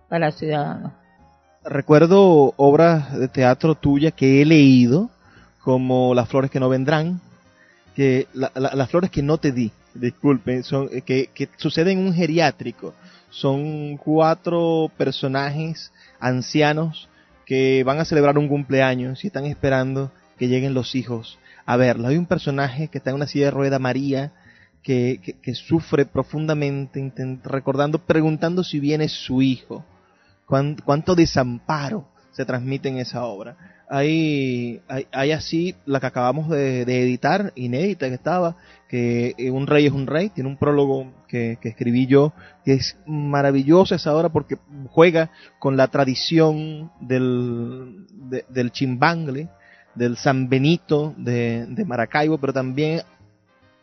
para 0.09 0.28
el 0.28 0.32
ciudadano. 0.32 0.94
Recuerdo 1.62 2.54
obras 2.57 3.18
de 3.18 3.28
teatro 3.28 3.74
tuya 3.74 4.12
que 4.12 4.40
he 4.40 4.46
leído, 4.46 5.11
como 5.62 6.14
Las 6.14 6.28
flores 6.28 6.50
que 6.50 6.61
no 6.61 6.68
vendrán, 6.68 7.20
que 7.94 8.28
las 8.32 8.88
flores 8.88 9.11
que 9.11 9.22
no 9.22 9.36
te 9.36 9.52
di, 9.52 9.72
disculpen, 9.94 10.62
son 10.62 10.88
eh, 10.92 11.02
que, 11.02 11.28
que 11.34 11.48
suceden 11.57 11.98
en 11.98 12.07
un 12.07 12.14
geriátrico. 12.14 12.94
Son 13.30 13.96
cuatro 13.98 14.90
personajes 14.96 15.92
ancianos 16.20 17.08
que 17.44 17.84
van 17.84 18.00
a 18.00 18.04
celebrar 18.04 18.38
un 18.38 18.48
cumpleaños 18.48 19.24
y 19.24 19.28
están 19.28 19.46
esperando 19.46 20.12
que 20.38 20.48
lleguen 20.48 20.74
los 20.74 20.94
hijos 20.94 21.38
a 21.64 21.76
verlo. 21.76 22.08
Hay 22.08 22.16
un 22.16 22.26
personaje 22.26 22.88
que 22.88 22.98
está 22.98 23.10
en 23.10 23.16
una 23.16 23.26
silla 23.26 23.46
de 23.46 23.50
rueda, 23.52 23.78
María, 23.78 24.32
que, 24.82 25.36
que, 25.42 25.54
sufre 25.54 26.06
profundamente, 26.06 27.12
recordando, 27.44 27.98
preguntando 27.98 28.62
si 28.62 28.78
viene 28.78 29.08
su 29.08 29.42
hijo. 29.42 29.84
cuánto 30.46 31.14
desamparo 31.14 32.08
se 32.37 32.45
transmite 32.45 32.91
en 32.91 32.99
esa 32.99 33.24
obra. 33.24 33.57
Hay, 33.89 34.82
hay, 35.11 35.32
así 35.32 35.74
la 35.87 36.01
que 36.01 36.07
acabamos 36.07 36.51
de, 36.51 36.82
editar, 36.82 37.53
inédita 37.55 38.09
que 38.09 38.14
estaba, 38.14 38.57
que 38.89 39.34
eh, 39.39 39.51
Un 39.51 39.66
Rey 39.66 39.87
es 39.87 39.93
un 39.93 40.07
Rey, 40.07 40.28
tiene 40.28 40.51
un 40.51 40.59
prólogo 40.59 41.11
que, 41.28 41.59
escribí 41.62 42.07
yo, 42.07 42.34
que 42.62 42.74
es 42.74 42.99
maravillosa 43.07 43.95
esa 43.95 44.14
obra 44.14 44.28
porque 44.28 44.59
juega 44.91 45.30
con 45.59 45.78
la 45.78 45.89
tradición 45.89 46.93
del, 47.01 48.07
del 48.51 48.70
chimbangle, 48.70 49.49
del 49.95 50.18
San 50.18 50.51
Benito 50.51 51.14
de, 51.16 51.64
de 51.66 51.84
Maracaibo, 51.87 52.37
pero 52.37 52.53
también 52.53 53.01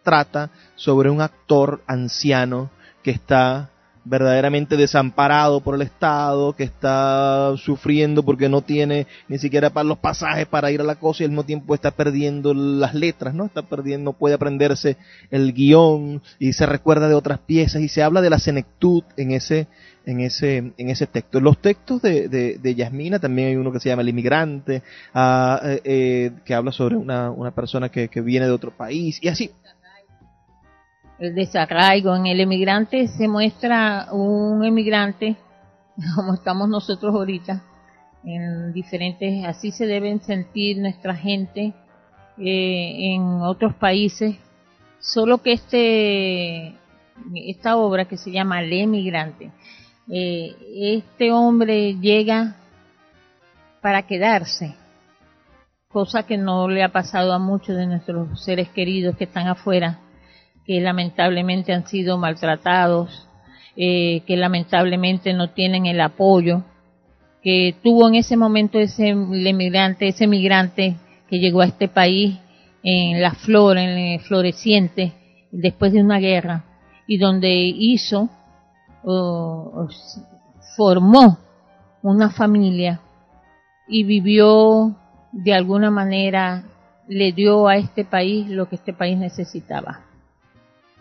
trata 0.04 0.52
sobre 0.76 1.10
un 1.10 1.22
actor 1.22 1.82
anciano 1.88 2.70
que 3.02 3.10
está 3.10 3.72
verdaderamente 4.06 4.76
desamparado 4.76 5.62
por 5.62 5.76
el 5.76 5.82
Estado, 5.82 6.54
que 6.54 6.64
está 6.64 7.54
sufriendo 7.58 8.24
porque 8.24 8.50
no 8.50 8.62
tiene 8.62 9.08
ni 9.28 9.38
siquiera 9.38 9.70
para 9.70 9.86
los 9.86 9.98
pasajes 9.98 10.46
para 10.46 10.72
ir 10.72 10.82
a 10.82 10.84
la 10.84 10.96
cosa 10.96 11.24
y 11.24 11.26
al 11.26 11.32
mismo 11.32 11.46
tiempo 11.46 11.74
está 11.74 11.92
perdiendo 11.92 12.54
las 12.54 12.94
letras, 12.94 13.34
¿no? 13.34 13.46
Está 13.46 13.62
perdiendo, 13.62 14.12
no 14.12 14.14
puede 14.14 14.36
aprenderse 14.36 14.98
el 15.32 15.54
guion 15.54 16.22
y 16.40 16.54
se 16.54 16.66
recuerda 16.66 17.08
de 17.08 17.16
otras 17.16 17.40
piezas 17.40 17.82
y 17.82 17.88
se 17.88 18.04
habla 18.04 18.22
de 18.22 18.30
la 18.30 18.40
senectud 18.40 19.04
en 19.16 19.32
ese, 19.32 19.68
en 20.06 20.20
ese, 20.20 20.58
en 20.78 20.90
ese 20.90 21.08
texto. 21.08 21.40
Los 21.40 21.60
textos 21.60 22.02
de, 22.02 22.28
de, 22.28 22.76
Yasmina 22.76 23.20
también 23.20 23.50
hay 23.50 23.56
uno 23.56 23.72
que 23.72 23.80
se 23.80 23.90
llama 23.90 24.02
El 24.02 24.10
inmigrante, 24.10 24.84
eh, 25.16 25.82
eh, 25.84 26.32
que 26.44 26.54
habla 26.54 26.72
sobre 26.72 26.98
una, 26.98 27.32
una 27.32 27.52
persona 27.52 27.90
que, 27.90 28.10
que 28.10 28.22
viene 28.22 28.46
de 28.46 28.52
otro 28.52 28.72
país 28.72 29.20
y 29.22 29.30
así 29.30 29.52
el 31.24 31.36
desarraigo. 31.36 32.16
En 32.16 32.28
el 32.28 32.40
emigrante 32.40 33.08
se 33.08 33.28
muestra 33.28 34.08
un 34.12 34.64
emigrante, 34.64 35.36
como 36.16 36.34
estamos 36.34 36.68
nosotros 36.70 37.14
ahorita, 37.16 37.64
en 38.24 38.74
diferentes, 38.74 39.46
así 39.46 39.72
se 39.72 39.86
deben 39.86 40.22
sentir 40.22 40.78
nuestra 40.78 41.16
gente 41.16 41.74
eh, 42.38 43.14
en 43.14 43.22
otros 43.42 43.76
países, 43.76 44.36
solo 45.00 45.40
que 45.40 45.54
este, 45.54 46.76
esta 47.36 47.76
obra 47.76 48.06
que 48.06 48.18
se 48.18 48.32
llama 48.32 48.62
El 48.62 48.72
emigrante, 48.72 49.52
eh, 50.10 50.56
este 50.98 51.32
hombre 51.32 51.96
llega 51.96 52.56
para 53.82 54.04
quedarse, 54.04 54.76
cosa 55.90 56.24
que 56.24 56.38
no 56.38 56.70
le 56.70 56.84
ha 56.84 56.94
pasado 56.94 57.34
a 57.34 57.40
muchos 57.40 57.76
de 57.76 57.88
nuestros 57.88 58.42
seres 58.44 58.70
queridos 58.70 59.18
que 59.18 59.26
están 59.26 59.48
afuera 59.48 60.00
que 60.66 60.80
lamentablemente 60.82 61.74
han 61.74 61.88
sido 61.88 62.18
maltratados, 62.18 63.28
eh, 63.76 64.22
que 64.28 64.38
lamentablemente 64.38 65.34
no 65.34 65.50
tienen 65.50 65.86
el 65.86 66.00
apoyo 66.02 66.64
que 67.44 67.76
tuvo 67.84 68.08
en 68.08 68.16
ese 68.16 68.38
momento 68.38 68.80
ese 68.80 69.10
emigrante, 69.10 70.08
ese 70.08 70.28
migrante 70.28 70.96
que 71.30 71.40
llegó 71.40 71.62
a 71.62 71.66
este 71.66 71.90
país 71.90 72.40
en 72.84 73.22
la 73.22 73.34
flor, 73.34 73.78
en 73.78 73.90
el 73.90 74.20
floreciente, 74.22 75.14
después 75.52 75.92
de 75.92 76.02
una 76.02 76.20
guerra, 76.20 76.64
y 77.06 77.18
donde 77.18 77.54
hizo, 77.54 78.30
formó 80.78 81.38
una 82.02 82.30
familia 82.30 83.02
y 83.90 84.06
vivió 84.06 84.96
de 85.34 85.54
alguna 85.54 85.92
manera, 85.92 86.64
le 87.10 87.34
dio 87.34 87.68
a 87.68 87.76
este 87.76 88.06
país 88.06 88.48
lo 88.48 88.70
que 88.70 88.76
este 88.76 88.94
país 88.94 89.18
necesitaba. 89.18 90.13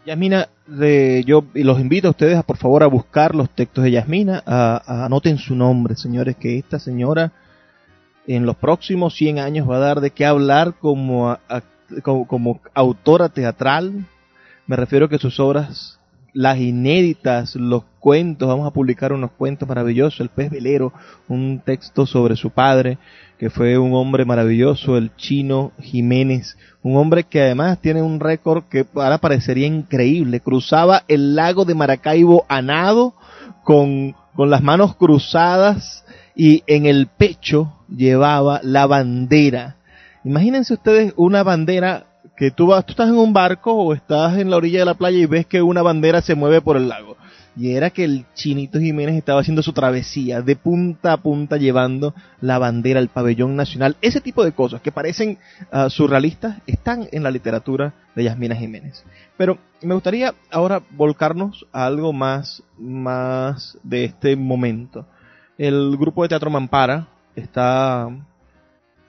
Yasmina, 0.04 0.48
yo 1.24 1.44
los 1.54 1.80
invito 1.80 2.08
a 2.08 2.10
ustedes 2.10 2.36
a 2.36 2.42
por 2.42 2.56
favor 2.56 2.82
a 2.82 2.88
buscar 2.88 3.34
los 3.34 3.50
textos 3.50 3.84
de 3.84 3.92
Yasmina, 3.92 4.42
a, 4.44 5.04
anoten 5.04 5.38
su 5.38 5.54
nombre, 5.54 5.94
señores, 5.94 6.36
que 6.36 6.58
esta 6.58 6.78
señora 6.78 7.32
en 8.26 8.46
los 8.46 8.56
próximos 8.56 9.14
100 9.14 9.38
años 9.38 9.68
va 9.68 9.76
a 9.76 9.80
dar 9.80 10.00
de 10.00 10.10
qué 10.10 10.26
hablar 10.26 10.74
como, 10.74 11.38
como, 12.02 12.60
autora 12.74 13.28
teatral. 13.28 14.06
Me 14.66 14.76
refiero 14.76 15.06
a 15.06 15.08
que 15.08 15.18
sus 15.18 15.38
obras, 15.38 16.00
las 16.32 16.58
inéditas, 16.58 17.56
los 17.56 17.84
cuentos, 18.00 18.48
vamos 18.48 18.66
a 18.66 18.72
publicar 18.72 19.12
unos 19.12 19.32
cuentos 19.32 19.68
maravillosos, 19.68 20.20
El 20.20 20.30
pez 20.30 20.50
velero, 20.50 20.92
un 21.28 21.60
texto 21.64 22.06
sobre 22.06 22.36
su 22.36 22.50
padre, 22.50 22.98
que 23.38 23.50
fue 23.50 23.76
un 23.76 23.92
hombre 23.94 24.24
maravilloso, 24.24 24.96
el 24.96 25.14
chino 25.16 25.72
Jiménez, 25.80 26.56
un 26.82 26.96
hombre 26.96 27.24
que 27.24 27.42
además 27.42 27.80
tiene 27.80 28.02
un 28.02 28.20
récord 28.20 28.64
que 28.64 28.86
ahora 28.94 29.18
parecería 29.18 29.66
increíble, 29.66 30.40
cruzaba 30.40 31.04
el 31.08 31.34
lago 31.34 31.64
de 31.64 31.74
Maracaibo 31.74 32.46
a 32.48 32.62
nado 32.62 33.14
con, 33.64 34.14
con 34.34 34.48
las 34.48 34.62
manos 34.62 34.96
cruzadas 34.96 36.04
y 36.34 36.62
en 36.66 36.86
el 36.86 37.08
pecho 37.08 37.72
llevaba 37.88 38.60
la 38.62 38.86
bandera. 38.86 39.76
Imagínense 40.24 40.74
ustedes 40.74 41.12
una 41.16 41.42
bandera 41.42 42.06
que 42.42 42.50
tú, 42.50 42.66
vas, 42.66 42.84
tú 42.84 42.90
estás 42.90 43.08
en 43.08 43.16
un 43.16 43.32
barco 43.32 43.72
o 43.72 43.94
estás 43.94 44.36
en 44.36 44.50
la 44.50 44.56
orilla 44.56 44.80
de 44.80 44.84
la 44.84 44.94
playa 44.94 45.16
y 45.16 45.26
ves 45.26 45.46
que 45.46 45.62
una 45.62 45.80
bandera 45.80 46.20
se 46.22 46.34
mueve 46.34 46.60
por 46.60 46.76
el 46.76 46.88
lago. 46.88 47.16
y 47.54 47.70
era 47.76 47.90
que 47.90 48.02
el 48.02 48.24
Chinito 48.34 48.80
Jiménez 48.80 49.14
estaba 49.14 49.40
haciendo 49.40 49.62
su 49.62 49.72
travesía 49.72 50.42
de 50.42 50.56
punta 50.56 51.12
a 51.12 51.18
punta 51.18 51.56
llevando 51.56 52.16
la 52.40 52.58
bandera, 52.58 52.98
el 52.98 53.10
pabellón 53.10 53.54
nacional. 53.54 53.96
Ese 54.02 54.20
tipo 54.20 54.44
de 54.44 54.50
cosas 54.50 54.80
que 54.80 54.90
parecen 54.90 55.38
ah, 55.70 55.88
surrealistas 55.88 56.56
están 56.66 57.08
en 57.12 57.22
la 57.22 57.30
literatura 57.30 57.94
de 58.16 58.24
Yasmina 58.24 58.56
Jiménez. 58.56 59.04
Pero 59.36 59.58
me 59.80 59.94
gustaría 59.94 60.34
ahora 60.50 60.82
volcarnos 60.90 61.64
a 61.70 61.86
algo 61.86 62.12
más, 62.12 62.64
más 62.76 63.78
de 63.84 64.06
este 64.06 64.34
momento. 64.34 65.06
El 65.58 65.96
grupo 65.96 66.24
de 66.24 66.30
teatro 66.30 66.50
Mampara 66.50 67.06
está, 67.36 68.08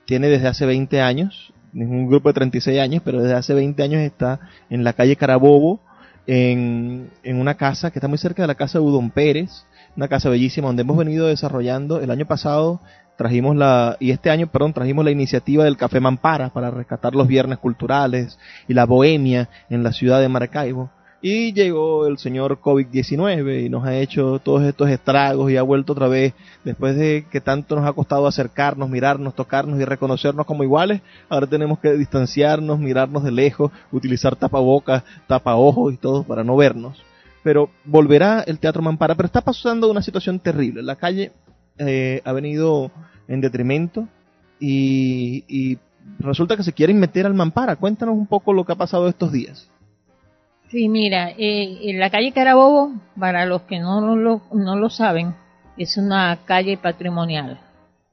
tiene 0.04 0.28
desde 0.28 0.46
hace 0.46 0.66
20 0.66 1.00
años, 1.00 1.52
es 1.74 1.88
un 1.88 2.06
grupo 2.06 2.28
de 2.28 2.34
36 2.34 2.80
años, 2.80 3.02
pero 3.04 3.20
desde 3.20 3.34
hace 3.34 3.54
20 3.54 3.82
años 3.82 4.00
está 4.00 4.40
en 4.70 4.84
la 4.84 4.92
calle 4.92 5.16
Carabobo, 5.16 5.80
en, 6.26 7.10
en 7.22 7.40
una 7.40 7.54
casa 7.54 7.90
que 7.90 7.98
está 7.98 8.08
muy 8.08 8.18
cerca 8.18 8.42
de 8.42 8.48
la 8.48 8.54
casa 8.54 8.78
de 8.78 8.84
Udon 8.84 9.10
Pérez, 9.10 9.50
una 9.96 10.08
casa 10.08 10.28
bellísima 10.28 10.68
donde 10.68 10.82
hemos 10.82 10.96
venido 10.96 11.26
desarrollando. 11.26 12.00
El 12.00 12.10
año 12.10 12.26
pasado 12.26 12.80
trajimos 13.16 13.56
la 13.56 13.96
y 14.00 14.10
este 14.10 14.30
año 14.30 14.46
perdón 14.48 14.72
trajimos 14.72 15.04
la 15.04 15.10
iniciativa 15.10 15.64
del 15.64 15.76
café 15.76 16.00
Mampara 16.00 16.50
para 16.50 16.70
rescatar 16.70 17.14
los 17.14 17.28
viernes 17.28 17.58
culturales 17.58 18.38
y 18.66 18.74
la 18.74 18.86
bohemia 18.86 19.48
en 19.70 19.82
la 19.82 19.92
ciudad 19.92 20.20
de 20.20 20.28
Maracaibo 20.28 20.90
y 21.26 21.54
llegó 21.54 22.06
el 22.06 22.18
señor 22.18 22.60
COVID-19 22.60 23.64
y 23.64 23.70
nos 23.70 23.86
ha 23.86 23.96
hecho 23.96 24.40
todos 24.40 24.62
estos 24.62 24.90
estragos 24.90 25.50
y 25.50 25.56
ha 25.56 25.62
vuelto 25.62 25.94
otra 25.94 26.06
vez, 26.06 26.34
después 26.64 26.96
de 26.96 27.24
que 27.30 27.40
tanto 27.40 27.76
nos 27.76 27.86
ha 27.86 27.94
costado 27.94 28.26
acercarnos, 28.26 28.90
mirarnos, 28.90 29.34
tocarnos 29.34 29.80
y 29.80 29.86
reconocernos 29.86 30.44
como 30.44 30.64
iguales, 30.64 31.00
ahora 31.30 31.46
tenemos 31.46 31.78
que 31.78 31.94
distanciarnos, 31.94 32.78
mirarnos 32.78 33.24
de 33.24 33.32
lejos, 33.32 33.72
utilizar 33.90 34.36
tapabocas, 34.36 35.02
tapaojos 35.26 35.94
y 35.94 35.96
todo 35.96 36.24
para 36.24 36.44
no 36.44 36.58
vernos. 36.58 37.02
Pero 37.42 37.70
volverá 37.86 38.42
el 38.42 38.58
Teatro 38.58 38.82
Mampara, 38.82 39.14
pero 39.14 39.24
está 39.24 39.40
pasando 39.40 39.90
una 39.90 40.02
situación 40.02 40.38
terrible. 40.40 40.82
La 40.82 40.96
calle 40.96 41.32
eh, 41.78 42.20
ha 42.22 42.32
venido 42.32 42.90
en 43.28 43.40
detrimento 43.40 44.06
y, 44.60 45.44
y 45.48 45.78
resulta 46.18 46.54
que 46.58 46.64
se 46.64 46.74
quieren 46.74 47.00
meter 47.00 47.24
al 47.24 47.32
Mampara. 47.32 47.76
Cuéntanos 47.76 48.14
un 48.14 48.26
poco 48.26 48.52
lo 48.52 48.66
que 48.66 48.72
ha 48.72 48.76
pasado 48.76 49.08
estos 49.08 49.32
días. 49.32 49.70
Sí, 50.74 50.88
mira, 50.88 51.30
eh, 51.38 51.92
la 51.94 52.10
calle 52.10 52.32
Carabobo, 52.32 52.94
para 53.16 53.46
los 53.46 53.62
que 53.62 53.78
no 53.78 54.16
lo, 54.16 54.42
no 54.52 54.74
lo 54.74 54.90
saben, 54.90 55.36
es 55.76 55.96
una 55.96 56.36
calle 56.46 56.76
patrimonial. 56.76 57.60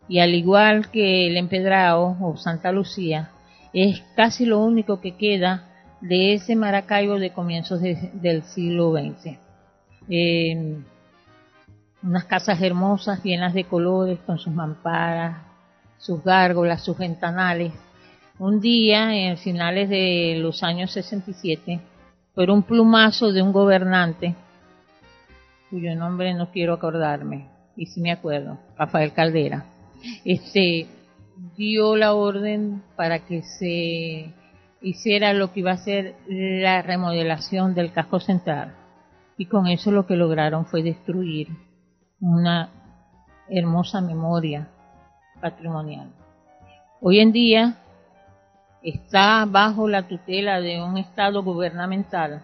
Y 0.08 0.20
al 0.20 0.36
igual 0.36 0.92
que 0.92 1.26
el 1.26 1.38
Empedrado 1.38 2.16
o 2.22 2.38
Santa 2.38 2.72
Lucía, 2.72 3.32
es 3.74 4.04
casi 4.16 4.46
lo 4.46 4.60
único 4.60 5.02
que 5.02 5.18
queda 5.18 5.70
de 6.02 6.36
ese 6.36 6.56
Maracaibo 6.56 7.18
de 7.18 7.32
comienzos 7.32 7.82
del 7.82 8.44
siglo 8.44 8.92
XX. 8.92 9.40
Eh, 10.08 10.84
unas 12.04 12.26
casas 12.26 12.62
hermosas, 12.62 13.24
llenas 13.24 13.56
de 13.56 13.64
colores, 13.64 14.20
con 14.20 14.38
sus 14.38 14.54
mamparas, 14.54 15.38
sus 15.98 16.24
gárgolas, 16.24 16.84
sus 16.84 16.96
ventanales. 16.96 17.74
Un 18.38 18.62
día, 18.62 19.16
en 19.16 19.40
finales 19.40 19.90
de 19.90 20.36
los 20.40 20.62
años 20.62 20.92
67, 20.92 21.82
por 22.34 22.50
un 22.50 22.64
plumazo 22.64 23.32
de 23.32 23.42
un 23.42 23.52
gobernante, 23.52 24.36
cuyo 25.70 25.96
nombre 25.96 26.34
no 26.34 26.52
quiero 26.52 26.74
acordarme, 26.74 27.50
y 27.76 27.86
si 27.88 28.02
me 28.02 28.12
acuerdo, 28.12 28.60
Rafael 28.78 29.14
Caldera, 29.14 29.66
este 30.26 30.88
dio 31.56 31.96
la 31.96 32.14
orden 32.14 32.84
para 32.96 33.20
que 33.20 33.42
se 33.44 34.34
hiciera 34.82 35.34
lo 35.34 35.52
que 35.52 35.62
iba 35.62 35.72
a 35.72 35.78
ser 35.78 36.16
la 36.28 36.82
remodelación 36.82 37.74
del 37.74 37.92
casco 37.92 38.20
central. 38.20 38.76
Y 39.38 39.46
con 39.46 39.68
eso 39.68 39.92
lo 39.92 40.06
que 40.06 40.16
lograron 40.16 40.66
fue 40.66 40.84
destruir 40.84 41.48
una 42.20 42.70
hermosa 43.50 44.02
memoria 44.02 44.68
patrimonial. 45.42 46.12
Hoy 47.00 47.20
en 47.20 47.32
día 47.32 47.78
está 48.84 49.46
bajo 49.46 49.88
la 49.88 50.08
tutela 50.08 50.60
de 50.60 50.82
un 50.82 50.98
Estado 50.98 51.44
gubernamental, 51.44 52.42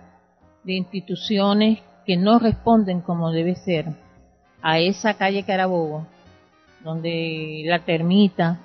de 0.64 0.74
instituciones 0.74 1.80
que 2.06 2.18
no 2.18 2.40
responden 2.40 3.02
como 3.02 3.32
debe 3.32 3.56
ser 3.56 3.88
a 4.62 4.80
esa 4.80 5.16
calle 5.16 5.44
Carabobo, 5.44 6.08
donde 6.84 7.64
la 7.66 7.80
termita 7.80 8.60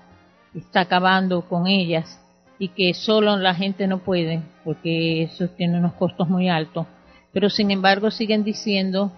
está 0.55 0.81
acabando 0.83 1.49
con 1.49 1.67
ellas 1.67 2.21
y 2.59 2.69
que 2.69 2.95
solo 2.95 3.37
la 3.37 3.55
gente 3.55 3.87
no 3.87 3.99
puede, 3.99 4.43
porque 4.65 5.25
eso 5.25 5.49
tiene 5.49 5.79
unos 5.79 5.95
costos 5.95 6.29
muy 6.29 6.49
altos, 6.49 6.87
pero 7.33 7.51
sin 7.51 7.71
embargo 7.71 8.11
siguen 8.11 8.45
diciendo 8.45 9.13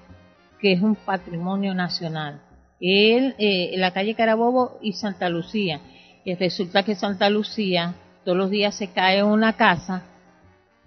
que 0.61 0.73
es 0.73 0.81
un 0.81 0.95
patrimonio 0.95 1.75
nacional. 1.75 2.41
Él, 2.81 3.35
eh, 3.39 3.75
la 3.77 3.93
calle 3.93 4.15
Carabobo 4.15 4.79
y 4.81 4.93
Santa 4.93 5.29
Lucía. 5.29 5.81
Y 6.25 6.35
resulta 6.35 6.83
que 6.85 6.95
Santa 6.95 7.29
Lucía 7.29 7.95
todos 8.25 8.37
los 8.39 8.51
días 8.51 8.75
se 8.75 8.89
cae 8.89 9.22
una 9.22 9.55
casa, 9.55 10.03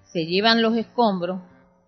se 0.05 0.25
llevan 0.25 0.61
los 0.61 0.75
escombros, 0.75 1.39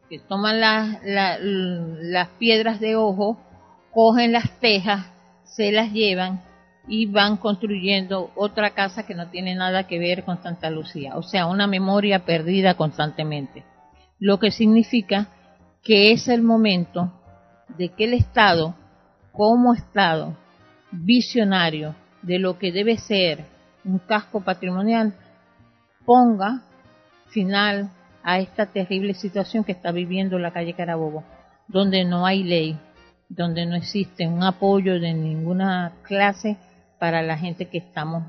se 0.10 0.20
toman 0.20 0.60
las, 0.60 2.28
piedras 2.40 2.80
de 2.80 2.96
ojo, 2.96 3.38
cogen 3.92 4.32
las 4.32 4.50
tejas, 4.60 5.06
se 5.44 5.72
las 5.72 5.92
llevan 5.92 6.42
y 6.88 7.06
van 7.06 7.38
construyendo 7.38 8.32
otra 8.36 8.72
casa 8.72 9.06
que 9.06 9.16
no 9.16 9.30
tiene 9.30 9.56
nada 9.56 9.88
que 9.88 10.00
ver 10.00 10.24
con 10.24 10.42
Santa 10.42 10.70
Lucía. 10.70 11.16
O 11.16 11.24
sea, 11.24 11.46
una 11.46 11.68
memoria 11.68 12.26
perdida 12.26 12.76
constantemente. 12.76 13.64
Lo 14.20 14.40
que 14.40 14.52
significa 14.52 15.28
que 15.84 16.12
es 16.12 16.28
el 16.28 16.42
momento 16.42 17.12
de 17.78 17.90
que 17.90 18.06
el 18.06 18.14
Estado, 18.14 18.76
como 19.32 19.74
Estado 19.74 20.36
visionario 20.92 21.96
de 22.22 22.40
lo 22.40 22.58
que 22.58 22.72
debe 22.72 22.98
ser 22.98 23.46
un 23.86 24.00
casco 24.00 24.42
patrimonial, 24.42 25.14
ponga 26.06 26.64
final 27.30 27.90
a 28.24 28.40
esta 28.40 28.66
terrible 28.66 29.14
situación 29.14 29.64
que 29.64 29.72
está 29.72 29.92
viviendo 29.92 30.40
la 30.40 30.52
calle 30.52 30.74
Carabobo, 30.74 31.24
donde 31.68 32.04
no 32.06 32.26
hay 32.26 32.44
ley, 32.44 32.80
donde 33.30 33.66
no 33.66 33.76
existe 33.76 34.28
un 34.28 34.44
apoyo 34.44 35.00
de 35.00 35.14
ninguna 35.14 35.94
clase 36.04 36.58
para 37.00 37.22
la 37.22 37.38
gente 37.38 37.66
que 37.66 37.78
estamos 37.78 38.24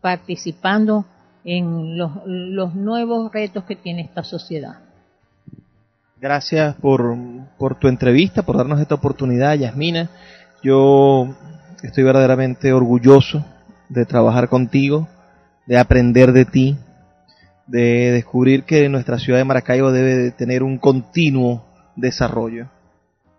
participando 0.00 1.04
en 1.44 1.96
los, 1.96 2.74
nuevos 2.74 3.32
retos 3.32 3.64
que 3.64 3.76
tiene 3.76 4.02
esta 4.02 4.22
sociedad. 4.22 4.80
Gracias 6.20 6.74
por, 6.76 7.16
por 7.58 7.78
tu 7.78 7.88
entrevista, 7.88 8.42
por 8.42 8.56
darnos 8.56 8.80
esta 8.80 8.94
oportunidad, 8.94 9.54
Yasmina. 9.54 10.10
Yo 10.62 11.28
estoy 11.82 12.04
verdaderamente 12.04 12.72
orgulloso 12.72 13.44
de 13.88 14.04
trabajar 14.06 14.48
contigo, 14.48 15.08
de 15.66 15.78
aprender 15.78 16.32
de 16.32 16.44
ti, 16.44 16.76
de 17.66 18.12
descubrir 18.12 18.64
que 18.64 18.88
nuestra 18.88 19.18
ciudad 19.18 19.38
de 19.38 19.44
Maracaibo 19.44 19.92
debe 19.92 20.30
tener 20.30 20.62
un 20.62 20.78
continuo 20.78 21.64
desarrollo. 21.96 22.68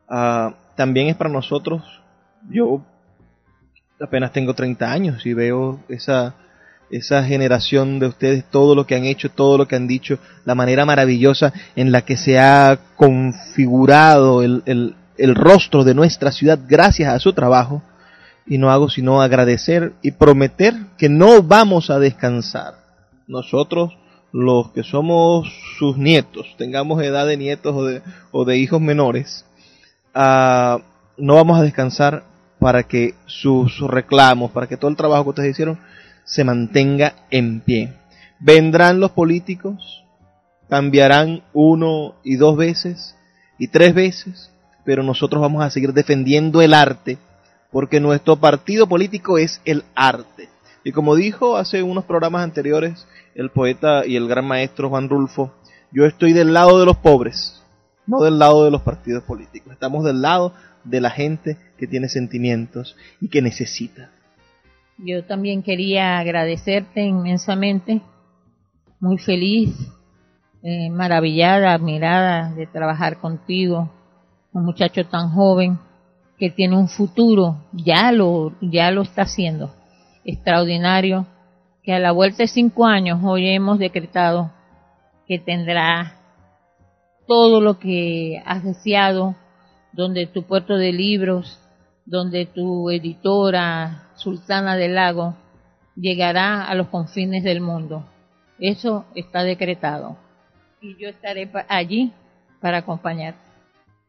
Ah, 0.10 0.56
también 0.76 1.08
es 1.08 1.16
para 1.16 1.30
nosotros, 1.30 1.84
yo 2.50 2.82
apenas 4.00 4.32
tengo 4.32 4.54
30 4.54 4.92
años 4.92 5.26
y 5.26 5.34
veo 5.34 5.80
esa, 5.90 6.36
esa 6.92 7.24
generación 7.24 8.00
de 8.00 8.08
ustedes, 8.08 8.46
todo 8.50 8.76
lo 8.76 8.86
que 8.86 8.96
han 8.96 9.06
hecho, 9.06 9.30
todo 9.30 9.58
lo 9.58 9.68
que 9.68 9.76
han 9.76 9.88
dicho, 9.88 10.20
la 10.46 10.56
manera 10.56 10.86
maravillosa 10.86 11.54
en 11.76 11.92
la 11.92 12.02
que 12.04 12.18
se 12.18 12.40
ha 12.40 12.80
configurado 12.96 14.44
el, 14.44 14.62
el, 14.66 14.96
el 15.18 15.36
rostro 15.36 15.84
de 15.84 15.96
nuestra 15.96 16.32
ciudad 16.32 16.60
gracias 16.68 17.14
a 17.14 17.20
su 17.20 17.34
trabajo. 17.34 17.82
Y 18.50 18.60
no 18.60 18.72
hago 18.72 18.88
sino 18.90 19.22
agradecer 19.22 19.92
y 20.02 20.12
prometer 20.12 20.74
que 20.98 21.10
no 21.10 21.44
vamos 21.44 21.90
a 21.90 22.00
descansar. 22.00 22.76
Nosotros 23.28 23.98
los 24.38 24.70
que 24.72 24.84
somos 24.84 25.52
sus 25.80 25.98
nietos, 25.98 26.46
tengamos 26.60 27.02
edad 27.02 27.26
de 27.26 27.38
nietos 27.38 27.76
o 27.76 27.84
de, 27.84 28.04
o 28.32 28.46
de 28.46 28.58
hijos 28.58 28.80
menores, 28.80 29.46
uh, 30.14 30.80
no 31.18 31.34
vamos 31.34 31.60
a 31.60 31.64
descansar 31.64 32.24
para 32.60 32.84
que 32.84 33.16
sus 33.26 33.80
reclamos, 33.80 34.52
para 34.52 34.68
que 34.68 34.78
todo 34.78 34.92
el 34.92 34.96
trabajo 34.96 35.24
que 35.24 35.30
ustedes 35.30 35.52
hicieron 35.54 35.80
se 36.24 36.44
mantenga 36.44 37.16
en 37.32 37.62
pie. 37.62 37.94
Vendrán 38.40 39.00
los 39.00 39.10
políticos, 39.10 40.04
cambiarán 40.70 41.42
uno 41.54 42.14
y 42.24 42.36
dos 42.36 42.58
veces 42.58 43.16
y 43.58 43.70
tres 43.70 43.96
veces, 43.96 44.52
pero 44.86 45.02
nosotros 45.02 45.42
vamos 45.42 45.64
a 45.64 45.72
seguir 45.72 45.94
defendiendo 45.94 46.62
el 46.62 46.76
arte, 46.76 47.18
porque 47.72 48.00
nuestro 48.00 48.36
partido 48.36 48.86
político 48.86 49.40
es 49.40 49.62
el 49.66 49.84
arte. 49.96 50.50
Y 50.84 50.92
como 50.92 51.16
dijo 51.16 51.58
hace 51.58 51.82
unos 51.82 52.06
programas 52.06 52.44
anteriores 52.44 53.08
el 53.38 53.52
poeta 53.52 54.06
y 54.06 54.16
el 54.16 54.28
gran 54.28 54.46
maestro 54.46 54.90
Juan 54.90 55.08
Rulfo, 55.08 55.54
yo 55.92 56.06
estoy 56.06 56.34
del 56.34 56.54
lado 56.54 56.80
de 56.80 56.86
los 56.88 56.98
pobres, 56.98 57.64
no 58.08 58.20
del 58.22 58.40
lado 58.40 58.66
de 58.66 58.72
los 58.72 58.82
partidos 58.82 59.24
políticos. 59.24 59.72
Estamos 59.72 60.04
del 60.04 60.22
lado 60.22 60.54
de 60.84 61.00
la 61.00 61.12
gente 61.12 61.56
que 61.78 61.88
tiene 61.88 62.10
sentimientos 62.10 62.98
y 63.22 63.30
que 63.30 63.44
necesita. 63.44 64.10
Yo 64.98 65.24
también 65.24 65.62
quería 65.62 66.18
agradecerte 66.18 67.02
inmensamente, 67.02 68.02
muy 69.00 69.20
feliz, 69.20 69.70
eh, 70.64 70.90
maravillada, 70.90 71.74
admirada 71.74 72.52
de 72.54 72.66
trabajar 72.66 73.18
contigo, 73.18 73.92
un 74.52 74.66
muchacho 74.66 75.06
tan 75.06 75.30
joven 75.30 75.78
que 76.40 76.50
tiene 76.50 76.76
un 76.76 76.90
futuro, 76.90 77.68
ya 77.72 78.12
lo, 78.12 78.56
ya 78.62 78.90
lo 78.90 79.04
está 79.04 79.24
haciendo, 79.24 79.76
extraordinario, 80.26 81.28
que 81.88 81.94
a 81.94 82.00
la 82.00 82.12
vuelta 82.12 82.44
de 82.44 82.48
cinco 82.50 82.86
años 82.86 83.22
hoy 83.24 83.48
hemos 83.48 83.80
decretado 83.80 84.52
que 85.26 85.40
tendrá 85.40 86.18
todo 87.26 87.62
lo 87.62 87.80
que 87.80 88.44
has 88.46 88.62
deseado, 88.62 89.38
donde 89.94 90.28
tu 90.28 90.44
puerto 90.44 90.76
de 90.76 90.92
libros, 90.92 91.62
donde 92.06 92.46
tu 92.46 92.90
editora 92.90 94.10
Sultana 94.18 94.76
del 94.76 94.96
Lago 94.96 95.38
llegará 95.96 96.66
a 96.66 96.76
los 96.76 96.88
confines 96.88 97.46
del 97.46 97.62
mundo. 97.62 98.04
Eso 98.60 99.06
está 99.16 99.44
decretado. 99.44 100.18
Y 100.82 101.02
yo 101.02 101.08
estaré 101.08 101.50
allí 101.70 102.12
para 102.60 102.80
acompañarte. 102.80 103.40